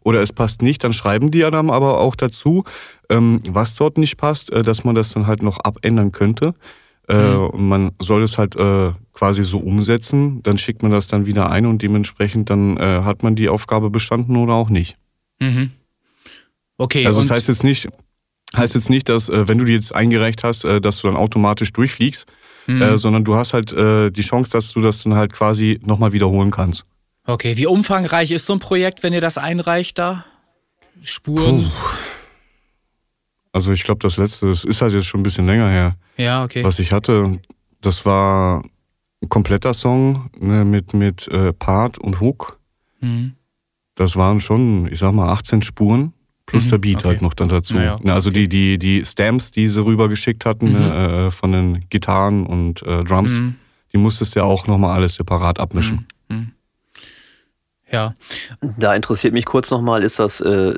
[0.03, 2.63] oder es passt nicht, dann schreiben die ja dann aber auch dazu,
[3.09, 6.55] ähm, was dort nicht passt, dass man das dann halt noch abändern könnte.
[7.11, 7.47] Äh, mhm.
[7.47, 11.51] Und man soll es halt äh, quasi so umsetzen, dann schickt man das dann wieder
[11.51, 14.97] ein und dementsprechend dann äh, hat man die Aufgabe bestanden oder auch nicht.
[15.41, 15.73] Mhm.
[16.79, 17.05] Okay.
[17.05, 17.89] Also das heißt jetzt nicht,
[18.57, 21.17] heißt jetzt nicht, dass äh, wenn du die jetzt eingereicht hast, äh, dass du dann
[21.17, 22.27] automatisch durchfliegst,
[22.69, 22.97] mhm.
[22.97, 26.85] sondern du hast halt die Chance, dass du das dann halt quasi nochmal wiederholen kannst.
[27.27, 30.25] Okay, wie umfangreich ist so ein Projekt, wenn ihr das einreicht da?
[31.03, 31.65] Spuren?
[31.65, 31.71] Puh.
[33.53, 35.97] Also ich glaube, das letzte, das ist halt jetzt schon ein bisschen länger her.
[36.17, 36.63] Ja, okay.
[36.63, 37.41] Was ich hatte,
[37.81, 38.63] das war
[39.23, 42.59] ein kompletter Song ne, mit, mit äh, Part und Hook.
[43.01, 43.33] Mhm.
[43.97, 46.13] Das waren schon, ich sag mal, 18 Spuren
[46.47, 47.09] plus mhm, der Beat okay.
[47.09, 47.77] halt noch dann dazu.
[47.77, 48.15] Ja, ja.
[48.15, 48.47] Also okay.
[48.47, 50.87] die, die, die Stamps, die sie rübergeschickt hatten ne, mhm.
[50.87, 53.57] ne, äh, von den Gitarren und äh, Drums, mhm.
[53.93, 56.07] die musstest du ja auch nochmal alles separat abmischen.
[57.93, 58.15] Ja.
[58.79, 60.75] Da interessiert mich kurz nochmal, ist das äh,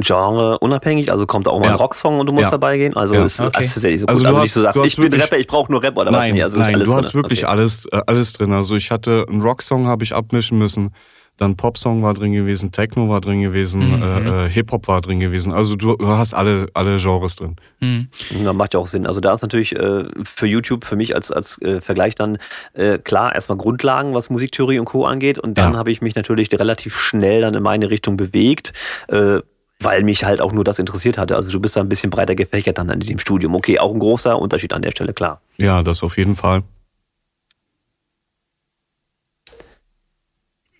[0.00, 1.12] Genre unabhängig?
[1.12, 1.72] Also kommt da auch mal ja.
[1.72, 2.50] ein Rocksong und du musst ja.
[2.50, 2.96] dabei gehen?
[2.96, 3.24] Also ja.
[3.24, 3.62] ist okay.
[3.62, 4.28] das tatsächlich so also gut.
[4.28, 6.34] Also, nicht so sagst, ich bin Rapper, ich brauche nur Rapper oder nein, was?
[6.34, 7.22] Nee, also nein, du hast drin.
[7.22, 7.52] wirklich okay.
[7.52, 8.52] alles, äh, alles drin.
[8.52, 10.92] Also ich hatte einen Rocksong habe ich abmischen müssen.
[11.36, 14.02] Dann Popsong war drin gewesen, Techno war drin gewesen, mhm.
[14.02, 15.52] äh, äh, Hip-Hop war drin gewesen.
[15.52, 17.56] Also du, du hast alle, alle Genres drin.
[17.80, 18.08] Mhm.
[18.42, 19.06] Ja, macht ja auch Sinn.
[19.06, 22.38] Also da ist natürlich äh, für YouTube, für mich als, als äh, Vergleich dann
[22.72, 25.04] äh, klar, erstmal Grundlagen, was Musiktheorie und Co.
[25.04, 25.38] angeht.
[25.38, 25.78] Und dann ja.
[25.78, 28.72] habe ich mich natürlich relativ schnell dann in meine Richtung bewegt
[29.08, 29.40] äh,
[29.80, 31.36] weil mich halt auch nur das interessiert hatte.
[31.36, 33.54] Also du bist da ein bisschen breiter gefächert dann in dem Studium.
[33.54, 35.40] Okay, auch ein großer Unterschied an der Stelle, klar.
[35.58, 36.62] Ja, das auf jeden Fall.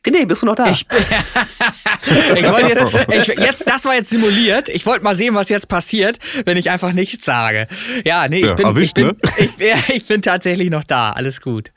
[0.07, 0.71] René, bist du noch da?
[0.71, 0.87] Ich,
[2.37, 4.69] ich wollte jetzt, ich, jetzt, das war jetzt simuliert.
[4.69, 7.67] Ich wollte mal sehen, was jetzt passiert, wenn ich einfach nichts sage.
[8.05, 9.17] Ja, nee, ich, ja, bin, erwischt, ich, bin, ne?
[9.89, 11.13] ich, ich bin tatsächlich noch da.
[11.13, 11.73] Alles gut.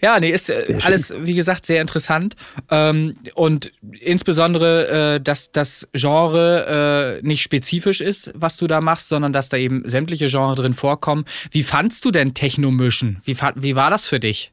[0.00, 2.36] Ja, nee, ist äh, alles, wie gesagt, sehr interessant.
[2.70, 9.08] Ähm, und insbesondere, äh, dass das Genre äh, nicht spezifisch ist, was du da machst,
[9.08, 11.24] sondern dass da eben sämtliche Genres drin vorkommen.
[11.50, 13.20] Wie fandst du denn Technomischen?
[13.24, 14.52] Wie, wie war das für dich?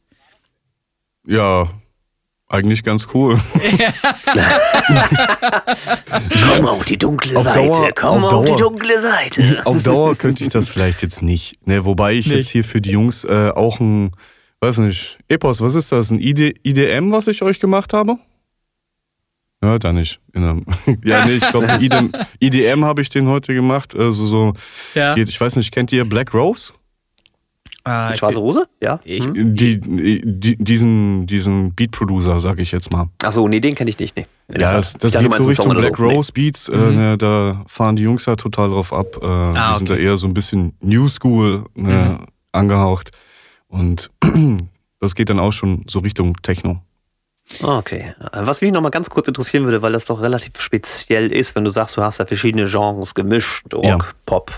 [1.25, 1.69] Ja,
[2.51, 3.39] eigentlich ganz cool.
[6.53, 9.61] Komm auf die dunkle auf Seite, Dauer, komm auf, auf die dunkle Seite.
[9.65, 11.57] Auf Dauer könnte ich das vielleicht jetzt nicht.
[11.65, 12.35] Ne, wobei ich nicht.
[12.37, 14.11] jetzt hier für die Jungs äh, auch ein,
[14.59, 16.11] weiß nicht, Epos, was ist das?
[16.11, 18.17] Ein ID, IDM, was ich euch gemacht habe?
[19.63, 20.19] Ja, da nicht.
[20.33, 20.53] ja,
[21.25, 23.95] nee, ich glaube, IDM, IDM habe ich den heute gemacht.
[23.95, 24.53] Also so
[24.95, 25.13] ja.
[25.13, 26.73] geht, ich weiß nicht, kennt ihr Black Rose?
[27.83, 28.67] Äh, die schwarze Hose?
[28.79, 28.99] Ja.
[29.03, 29.55] Ich, hm?
[29.55, 33.09] die, die, diesen, diesen Beat-Producer, sag ich jetzt mal.
[33.23, 34.15] Achso, nee, den kenne ich nicht.
[34.15, 34.27] Nee.
[34.51, 36.03] Ja, das, das geht so Richtung Black so.
[36.03, 36.69] Rose Beats.
[36.69, 36.95] Äh, mhm.
[36.95, 39.17] ne, da fahren die Jungs ja total drauf ab.
[39.21, 39.77] Äh, ah, die okay.
[39.77, 42.25] sind da eher so ein bisschen New School ne, mhm.
[42.51, 43.11] angehaucht.
[43.67, 44.11] Und
[44.99, 46.81] das geht dann auch schon so Richtung Techno.
[47.63, 48.13] Okay.
[48.31, 51.69] Was mich nochmal ganz kurz interessieren würde, weil das doch relativ speziell ist, wenn du
[51.69, 53.97] sagst, du hast da verschiedene Genres gemischt, Rock, ja.
[54.25, 54.51] Pop.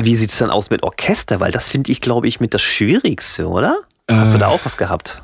[0.00, 1.40] Wie sieht es dann aus mit Orchester?
[1.40, 3.78] Weil das finde ich, glaube ich, mit das Schwierigste, oder?
[4.08, 5.22] Hast du da äh, auch was gehabt?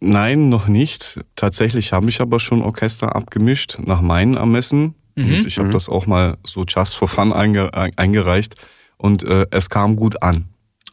[0.00, 1.20] Nein, noch nicht.
[1.36, 4.94] Tatsächlich habe ich aber schon Orchester abgemischt, nach meinen Ermessen.
[5.14, 5.34] Mhm.
[5.34, 5.72] Und ich habe mhm.
[5.72, 8.56] das auch mal so just for fun einge eingereicht.
[8.96, 10.48] Und äh, es kam gut an.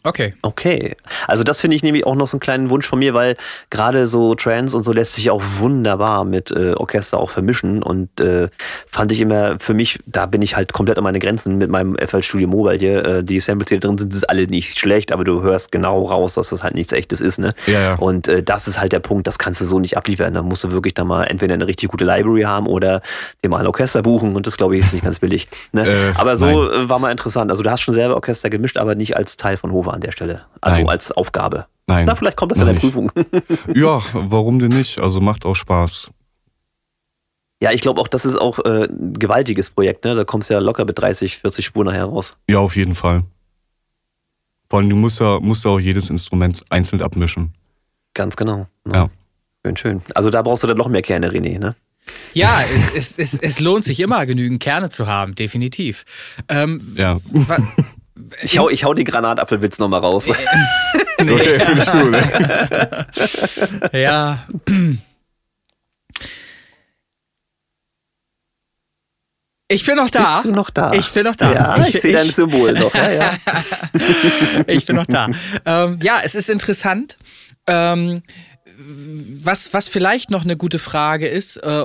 [0.08, 0.34] Okay.
[0.42, 0.96] Okay.
[1.28, 3.36] Also das finde ich nämlich auch noch so einen kleinen Wunsch von mir, weil
[3.70, 8.22] gerade so Trance und so lässt sich auch wunderbar mit äh, Orchester auch vermischen und
[8.22, 8.48] äh,
[8.90, 11.98] fand ich immer für mich, da bin ich halt komplett an meine Grenzen mit meinem
[11.98, 13.06] FL Studio Mobile hier.
[13.06, 16.04] Äh, die Samples, die da drin sind, sind alle nicht schlecht, aber du hörst genau
[16.04, 17.54] raus, dass das halt nichts echtes ist, ne?
[17.66, 17.96] Ja, ja.
[17.96, 20.34] Und äh, das ist halt der Punkt, das kannst du so nicht abliefern.
[20.34, 23.02] Da musst du wirklich da mal entweder eine richtig gute Library haben oder
[23.44, 25.48] dir mal ein Orchester buchen und das glaube ich ist nicht ganz billig.
[25.74, 25.88] Ne?
[25.88, 26.86] Äh, aber so nein.
[26.86, 27.52] Äh, war mal interessant.
[27.52, 30.12] Also du hast schon selber Orchester gemischt, aber nicht als Teil von Hofer an der
[30.12, 30.46] Stelle.
[30.62, 30.90] Also Nein.
[30.90, 31.66] als Aufgabe.
[31.88, 32.06] Nein.
[32.06, 32.82] Na, vielleicht kommt das in der nicht.
[32.82, 33.12] Prüfung.
[33.76, 35.00] ja, warum denn nicht?
[35.00, 36.12] Also macht auch Spaß.
[37.62, 40.14] Ja, ich glaube auch, das ist auch äh, ein gewaltiges Projekt, ne?
[40.14, 42.38] Da kommst du ja locker mit 30, 40 Spuren nachher raus.
[42.48, 43.22] Ja, auf jeden Fall.
[44.70, 47.54] Vor allem, du musst ja, musst ja auch jedes Instrument einzeln abmischen.
[48.14, 48.68] Ganz genau.
[48.84, 48.94] Ne?
[48.94, 49.08] Ja.
[49.66, 50.02] Schön, schön.
[50.14, 51.76] Also da brauchst du dann noch mehr Kerne, René, ne?
[52.34, 52.62] Ja,
[52.96, 56.06] es, es, es lohnt sich immer, genügend Kerne zu haben, definitiv.
[56.48, 57.18] Ähm, ja.
[58.42, 60.26] Ich hau, ich hau die Granatapfelwitz nochmal raus.
[61.20, 62.16] nee, okay, finde ich gut.
[63.94, 64.40] ja.
[69.70, 70.36] Ich bin noch da.
[70.36, 70.92] Bist du noch da?
[70.94, 71.54] Ich bin noch da.
[71.54, 72.94] Ja, ich, ich sehe dein Symbol noch.
[72.94, 73.34] Ja, ja.
[74.68, 75.28] ich bin noch da.
[75.66, 77.18] Ähm, ja, es ist interessant.
[77.68, 78.22] Ähm,
[78.80, 81.84] was, was vielleicht noch eine gute Frage ist, äh,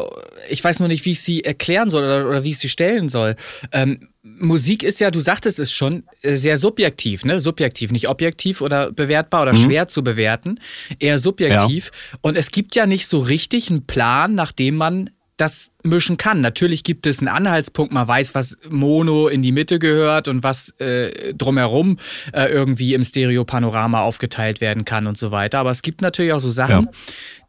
[0.51, 3.09] ich weiß nur nicht, wie ich sie erklären soll oder, oder wie ich sie stellen
[3.09, 3.37] soll.
[3.73, 7.41] Ähm, Musik ist ja, du sagtest es schon, äh, sehr subjektiv, ne?
[7.41, 9.65] Subjektiv, nicht objektiv oder bewertbar oder mhm.
[9.65, 10.61] schwer zu bewerten,
[10.99, 11.91] eher subjektiv.
[11.93, 12.19] Ja.
[12.21, 15.11] Und es gibt ja nicht so richtig einen Plan, nach dem man
[15.43, 16.41] das mischen kann.
[16.41, 20.69] Natürlich gibt es einen Anhaltspunkt, man weiß, was Mono in die Mitte gehört und was
[20.79, 21.99] äh, drumherum
[22.33, 25.59] äh, irgendwie im Stereopanorama aufgeteilt werden kann und so weiter.
[25.59, 26.93] Aber es gibt natürlich auch so Sachen, ja.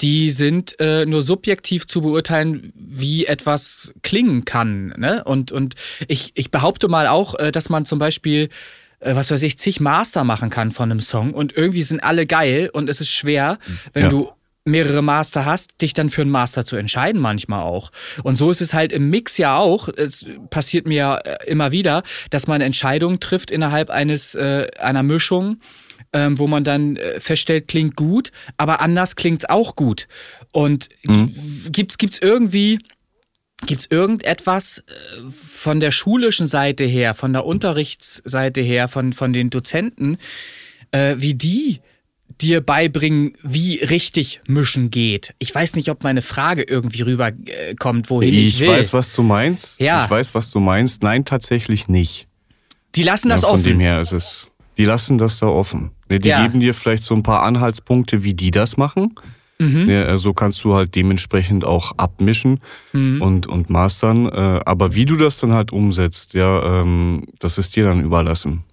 [0.02, 4.96] die sind äh, nur subjektiv zu beurteilen, wie etwas klingen kann.
[4.98, 5.24] Ne?
[5.24, 5.76] Und, und
[6.08, 8.50] ich, ich behaupte mal auch, äh, dass man zum Beispiel
[9.02, 12.26] äh, was weiß ich, zig Master machen kann von einem Song und irgendwie sind alle
[12.26, 13.60] geil und es ist schwer,
[13.94, 14.10] wenn ja.
[14.10, 14.32] du
[14.66, 17.92] mehrere Master hast, dich dann für einen Master zu entscheiden manchmal auch.
[18.24, 19.90] Und so ist es halt im Mix ja auch.
[19.90, 25.60] Es passiert mir äh, immer wieder, dass man Entscheidungen trifft innerhalb eines äh, einer Mischung,
[26.14, 30.08] ähm, wo man dann äh, feststellt, klingt gut, aber anders klingt es auch gut.
[30.52, 31.34] Und mhm.
[31.72, 32.80] gibt's gibt's irgendwie
[33.66, 34.84] Gibt's irgendetwas äh,
[35.30, 40.18] von der schulischen Seite her, von der Unterrichtsseite her, von, von den Dozenten,
[40.92, 41.80] äh, wie die
[42.44, 45.34] dir beibringen, wie richtig mischen geht.
[45.40, 48.68] Ich weiß nicht, ob meine Frage irgendwie rüberkommt, wohin ich, ich will.
[48.68, 49.80] Ich weiß, was du meinst.
[49.80, 50.06] Ja.
[50.06, 51.04] Ich weiß, was du meinst.
[51.04, 52.28] Nein, tatsächlich nicht.
[52.96, 53.64] Die lassen das ja, von offen.
[53.64, 54.52] Von dem her ist es.
[54.78, 55.92] Die lassen das da offen.
[56.10, 56.44] Die ja.
[56.44, 59.16] geben dir vielleicht so ein paar Anhaltspunkte, wie die das machen.
[59.60, 59.90] Mhm.
[59.90, 62.60] Ja, so kannst du halt dementsprechend auch abmischen
[62.92, 63.22] mhm.
[63.22, 64.26] und, und mastern.
[64.26, 68.64] Äh, aber wie du das dann halt umsetzt, ja, ähm, das ist dir dann überlassen.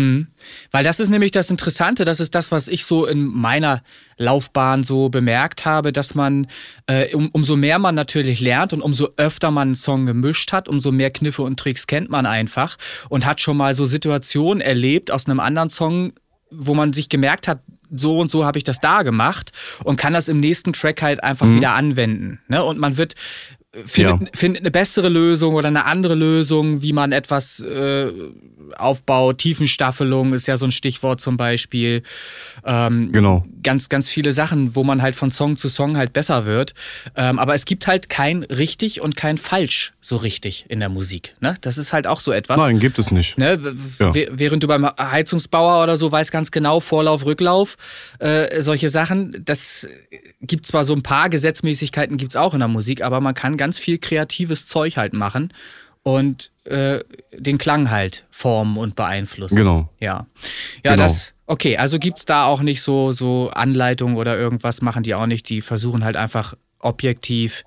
[0.00, 0.26] Hm.
[0.70, 3.82] Weil das ist nämlich das Interessante, das ist das, was ich so in meiner
[4.16, 6.46] Laufbahn so bemerkt habe, dass man,
[6.86, 10.68] äh, um, umso mehr man natürlich lernt und umso öfter man einen Song gemischt hat,
[10.68, 12.76] umso mehr Kniffe und Tricks kennt man einfach
[13.08, 16.12] und hat schon mal so Situationen erlebt aus einem anderen Song,
[16.50, 17.60] wo man sich gemerkt hat,
[17.92, 19.50] so und so habe ich das da gemacht
[19.84, 21.56] und kann das im nächsten Track halt einfach mhm.
[21.56, 22.40] wieder anwenden.
[22.48, 22.62] Ne?
[22.62, 23.14] Und man wird
[23.72, 24.28] findet, ja.
[24.34, 28.10] findet eine bessere Lösung oder eine andere Lösung, wie man etwas äh,
[28.76, 29.38] aufbaut.
[29.38, 32.02] Tiefenstaffelung ist ja so ein Stichwort zum Beispiel.
[32.64, 33.44] Ähm, genau.
[33.62, 36.74] Ganz, ganz viele Sachen, wo man halt von Song zu Song halt besser wird.
[37.16, 41.34] Ähm, aber es gibt halt kein richtig und kein falsch so richtig in der Musik.
[41.40, 41.54] Ne?
[41.60, 42.60] Das ist halt auch so etwas.
[42.60, 43.38] Nein, gibt es nicht.
[43.38, 43.58] Ne?
[43.98, 44.12] Ja.
[44.14, 47.76] Während du beim Heizungsbauer oder so weißt ganz genau, Vorlauf, Rücklauf,
[48.18, 49.86] äh, solche Sachen, das
[50.40, 53.56] gibt zwar so ein paar Gesetzmäßigkeiten, gibt es auch in der Musik, aber man kann
[53.60, 55.52] ganz viel kreatives Zeug halt machen
[56.02, 57.00] und äh,
[57.36, 59.56] den Klang halt formen und beeinflussen.
[59.56, 59.90] Genau.
[60.00, 60.26] Ja.
[60.82, 61.02] Ja, genau.
[61.04, 61.34] das.
[61.44, 65.26] Okay, also gibt es da auch nicht so, so Anleitungen oder irgendwas, machen die auch
[65.26, 65.46] nicht.
[65.50, 67.64] Die versuchen halt einfach objektiv,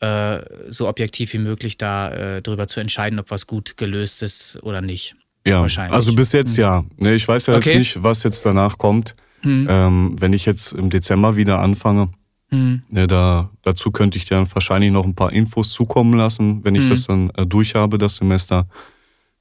[0.00, 4.58] äh, so objektiv wie möglich da äh, drüber zu entscheiden, ob was gut gelöst ist
[4.62, 5.16] oder nicht.
[5.46, 5.94] Ja, wahrscheinlich.
[5.94, 6.62] also bis jetzt hm.
[6.62, 6.84] ja.
[6.98, 7.70] Ne, ich weiß ja okay.
[7.70, 9.14] jetzt nicht, was jetzt danach kommt.
[9.40, 9.66] Hm.
[9.70, 12.10] Ähm, wenn ich jetzt im Dezember wieder anfange,
[12.50, 12.82] Mhm.
[12.90, 16.84] Ja, da, dazu könnte ich dir wahrscheinlich noch ein paar Infos zukommen lassen, wenn ich
[16.84, 16.88] mhm.
[16.90, 18.66] das dann äh, durch habe, das Semester.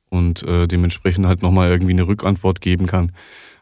[0.10, 3.12] Und äh, dementsprechend halt nochmal irgendwie eine Rückantwort geben kann.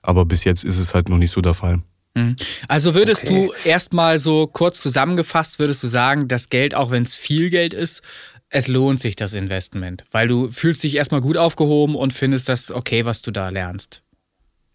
[0.01, 1.79] Aber bis jetzt ist es halt noch nicht so der Fall.
[2.13, 2.35] Mhm.
[2.67, 3.47] Also würdest okay.
[3.47, 7.73] du erstmal so kurz zusammengefasst, würdest du sagen, das Geld, auch wenn es viel Geld
[7.73, 8.01] ist,
[8.49, 12.71] es lohnt sich das Investment, weil du fühlst dich erstmal gut aufgehoben und findest das
[12.71, 14.03] okay, was du da lernst.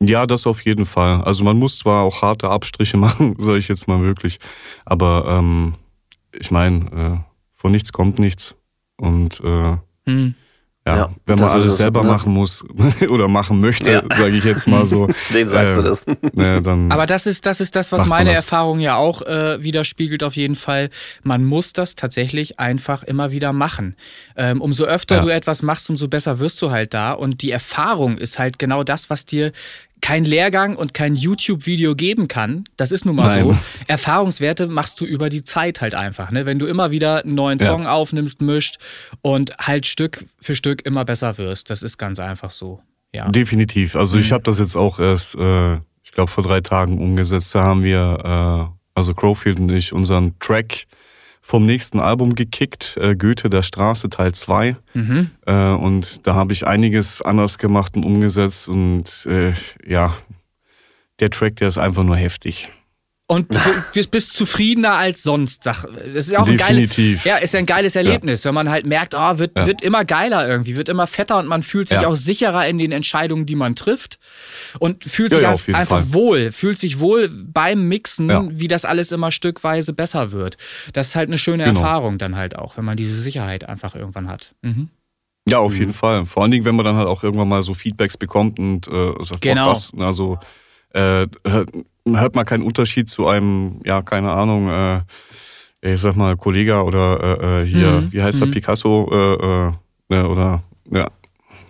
[0.01, 1.23] Ja, das auf jeden Fall.
[1.23, 4.39] Also man muss zwar auch harte Abstriche machen, sage ich jetzt mal wirklich,
[4.85, 5.75] aber ähm,
[6.33, 8.55] ich meine, äh, von nichts kommt nichts.
[8.97, 9.77] Und äh,
[10.07, 10.35] hm.
[10.87, 12.09] Ja, ja, wenn man alles selber ne?
[12.09, 12.65] machen muss
[13.11, 14.03] oder machen möchte, ja.
[14.17, 15.09] sage ich jetzt mal so.
[15.35, 16.07] Dem sagst äh, du das.
[16.33, 18.39] Ne, dann Aber das ist, das ist das, was meine das.
[18.39, 20.91] Erfahrung ja auch äh, widerspiegelt auf jeden Fall.
[21.25, 23.97] Man muss das tatsächlich einfach immer wieder machen.
[24.37, 25.23] Ähm, umso öfter ja.
[25.23, 27.15] du etwas machst, umso besser wirst du halt da.
[27.15, 29.51] Und die Erfahrung ist halt genau das, was dir
[30.01, 32.65] kein Lehrgang und kein YouTube-Video geben kann.
[32.77, 33.45] Das ist nun mal Nein.
[33.45, 33.59] so.
[33.87, 36.31] Erfahrungswerte machst du über die Zeit halt einfach.
[36.31, 36.47] Ne?
[36.47, 37.93] Wenn du immer wieder einen neuen Song ja.
[37.93, 38.79] aufnimmst, mischt
[39.23, 41.71] und halt Stück für Stück immer besser wirst.
[41.71, 42.81] Das ist ganz einfach so.
[43.13, 43.29] Ja.
[43.31, 43.97] Definitiv.
[43.97, 44.23] Also mhm.
[44.23, 47.55] ich habe das jetzt auch erst, äh, ich glaube, vor drei Tagen umgesetzt.
[47.55, 50.87] Da haben wir, äh, also Crowfield und ich, unseren Track
[51.47, 54.77] vom nächsten Album gekickt, äh, Goethe der Straße Teil 2.
[54.95, 55.31] Mhm.
[55.47, 58.69] Äh, und da habe ich einiges anders gemacht und umgesetzt.
[58.69, 59.53] Und äh,
[59.87, 60.17] ja,
[61.21, 62.69] der Track, der ist einfach nur heftig.
[63.29, 63.59] Und du
[63.93, 65.67] bist, bist zufriedener als sonst.
[65.67, 68.49] Das ist ja auch ein geiles, ja, ist ein geiles Erlebnis, ja.
[68.49, 69.67] wenn man halt merkt, oh, wird, ja.
[69.67, 72.09] wird immer geiler irgendwie, wird immer fetter und man fühlt sich ja.
[72.09, 74.21] auch sicherer in den Entscheidungen, die man trifft
[74.79, 76.13] und fühlt sich einfach Fall.
[76.13, 80.57] wohl, fühlt sich wohl beim Mixen, wie das alles immer stückweise besser wird.
[80.93, 81.81] Das ist halt eine schöne genau.
[81.81, 84.55] Erfahrung dann halt auch, wenn man diese Sicherheit einfach irgendwann hat.
[84.63, 84.89] Mhm.
[85.49, 85.79] Ja, auf mhm.
[85.79, 86.27] jeden Fall.
[86.27, 89.13] Vor allen Dingen, wenn man dann halt auch irgendwann mal so Feedbacks bekommt und äh,
[89.21, 89.69] sagt, genau.
[89.69, 90.39] krass, also
[90.91, 91.27] äh,
[92.15, 95.01] hört man keinen Unterschied zu einem, ja, keine Ahnung, äh,
[95.83, 98.13] ich sag mal, Kollege oder äh, äh hier, mhm.
[98.13, 98.53] wie heißt der, mhm.
[98.53, 99.73] Picasso, äh, äh,
[100.09, 101.09] ne, oder, ja,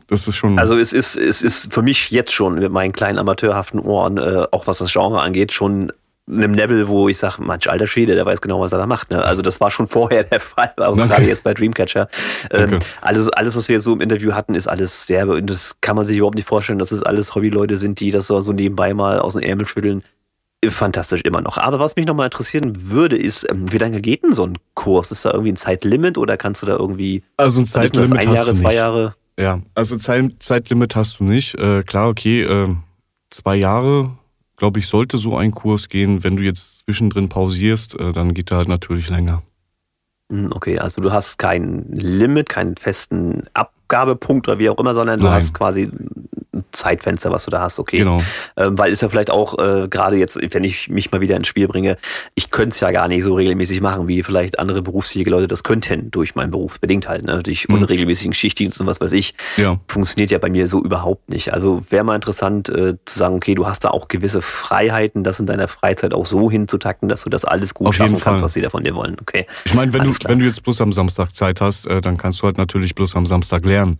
[0.09, 0.59] das ist schon.
[0.59, 4.47] Also es ist, es ist für mich jetzt schon mit meinen kleinen amateurhaften Ohren, äh,
[4.53, 5.93] auch was das Genre angeht, schon
[6.28, 9.12] einem Level, wo ich sage, manch alter Schwede, der weiß genau, was er da macht.
[9.12, 9.24] Ne?
[9.24, 11.07] Also das war schon vorher der Fall, auch okay.
[11.07, 12.09] gerade jetzt bei Dreamcatcher.
[12.51, 15.97] Ähm, alles, alles, was wir jetzt so im Interview hatten, ist alles sehr, das kann
[15.97, 19.20] man sich überhaupt nicht vorstellen, dass es alles Hobbyleute sind, die das so nebenbei mal
[19.20, 20.03] aus dem Ärmel schütteln.
[20.69, 21.59] Fantastisch immer noch.
[21.59, 25.13] Aber was mich nochmal interessieren würde, ist, ähm, wie lange geht denn so ein Kurs?
[25.13, 27.23] Ist da irgendwie ein Zeitlimit oder kannst du da irgendwie.
[27.37, 29.15] Also ein Zeitlimit ein Jahre, zwei Jahre?
[29.39, 31.55] Ja, also Zeit, Zeitlimit hast du nicht.
[31.57, 32.75] Äh, klar, okay, äh,
[33.31, 34.11] zwei Jahre
[34.57, 36.25] glaube ich, sollte so ein Kurs gehen.
[36.25, 39.43] Wenn du jetzt zwischendrin pausierst, äh, dann geht er halt natürlich länger.
[40.31, 45.21] Hm, okay, also du hast kein Limit, keinen festen Abgabepunkt oder wie auch immer, sondern
[45.21, 45.35] du Nein.
[45.35, 45.91] hast quasi
[46.73, 47.99] Zeitfenster, was du da hast, okay.
[47.99, 48.21] Genau.
[48.57, 51.47] Ähm, weil ist ja vielleicht auch äh, gerade jetzt, wenn ich mich mal wieder ins
[51.47, 51.97] Spiel bringe,
[52.35, 55.63] ich könnte es ja gar nicht so regelmäßig machen, wie vielleicht andere berufstätige Leute das
[55.63, 57.43] könnten, durch meinen Beruf bedingt halt, ne?
[57.43, 57.77] durch mhm.
[57.77, 59.35] unregelmäßigen Schichtdienst und was weiß ich.
[59.57, 59.79] Ja.
[59.89, 61.53] Funktioniert ja bei mir so überhaupt nicht.
[61.53, 65.41] Also wäre mal interessant äh, zu sagen, okay, du hast da auch gewisse Freiheiten, das
[65.41, 68.53] in deiner Freizeit auch so hinzutakten, dass du das alles gut Auf schaffen kannst, was
[68.53, 69.17] sie da von dir wollen.
[69.21, 69.47] Okay.
[69.65, 72.43] Ich meine, wenn du, wenn du jetzt bloß am Samstag Zeit hast, äh, dann kannst
[72.43, 73.99] du halt natürlich bloß am Samstag lernen.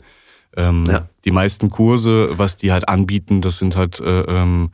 [0.57, 1.09] Ähm, ja.
[1.25, 4.71] Die meisten Kurse, was die halt anbieten, das sind halt, äh, ähm,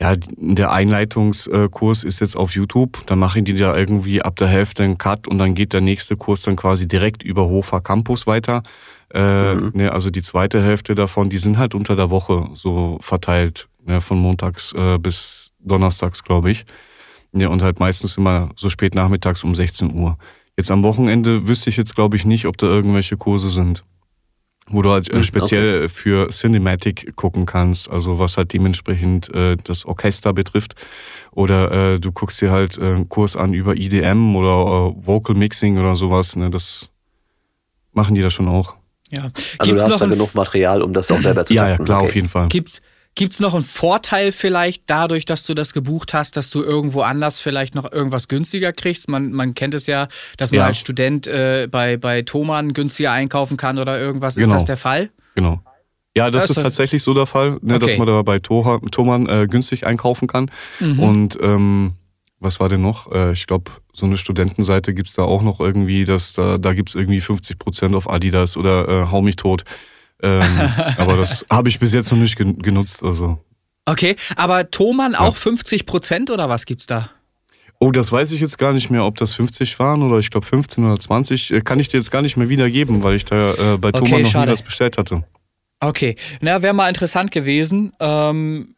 [0.00, 3.06] ja, der Einleitungskurs ist jetzt auf YouTube.
[3.06, 6.16] Dann machen die da irgendwie ab der Hälfte einen Cut und dann geht der nächste
[6.16, 8.62] Kurs dann quasi direkt über Hofer Campus weiter.
[9.14, 9.70] Äh, mhm.
[9.74, 14.00] ne, also die zweite Hälfte davon, die sind halt unter der Woche so verteilt, ne,
[14.00, 16.64] von montags äh, bis donnerstags, glaube ich.
[17.32, 20.18] Ja, und halt meistens immer so spät nachmittags um 16 Uhr.
[20.56, 23.84] Jetzt am Wochenende wüsste ich jetzt, glaube ich, nicht, ob da irgendwelche Kurse sind.
[24.68, 25.88] Wo du halt äh, hm, speziell okay.
[25.88, 30.74] für Cinematic gucken kannst, also was halt dementsprechend äh, das Orchester betrifft.
[31.32, 35.34] Oder äh, du guckst dir halt äh, einen Kurs an über EDM oder äh, Vocal
[35.34, 36.36] Mixing oder sowas.
[36.36, 36.50] Ne?
[36.50, 36.90] Das
[37.92, 38.76] machen die da schon auch.
[39.10, 39.24] Ja.
[39.58, 41.98] Also Gibt's du hast da genug Material, um das auch selber zu Ja, ja, klar,
[41.98, 42.06] okay.
[42.06, 42.48] auf jeden Fall.
[42.48, 42.80] Gibt
[43.14, 47.02] Gibt es noch einen Vorteil vielleicht dadurch, dass du das gebucht hast, dass du irgendwo
[47.02, 49.08] anders vielleicht noch irgendwas günstiger kriegst?
[49.08, 50.08] Man, man kennt es ja,
[50.38, 50.66] dass man ja.
[50.66, 54.36] als Student äh, bei, bei Thomann günstiger einkaufen kann oder irgendwas.
[54.36, 54.48] Genau.
[54.48, 55.10] Ist das der Fall?
[55.34, 55.60] Genau.
[56.16, 57.86] Ja, das, das ist tatsächlich so der Fall, ne, okay.
[57.86, 60.50] dass man da bei Thomann äh, günstig einkaufen kann.
[60.80, 60.98] Mhm.
[60.98, 61.92] Und ähm,
[62.38, 63.10] was war denn noch?
[63.12, 66.74] Äh, ich glaube, so eine Studentenseite gibt es da auch noch irgendwie, dass da, da
[66.74, 69.64] gibt es irgendwie 50% auf Adidas oder äh, Hau mich tot.
[70.22, 70.42] Ähm,
[70.96, 73.02] aber das habe ich bis jetzt noch nicht genutzt.
[73.02, 73.38] Also.
[73.84, 75.40] Okay, aber Thomann auch ja.
[75.40, 77.10] 50 Prozent oder was gibt's da?
[77.80, 80.46] Oh, das weiß ich jetzt gar nicht mehr, ob das 50 waren oder ich glaube
[80.46, 81.50] 15 oder 20.
[81.50, 83.98] Äh, kann ich dir jetzt gar nicht mehr wiedergeben, weil ich da äh, bei okay,
[83.98, 84.46] Thomann noch schade.
[84.46, 85.24] nie was bestellt hatte.
[85.80, 87.92] Okay, na, wäre mal interessant gewesen.
[87.98, 88.76] Ähm,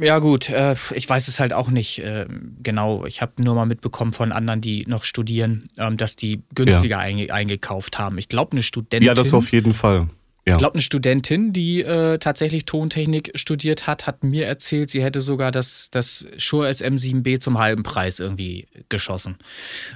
[0.00, 2.26] ja gut, äh, ich weiß es halt auch nicht äh,
[2.62, 3.04] genau.
[3.04, 7.02] Ich habe nur mal mitbekommen von anderen, die noch studieren, ähm, dass die günstiger ja.
[7.02, 8.16] einge eingekauft haben.
[8.16, 9.06] Ich glaube, eine Studentin.
[9.06, 10.08] Ja, das auf jeden Fall.
[10.48, 10.54] Ja.
[10.54, 15.20] Ich glaube, eine Studentin, die äh, tatsächlich Tontechnik studiert hat, hat mir erzählt, sie hätte
[15.20, 19.36] sogar das, das Shure SM7B zum halben Preis irgendwie geschossen.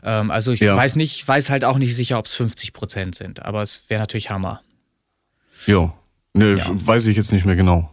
[0.04, 0.76] Ähm, also ich ja.
[0.76, 4.00] weiß nicht, weiß halt auch nicht sicher, ob es 50 Prozent sind, aber es wäre
[4.00, 4.60] natürlich Hammer.
[5.66, 5.90] Jo.
[6.34, 7.90] Ne, ja, weiß ich jetzt nicht mehr genau.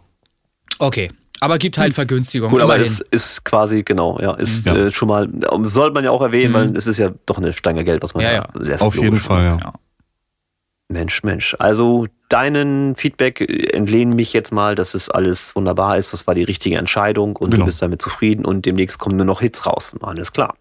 [0.79, 1.09] Okay.
[1.39, 1.93] Aber gibt halt.
[1.93, 2.51] Vergünstigungen.
[2.51, 4.75] Gut, aber es ist quasi, genau, ja, ist ja.
[4.75, 5.29] Äh, schon mal,
[5.63, 6.55] sollte man ja auch erwähnen, mhm.
[6.55, 8.47] weil es ist ja doch eine Stange Geld, was man ja, ja.
[8.53, 8.83] lässt.
[8.83, 9.73] Auf jeden Fall, ja.
[10.91, 11.55] Mensch, Mensch.
[11.59, 16.13] Also deinen Feedback entlehnen mich jetzt mal, dass es alles wunderbar ist.
[16.13, 17.63] Das war die richtige Entscheidung und genau.
[17.63, 19.95] du bist damit zufrieden und demnächst kommen nur noch Hits raus.
[20.01, 20.55] Alles klar.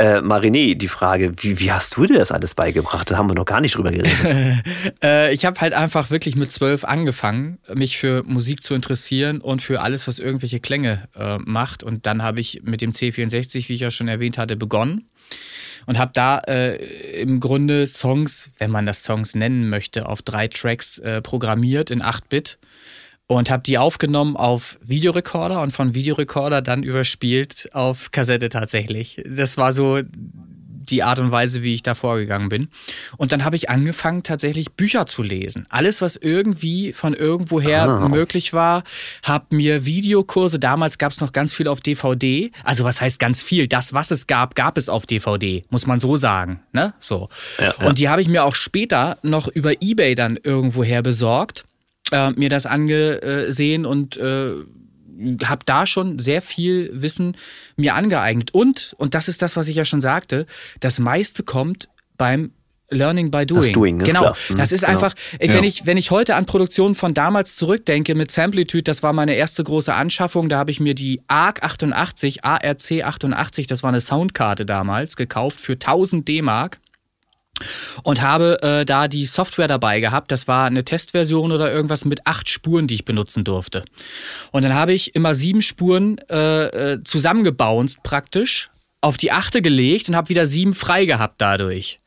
[0.00, 3.10] Äh, Mariné, die Frage, wie, wie hast du dir das alles beigebracht?
[3.10, 4.12] Da haben wir noch gar nicht drüber geredet.
[5.02, 9.60] äh, ich habe halt einfach wirklich mit zwölf angefangen, mich für Musik zu interessieren und
[9.60, 11.82] für alles, was irgendwelche Klänge äh, macht.
[11.82, 15.08] Und dann habe ich mit dem C64, wie ich ja schon erwähnt hatte, begonnen
[15.88, 16.76] und habe da äh,
[17.18, 22.02] im Grunde Songs, wenn man das Songs nennen möchte, auf drei Tracks äh, programmiert in
[22.02, 22.58] 8-Bit
[23.26, 29.22] und habe die aufgenommen auf Videorekorder und von Videorekorder dann überspielt auf Kassette tatsächlich.
[29.26, 30.02] Das war so
[30.90, 32.68] die Art und Weise, wie ich da vorgegangen bin.
[33.16, 35.66] Und dann habe ich angefangen, tatsächlich Bücher zu lesen.
[35.68, 38.08] Alles, was irgendwie von irgendwoher ah.
[38.08, 38.84] möglich war,
[39.22, 42.50] habe mir Videokurse, damals gab es noch ganz viel auf DVD.
[42.64, 43.66] Also was heißt ganz viel?
[43.66, 46.60] Das, was es gab, gab es auf DVD, muss man so sagen.
[46.72, 46.94] Ne?
[46.98, 47.28] So.
[47.58, 47.86] Ja, ja.
[47.86, 51.64] Und die habe ich mir auch später noch über Ebay dann irgendwoher besorgt.
[52.10, 54.52] Äh, mir das angesehen und äh,
[55.44, 57.36] habe da schon sehr viel Wissen
[57.76, 58.52] mir angeeignet.
[58.52, 60.46] Und, und das ist das, was ich ja schon sagte,
[60.80, 62.52] das meiste kommt beim
[62.90, 63.62] Learning by Doing.
[63.62, 64.20] Das doing genau.
[64.20, 64.36] Klar.
[64.48, 64.92] Mhm, das ist genau.
[64.92, 65.62] einfach, wenn, ja.
[65.62, 69.62] ich, wenn ich heute an Produktionen von damals zurückdenke mit Samplitude, das war meine erste
[69.62, 70.48] große Anschaffung.
[70.48, 72.64] Da habe ich mir die ARC 88, ARC
[73.02, 76.78] 88, das war eine Soundkarte damals, gekauft für 1000 D-Mark
[78.02, 80.32] und habe äh, da die Software dabei gehabt.
[80.32, 83.84] Das war eine Testversion oder irgendwas mit acht Spuren, die ich benutzen durfte.
[84.50, 90.08] Und dann habe ich immer sieben Spuren äh, äh zusammengebounced praktisch, auf die achte gelegt
[90.08, 92.00] und habe wieder sieben frei gehabt dadurch.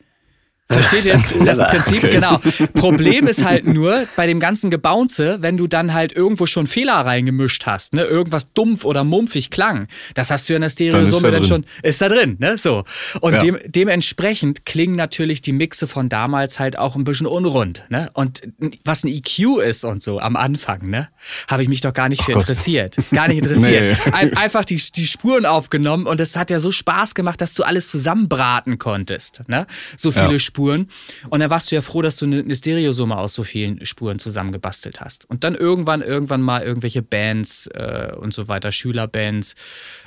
[0.71, 2.03] Versteht ihr das Prinzip?
[2.03, 2.11] Okay.
[2.11, 2.37] Genau.
[2.73, 6.93] Problem ist halt nur bei dem ganzen Gebounce, wenn du dann halt irgendwo schon Fehler
[6.93, 11.31] reingemischt hast, ne, irgendwas dumpf oder mumpfig klang, das hast du ja in der Stereosumme
[11.31, 12.83] dann, dann schon, ist da drin, ne, so.
[13.21, 13.39] Und ja.
[13.39, 18.09] dem, dementsprechend klingen natürlich die Mixe von damals halt auch ein bisschen unrund, ne.
[18.13, 18.41] Und
[18.85, 21.09] was ein EQ ist und so am Anfang, ne,
[21.47, 22.97] habe ich mich doch gar nicht für interessiert.
[23.13, 23.97] Gar nicht interessiert.
[24.05, 24.31] nee.
[24.35, 27.89] Einfach die, die Spuren aufgenommen und es hat ja so Spaß gemacht, dass du alles
[27.89, 29.67] zusammenbraten konntest, ne.
[29.97, 30.39] So viele ja.
[30.39, 30.87] Spuren Spuren.
[31.29, 35.01] Und dann warst du ja froh, dass du eine Stereosumme aus so vielen Spuren zusammengebastelt
[35.01, 35.29] hast.
[35.29, 39.55] Und dann irgendwann, irgendwann mal irgendwelche Bands äh, und so weiter, Schülerbands,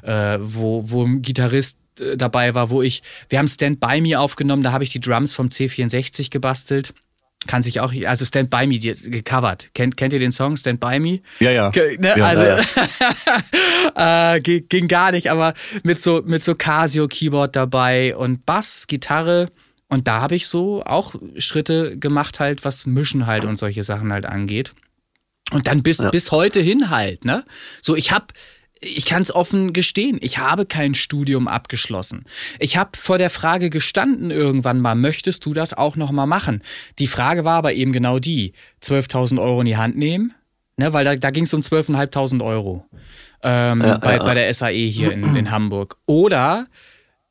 [0.02, 4.18] äh, wo, wo ein Gitarrist äh, dabei war, wo ich, wir haben Stand By Me
[4.18, 6.94] aufgenommen, da habe ich die Drums vom C64 gebastelt
[7.46, 9.68] kann sich auch, also Stand By Me gecovert.
[9.74, 11.20] Kennt, kennt ihr den Song Stand By Me?
[11.40, 11.70] Ja, ja.
[11.98, 12.14] Ne?
[12.16, 12.42] ja also
[13.94, 14.34] ja.
[14.36, 15.52] äh, ging gar nicht, aber
[15.82, 19.48] mit so, mit so Casio-Keyboard dabei und Bass, Gitarre
[19.94, 24.12] und da habe ich so auch Schritte gemacht, halt, was Mischen halt und solche Sachen
[24.12, 24.74] halt angeht.
[25.52, 26.10] Und dann bis, ja.
[26.10, 27.44] bis heute hin halt, ne?
[27.80, 28.26] So, ich habe
[28.80, 32.24] ich kann es offen gestehen, ich habe kein Studium abgeschlossen.
[32.58, 36.62] Ich habe vor der Frage gestanden irgendwann mal, möchtest du das auch noch mal machen?
[36.98, 40.34] Die Frage war aber eben genau die, 12.000 Euro in die Hand nehmen,
[40.76, 42.84] ne, weil da, da ging es um 12.500 Euro
[43.42, 44.24] ähm, ja, bei, ja.
[44.24, 45.96] bei der SAE hier in, in Hamburg.
[46.04, 46.66] Oder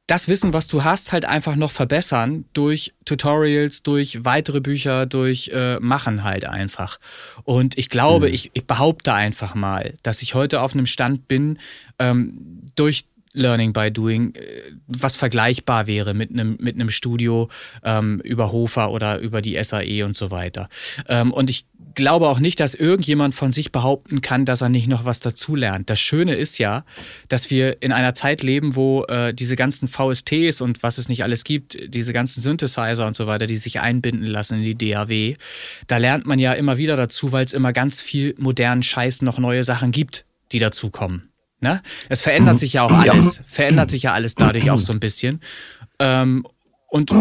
[0.08, 5.49] das Wissen, was du hast, halt einfach noch verbessern durch Tutorials, durch weitere Bücher, durch
[5.54, 6.99] äh, Machen halt einfach.
[7.43, 8.34] Und ich glaube, mhm.
[8.34, 11.58] ich, ich behaupte einfach mal, dass ich heute auf einem Stand bin,
[11.99, 17.49] ähm, durch Learning by Doing, äh, was vergleichbar wäre mit einem mit einem Studio
[17.84, 20.69] ähm, über Hofer oder über die SAE und so weiter.
[21.07, 21.65] Ähm, und ich
[21.95, 25.89] glaube auch nicht, dass irgendjemand von sich behaupten kann, dass er nicht noch was dazulernt.
[25.89, 26.86] Das Schöne ist ja,
[27.27, 31.23] dass wir in einer Zeit leben, wo äh, diese ganzen VSTs und was es nicht
[31.23, 35.36] alles gibt, diese ganzen Synthesizer und so weiter, die sich einbinden lassen in die DAW,
[35.88, 39.38] da lernt man ja immer wieder dazu, weil es immer ganz viel modernen Scheiß noch
[39.38, 41.32] neue Sachen gibt, die dazukommen.
[41.64, 41.82] Ne?
[42.09, 42.57] Es verändert mhm.
[42.59, 43.38] sich ja auch alles.
[43.38, 43.43] Ja.
[43.45, 45.39] Verändert sich ja alles dadurch auch so ein bisschen.
[45.97, 46.45] Ähm,
[46.93, 47.11] und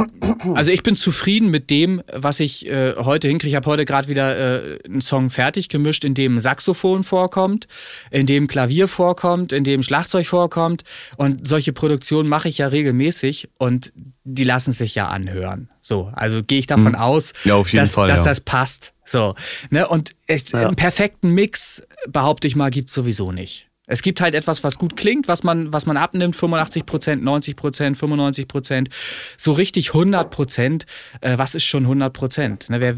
[0.55, 3.49] also ich bin zufrieden mit dem, was ich äh, heute hinkriege.
[3.49, 7.69] Ich habe heute gerade wieder äh, einen Song fertig gemischt, in dem Saxophon vorkommt,
[8.11, 10.85] in dem Klavier vorkommt, in dem Schlagzeug vorkommt.
[11.17, 13.95] Und solche Produktionen mache ich ja regelmäßig und
[14.25, 15.71] die lassen sich ja anhören.
[15.81, 16.97] So, also gehe ich davon mhm.
[16.97, 18.25] aus, ja, dass, Fall, dass ja.
[18.27, 18.93] das passt.
[19.07, 19.37] So,
[19.71, 19.89] ne?
[19.89, 20.67] Und echt, ja.
[20.67, 23.71] einen perfekten Mix, behaupte ich mal, gibt es sowieso nicht.
[23.93, 27.57] Es gibt halt etwas, was gut klingt, was man, was man abnimmt, 85 Prozent, 90
[27.57, 28.89] Prozent, 95 Prozent.
[29.37, 30.87] So richtig 100 Prozent,
[31.21, 32.71] äh, was ist schon 100 Prozent?
[32.71, 32.97] Ne,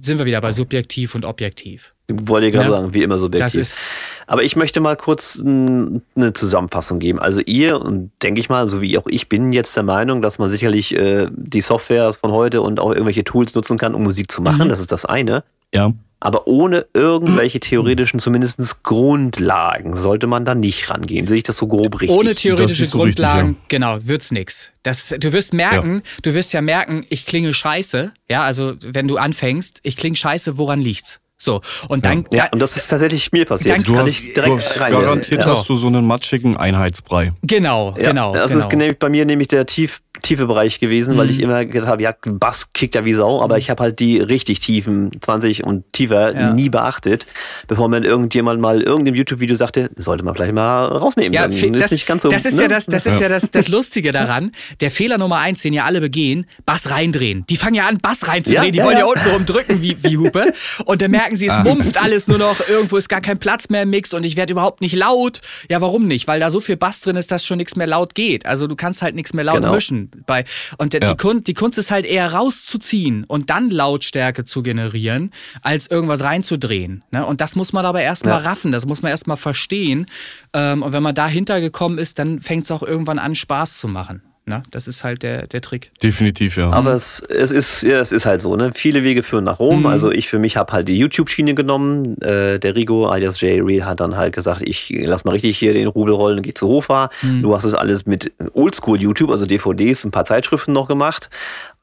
[0.00, 1.94] sind wir wieder bei subjektiv und objektiv.
[2.08, 2.76] Wollte ich gerade ja?
[2.76, 3.90] sagen, wie immer subjektiv.
[4.28, 7.18] Aber ich möchte mal kurz eine Zusammenfassung geben.
[7.18, 10.38] Also ihr und denke ich mal, so wie auch ich bin jetzt der Meinung, dass
[10.38, 14.30] man sicherlich äh, die Software von heute und auch irgendwelche Tools nutzen kann, um Musik
[14.30, 14.66] zu machen.
[14.66, 14.70] Mhm.
[14.70, 15.42] Das ist das eine.
[15.74, 21.26] Ja aber ohne irgendwelche theoretischen, zumindest Grundlagen, sollte man da nicht rangehen.
[21.26, 22.16] Sehe ich das so grob richtig?
[22.16, 23.66] Ohne theoretische so Grundlagen, richtig, ja.
[23.68, 24.72] genau, wird's nix.
[24.82, 26.10] Das, du wirst merken, ja.
[26.22, 28.12] du wirst ja merken, ich klinge scheiße.
[28.30, 31.20] Ja, also wenn du anfängst, ich klinge scheiße, woran liegt's?
[31.38, 32.24] So, und dann.
[32.32, 33.76] Ja, ja, und das ist tatsächlich mir passiert.
[33.76, 35.52] Dann du hast, direkt du hast garantiert ja.
[35.52, 37.32] hast du so einen matschigen Einheitsbrei.
[37.42, 38.32] Genau, ja, genau.
[38.32, 38.86] Das genau.
[38.86, 41.18] ist bei mir nämlich der tief, tiefe Bereich gewesen, mhm.
[41.18, 43.60] weil ich immer gedacht habe, ja, Bass kickt ja wie Sau, aber mhm.
[43.60, 46.52] ich habe halt die richtig tiefen 20 und tiefer ja.
[46.52, 47.26] nie beachtet,
[47.68, 51.32] bevor mir irgendjemand mal irgendein YouTube-Video sagte, sollte man vielleicht mal rausnehmen.
[51.32, 52.62] Ja, das, ist, nicht ganz so, das ist ne?
[52.62, 54.50] ja, das, das, ist ja das, das Lustige daran.
[54.80, 57.44] Der Fehler Nummer eins, den ja alle begehen, Bass reindrehen.
[57.48, 58.66] Die fangen ja an, Bass reinzudrehen.
[58.66, 60.52] Ja, die wollen ja, unten rumdrücken wie, wie Hupe.
[60.84, 61.62] Und dann merken sie, es ah.
[61.62, 64.52] mumpft alles nur noch, irgendwo ist gar kein Platz mehr im Mix und ich werde
[64.52, 65.40] überhaupt nicht laut.
[65.70, 66.26] Ja, warum nicht?
[66.26, 68.46] Weil da so viel Bass drin ist, dass schon nichts mehr laut geht.
[68.46, 69.72] Also du kannst halt nichts mehr laut genau.
[69.72, 70.10] mischen.
[70.26, 70.44] Bei,
[70.78, 71.00] und ja.
[71.00, 75.32] die, Kunst, die Kunst ist halt eher rauszuziehen und dann Lautstärke zu generieren,
[75.62, 77.02] als irgendwas reinzudrehen.
[77.10, 77.26] Ne?
[77.26, 78.48] Und das muss man aber erstmal ja.
[78.48, 80.06] raffen, das muss man erstmal verstehen.
[80.52, 83.88] Ähm, und wenn man dahinter gekommen ist, dann fängt es auch irgendwann an, Spaß zu
[83.88, 84.22] machen.
[84.48, 85.90] Na, das ist halt der, der Trick.
[86.00, 86.70] Definitiv, ja.
[86.70, 88.70] Aber es, es, ist, ja, es ist halt so, ne?
[88.72, 89.80] Viele Wege führen nach Rom.
[89.80, 89.86] Mhm.
[89.86, 92.16] Also ich für mich habe halt die YouTube-Schiene genommen.
[92.22, 95.74] Äh, der Rigo alias Jay Real hat dann halt gesagt, ich lass mal richtig hier
[95.74, 97.10] den Rubel rollen und geh zu Hofa.
[97.22, 97.42] Mhm.
[97.42, 101.28] Du hast es alles mit Oldschool YouTube, also DVDs, ein paar Zeitschriften noch gemacht.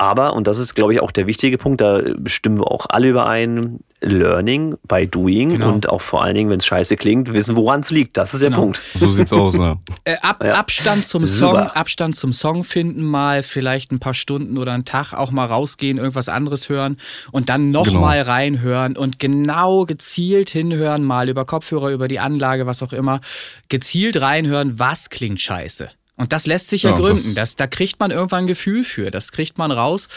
[0.03, 3.07] Aber, und das ist, glaube ich, auch der wichtige Punkt, da stimmen wir auch alle
[3.07, 5.71] überein, Learning by Doing genau.
[5.71, 8.17] und auch vor allen Dingen, wenn es scheiße klingt, wissen, woran es liegt.
[8.17, 8.49] Das ist genau.
[8.49, 8.81] der Punkt.
[8.95, 9.77] So sieht's aus, ne?
[10.05, 10.55] Äh, Ab, ja.
[10.55, 15.13] Abstand zum Song, Abstand zum Song finden, mal vielleicht ein paar Stunden oder einen Tag
[15.13, 16.97] auch mal rausgehen, irgendwas anderes hören
[17.31, 18.31] und dann nochmal genau.
[18.31, 23.21] reinhören und genau gezielt hinhören, mal über Kopfhörer, über die Anlage, was auch immer,
[23.69, 25.89] gezielt reinhören, was klingt scheiße.
[26.15, 27.33] Und das lässt sich ja, ja gründen.
[27.33, 29.09] Das, da kriegt man irgendwann ein Gefühl für.
[29.09, 30.07] Das kriegt man raus.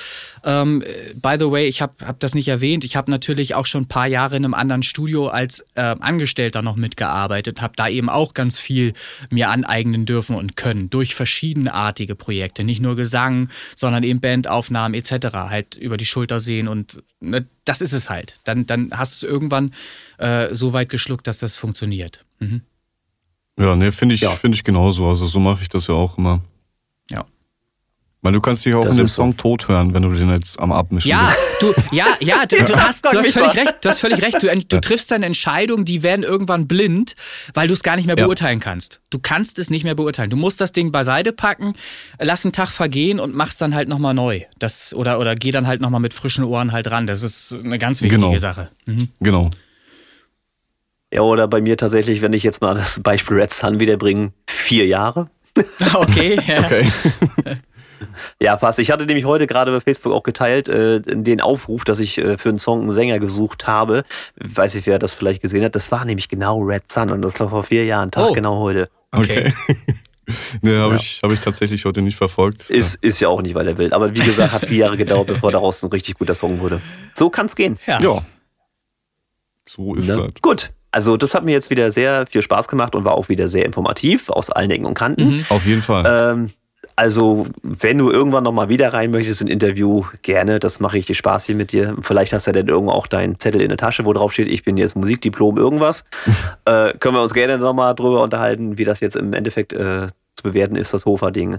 [0.44, 2.84] Ähm, by the way, ich habe hab das nicht erwähnt.
[2.84, 6.60] Ich habe natürlich auch schon ein paar Jahre in einem anderen Studio als äh, Angestellter
[6.60, 7.62] noch mitgearbeitet.
[7.62, 8.92] Habe da eben auch ganz viel
[9.30, 12.62] mir aneignen dürfen und können durch verschiedenartige Projekte.
[12.62, 15.28] Nicht nur Gesang, sondern eben Bandaufnahmen etc.
[15.32, 18.36] Halt über die Schulter sehen und ne, das ist es halt.
[18.44, 19.72] Dann, dann hast du es irgendwann
[20.18, 22.26] äh, so weit geschluckt, dass das funktioniert.
[22.38, 22.60] Mhm.
[23.58, 24.30] Ja, ne, finde ich, ja.
[24.30, 25.08] Find ich genauso.
[25.08, 26.40] Also so mache ich das ja auch immer.
[27.10, 27.24] Ja.
[28.20, 29.36] Weil du kannst dich auch das in dem Song so.
[29.36, 33.04] tot hören, wenn du den jetzt am Abmischen Ja, du, ja, ja, du, du hast,
[33.04, 33.76] du hast völlig recht.
[33.80, 34.42] Du hast völlig recht.
[34.42, 37.14] Du, du triffst deine Entscheidungen, die werden irgendwann blind,
[37.54, 39.00] weil du es gar nicht mehr beurteilen kannst.
[39.08, 40.28] Du kannst es nicht mehr beurteilen.
[40.28, 41.74] Du musst das Ding beiseite packen,
[42.18, 44.42] lass einen Tag vergehen und machst dann halt nochmal neu.
[44.58, 47.06] Das, oder, oder geh dann halt nochmal mit frischen Ohren halt ran.
[47.06, 48.36] Das ist eine ganz wichtige genau.
[48.36, 48.68] Sache.
[48.84, 49.08] Mhm.
[49.20, 49.50] Genau.
[51.12, 54.86] Ja, oder bei mir tatsächlich, wenn ich jetzt mal das Beispiel Red Sun wiederbringe, vier
[54.86, 55.28] Jahre.
[55.94, 56.38] Okay.
[56.46, 56.60] Ja.
[56.60, 56.86] okay.
[58.40, 58.78] Ja, fast.
[58.78, 62.36] Ich hatte nämlich heute gerade bei Facebook auch geteilt, äh, den Aufruf, dass ich äh,
[62.36, 64.04] für einen Song einen Sänger gesucht habe.
[64.36, 65.74] Ich weiß nicht, wer das vielleicht gesehen hat.
[65.74, 68.32] Das war nämlich genau Red Sun und das war vor vier Jahren, Tag oh.
[68.32, 68.90] genau heute.
[69.12, 69.52] Okay.
[69.68, 69.76] okay.
[70.62, 71.00] nee, habe ja.
[71.00, 72.70] ich, hab ich tatsächlich heute nicht verfolgt.
[72.70, 73.08] Ist, ja.
[73.08, 73.92] ist ja auch nicht weiter wild.
[73.92, 76.80] Aber wie gesagt, hat vier Jahre gedauert, bevor daraus ein richtig guter Song wurde.
[77.14, 77.78] So kann es gehen.
[77.86, 78.00] Ja.
[78.00, 78.22] ja.
[79.66, 80.30] So ist ne?
[80.32, 80.42] das.
[80.42, 80.72] Gut.
[80.96, 83.66] Also das hat mir jetzt wieder sehr viel Spaß gemacht und war auch wieder sehr
[83.66, 85.28] informativ aus allen Ecken und Kanten.
[85.28, 85.44] Mhm.
[85.50, 86.04] Auf jeden Fall.
[86.08, 86.50] Ähm,
[86.98, 90.58] Also, wenn du irgendwann nochmal wieder rein möchtest in Interview, gerne.
[90.58, 91.94] Das mache ich dir Spaß hier mit dir.
[92.00, 94.48] Vielleicht hast du ja dann irgendwo auch deinen Zettel in der Tasche, wo drauf steht,
[94.48, 96.06] ich bin jetzt Musikdiplom irgendwas.
[96.64, 100.06] äh, können wir uns gerne nochmal drüber unterhalten, wie das jetzt im Endeffekt äh,
[100.36, 101.58] zu bewerten ist, das Hofer-Ding.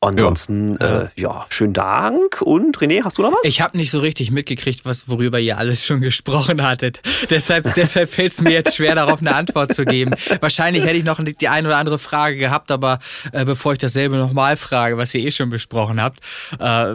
[0.00, 1.00] Ansonsten, ja.
[1.00, 2.42] Äh, ja, schönen Dank.
[2.42, 3.38] Und René, hast du noch was?
[3.44, 7.00] Ich habe nicht so richtig mitgekriegt, was, worüber ihr alles schon gesprochen hattet.
[7.30, 10.14] deshalb deshalb fällt es mir jetzt schwer, darauf eine Antwort zu geben.
[10.40, 12.98] Wahrscheinlich hätte ich noch die eine oder andere Frage gehabt, aber
[13.32, 16.20] äh, bevor ich dasselbe nochmal frage, was ihr eh schon besprochen habt,
[16.58, 16.94] äh,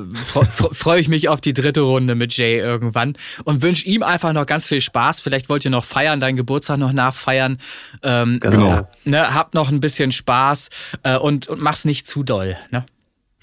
[0.71, 3.15] freue ich mich auf die dritte Runde mit Jay irgendwann
[3.45, 5.21] und wünsche ihm einfach noch ganz viel Spaß.
[5.21, 7.57] Vielleicht wollt ihr noch feiern, deinen Geburtstag noch nachfeiern.
[8.03, 8.87] Ähm, genau.
[9.05, 10.69] Ne, habt noch ein bisschen Spaß
[11.01, 12.55] äh, und, und mach's nicht zu doll.
[12.69, 12.85] Ne?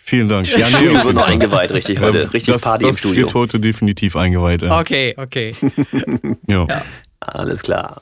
[0.08, 0.50] Vielen Dank.
[0.50, 2.32] Ja, nee, wird noch eingeweiht, richtig heute.
[2.32, 3.26] Richtig das, Party das im Studio.
[3.26, 4.62] wird heute definitiv eingeweiht.
[4.62, 4.80] Ja.
[4.80, 5.54] Okay, okay.
[6.48, 6.64] ja.
[6.66, 6.82] ja.
[7.20, 8.00] Alles klar.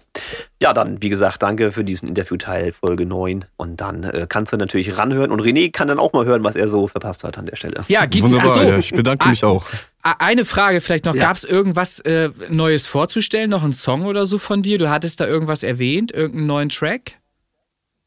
[0.62, 3.44] Ja, dann, wie gesagt, danke für diesen Interviewteil, Folge 9.
[3.56, 5.32] Und dann äh, kannst du natürlich ranhören.
[5.32, 7.80] Und René kann dann auch mal hören, was er so verpasst hat an der Stelle.
[7.88, 9.66] Ja, gibt's Wunderbar, so, ja, ich bedanke mich auch.
[10.02, 11.14] Eine Frage vielleicht noch.
[11.16, 11.22] Ja.
[11.22, 13.50] Gab es irgendwas äh, Neues vorzustellen?
[13.50, 14.78] Noch ein Song oder so von dir?
[14.78, 16.12] Du hattest da irgendwas erwähnt?
[16.12, 17.14] Irgendeinen neuen Track?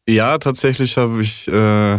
[0.07, 1.49] Ja, tatsächlich habe ich.
[1.49, 1.97] Äh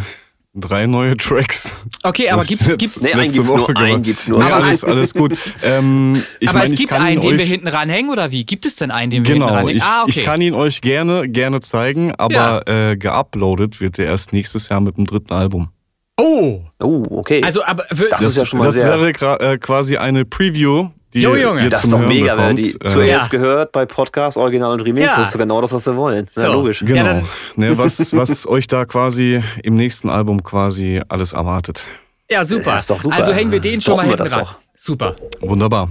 [0.54, 1.72] drei neue Tracks.
[2.02, 3.76] Okay, aber gibt's, gibt's nee, einen gibt's nur, gemacht.
[3.76, 4.42] einen gibt's nur.
[4.42, 5.36] Nee, alles, alles gut.
[5.62, 8.44] Ähm, aber mein, es gibt einen, den wir hinten ranhängen oder wie?
[8.44, 9.76] Gibt es denn einen, den wir genau, hinten ranhängen?
[9.76, 10.20] Ich, ah, okay.
[10.20, 12.90] ich kann ihn euch gerne, gerne zeigen, aber ja.
[12.90, 15.70] äh, geuploadet wird er erst nächstes Jahr mit dem dritten Album.
[16.16, 16.60] Oh!
[16.80, 17.42] Oh, okay.
[17.42, 20.90] Also, aber das, das ist ja schon mal Das sehr wäre äh, quasi eine Preview
[21.12, 21.68] die jo, Junge.
[21.68, 23.38] Das ist doch mega, wenn die äh, zuerst ja.
[23.38, 25.08] gehört bei Podcast, Original und Remix.
[25.08, 25.16] Ja.
[25.18, 26.26] Das ist genau das, was wir wollen.
[26.30, 26.40] So.
[26.42, 26.80] Ja, logisch.
[26.80, 27.04] Genau.
[27.04, 27.22] Ja,
[27.56, 31.86] ne, was, was euch da quasi im nächsten Album quasi alles erwartet.
[32.30, 32.78] Ja, super.
[32.78, 33.16] ist doch super.
[33.16, 34.40] Also hängen wir den schon mal hinten dran.
[34.40, 34.58] Doch.
[34.76, 35.16] Super.
[35.40, 35.90] Wunderbar.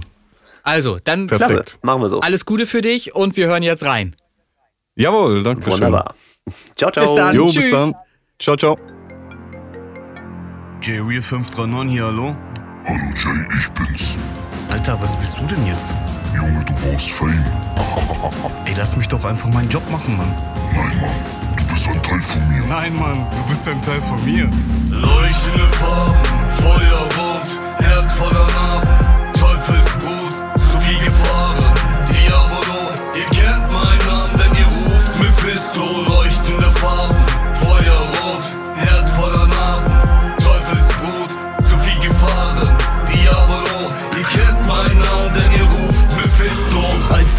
[0.62, 1.78] Also, dann Perfekt.
[1.82, 2.20] machen wir so.
[2.20, 4.16] Alles Gute für dich und wir hören jetzt rein.
[4.94, 5.72] Jawohl, danke schön.
[5.74, 6.14] Wunderbar.
[6.76, 7.04] Ciao, ciao.
[7.04, 7.34] Bis dann.
[7.34, 7.64] Jo, Tschüss.
[7.64, 7.94] bis dann.
[8.38, 8.76] Ciao, ciao.
[10.82, 12.36] J-Real 539 hier, hallo?
[12.86, 14.09] Hallo Jay, ich bin's.
[14.70, 15.94] Alter, was bist du denn jetzt?
[16.34, 17.44] Junge, du brauchst Fame.
[18.66, 20.32] Ey, lass mich doch einfach meinen Job machen, Mann.
[20.72, 22.66] Nein, Mann, du bist ein Teil von mir.
[22.68, 24.48] Nein, Mann, du bist ein Teil von mir.
[24.90, 26.14] Leuchtende Farben,
[26.62, 28.88] Feuerrot, Herz voller Narben,
[29.34, 30.09] Teufelsbrut,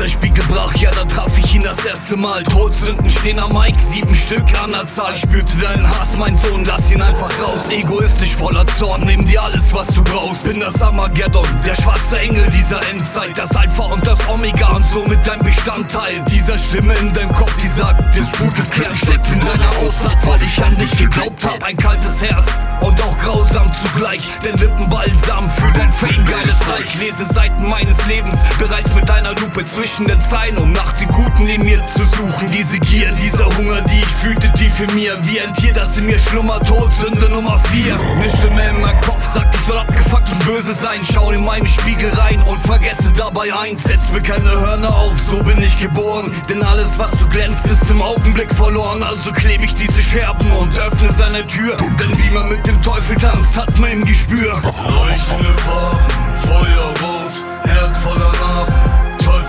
[0.02, 2.41] Der Spiegel brach, ja, da traf ich ihn das erste Mal.
[2.45, 5.15] Todsünden stehen am Mike, sieben Stück an der Zahl.
[5.15, 7.68] Spürte deinen Hass, mein Sohn, lass ihn einfach raus.
[7.69, 10.45] Egoistisch voller Zorn, nimm dir alles, was du brauchst.
[10.45, 13.38] Bin das Armageddon, der schwarze Engel dieser Endzeit.
[13.38, 16.26] Das Alpha und das Omega und somit dein Bestandteil.
[16.32, 20.41] Dieser Stimme in deinem Kopf, die sagt, das Blutes Kern steckt in deiner Aussaat, weil
[20.41, 21.64] ich an dich geglaubt hab.
[21.64, 22.48] Ein kaltes Herz
[22.82, 24.23] und auch grausam zugleich.
[24.44, 26.98] Denn Lippenbalsam für dein Fame, geiles Reich.
[26.98, 31.47] Lese Seiten meines Lebens bereits mit deiner Lupe zwischen den Zeilen, um nach den Guten
[31.47, 32.49] in mir zu suchen.
[32.51, 36.05] Diese Gier, dieser Hunger, die ich fühlte tief in mir, wie ein Tier, das in
[36.05, 37.93] mir schlummert, Todsünde Nummer 4.
[37.93, 41.01] Eine Stimme in meinem Kopf sagt, ich soll abgefuckt und böse sein.
[41.03, 43.84] Schau in meinen Spiegel rein und vergesse dabei eins.
[43.84, 46.31] Setz mir keine Hörner auf, so bin ich geboren.
[46.49, 49.03] Denn alles, was so glänzt, ist im Augenblick verloren.
[49.03, 51.76] Also klebe ich diese Scherben und öffne seine Tür.
[51.76, 54.53] Denn wie man mit dem Teufel tanzt, hat man im Gespür.
[54.53, 55.99] Leuchtende Farben,
[56.47, 57.34] Feuerrot,
[57.65, 59.01] Herz voller Narben,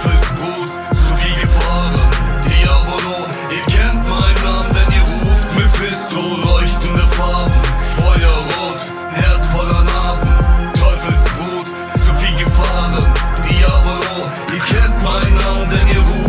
[0.03, 2.01] Teufelsbrut, zu viel Gefahren.
[2.45, 6.21] Diabolo, ihr kennt meinen Namen, denn ihr ruft Mephisto.
[6.45, 7.53] Leuchtende Farben,
[7.97, 10.29] Feuerrot, Herz voller Narben,
[10.75, 13.07] Teufelsbrut, zu viel Gefahren.
[13.49, 16.22] Diabolo, ihr kennt meinen Namen, denn ihr ruft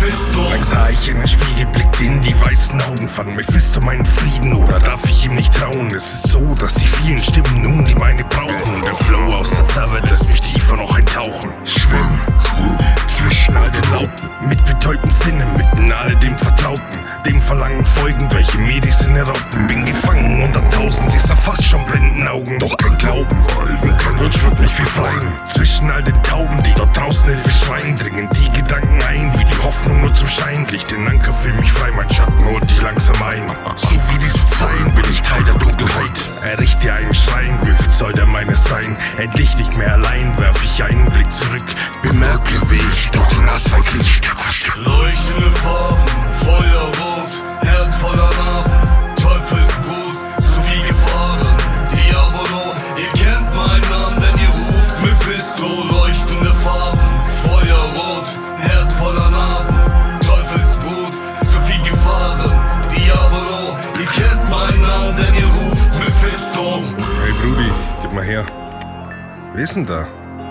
[0.00, 0.48] Mephisto.
[0.50, 4.52] Dann sah ich in den Spiegel, blickte in die weißen Augen, fand Mephisto meinen Frieden
[4.54, 5.88] oder darf ich ihm nicht trauen?
[5.88, 8.82] Es ist so, dass die vielen Stimmen nun die meine brauchen.
[8.82, 11.50] Der Flow aus der Zerwelt lässt mich tiefer noch eintauchen.
[11.64, 12.20] Schwimm,
[13.08, 18.58] zwischen all den Lauten, mit betäubten Sinnen, mitten all dem Vertrauten, dem Verlangen folgend, welche
[18.58, 22.58] Medis in der Raupen Bin gefangen und unter tausend dieser fast schon blinden Augen.
[22.58, 23.36] Doch kein Glauben
[23.82, 27.96] und kein Wunsch wird mich befreien Zwischen all den Tauben, die dort draußen Hilfe schreien
[27.96, 31.72] Dringen die Gedanken ein, wie die Hoffnung nur zum Schein Licht den Anker für mich
[31.72, 33.46] frei, mein Schatten holt dich langsam ein.
[33.76, 36.30] So wie diese Zeilen bin ich Teil der Dunkelheit.
[36.42, 38.96] Errichte einen Schrein, Rift soll der meines sein.
[39.16, 41.64] Endlich nicht mehr allein, werf ich einen Blick zurück.
[42.02, 44.30] Bemerke, wie ich durch den Asphalt kriecht.
[44.76, 46.27] Leuchtende Formen.
[46.44, 47.32] Feuerrot,
[47.62, 48.30] Herz voller
[49.20, 51.56] Teufelsbrut, zu viel Gefahren,
[51.92, 57.00] Diabolo, ihr kennt meinen Namen, denn ihr ruft Mephisto, leuchtende Farben,
[57.42, 58.28] Feuerrot,
[58.58, 59.30] Herz voller
[60.20, 61.12] Teufelsbrut,
[61.42, 62.52] zu viel Gefahren,
[62.94, 66.82] Diabolo, ihr kennt meinen Namen, denn ihr ruft Mephisto.
[67.22, 67.70] Hey Brudi,
[68.02, 68.44] gib mal her.
[69.54, 70.06] Wer ist denn da?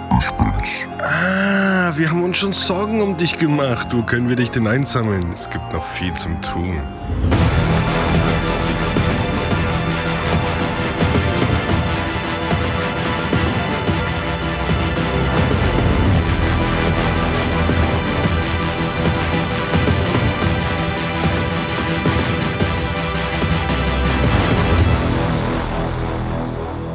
[0.09, 0.87] Bin's.
[0.99, 3.87] Ah, wir haben uns schon Sorgen um dich gemacht.
[3.91, 5.31] Wo können wir dich denn einsammeln?
[5.31, 6.81] Es gibt noch viel zum Tun.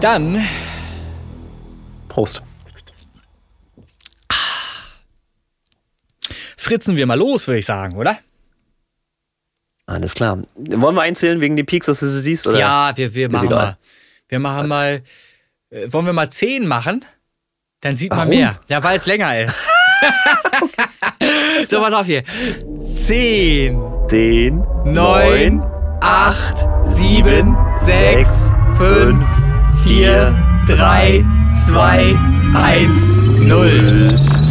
[0.01, 0.37] Dann.
[2.09, 2.43] Prost.
[6.73, 8.19] Fritzen wir mal los, würde ich sagen, oder?
[9.85, 10.39] Alles klar.
[10.55, 12.49] Wollen wir einzählen wegen den Peaks, dass du sie siehst?
[12.49, 12.59] Oder?
[12.59, 13.77] Ja, wir, wir machen mal.
[14.27, 15.03] Wir machen mal.
[15.69, 17.05] Äh, wollen wir mal zehn machen?
[17.83, 18.29] Dann sieht Warum?
[18.29, 18.59] man mehr.
[18.71, 19.69] Ja, weil es länger ist.
[21.69, 22.23] so, pass auf hier.
[22.81, 23.79] Zehn.
[24.09, 24.65] Zehn.
[24.87, 25.61] Neun.
[26.01, 26.67] Acht.
[26.85, 27.55] Sieben.
[27.77, 28.55] Sechs.
[28.79, 29.23] Fünf.
[29.85, 31.23] vier, drei,
[31.53, 32.17] zwei,
[32.55, 34.42] eins, null.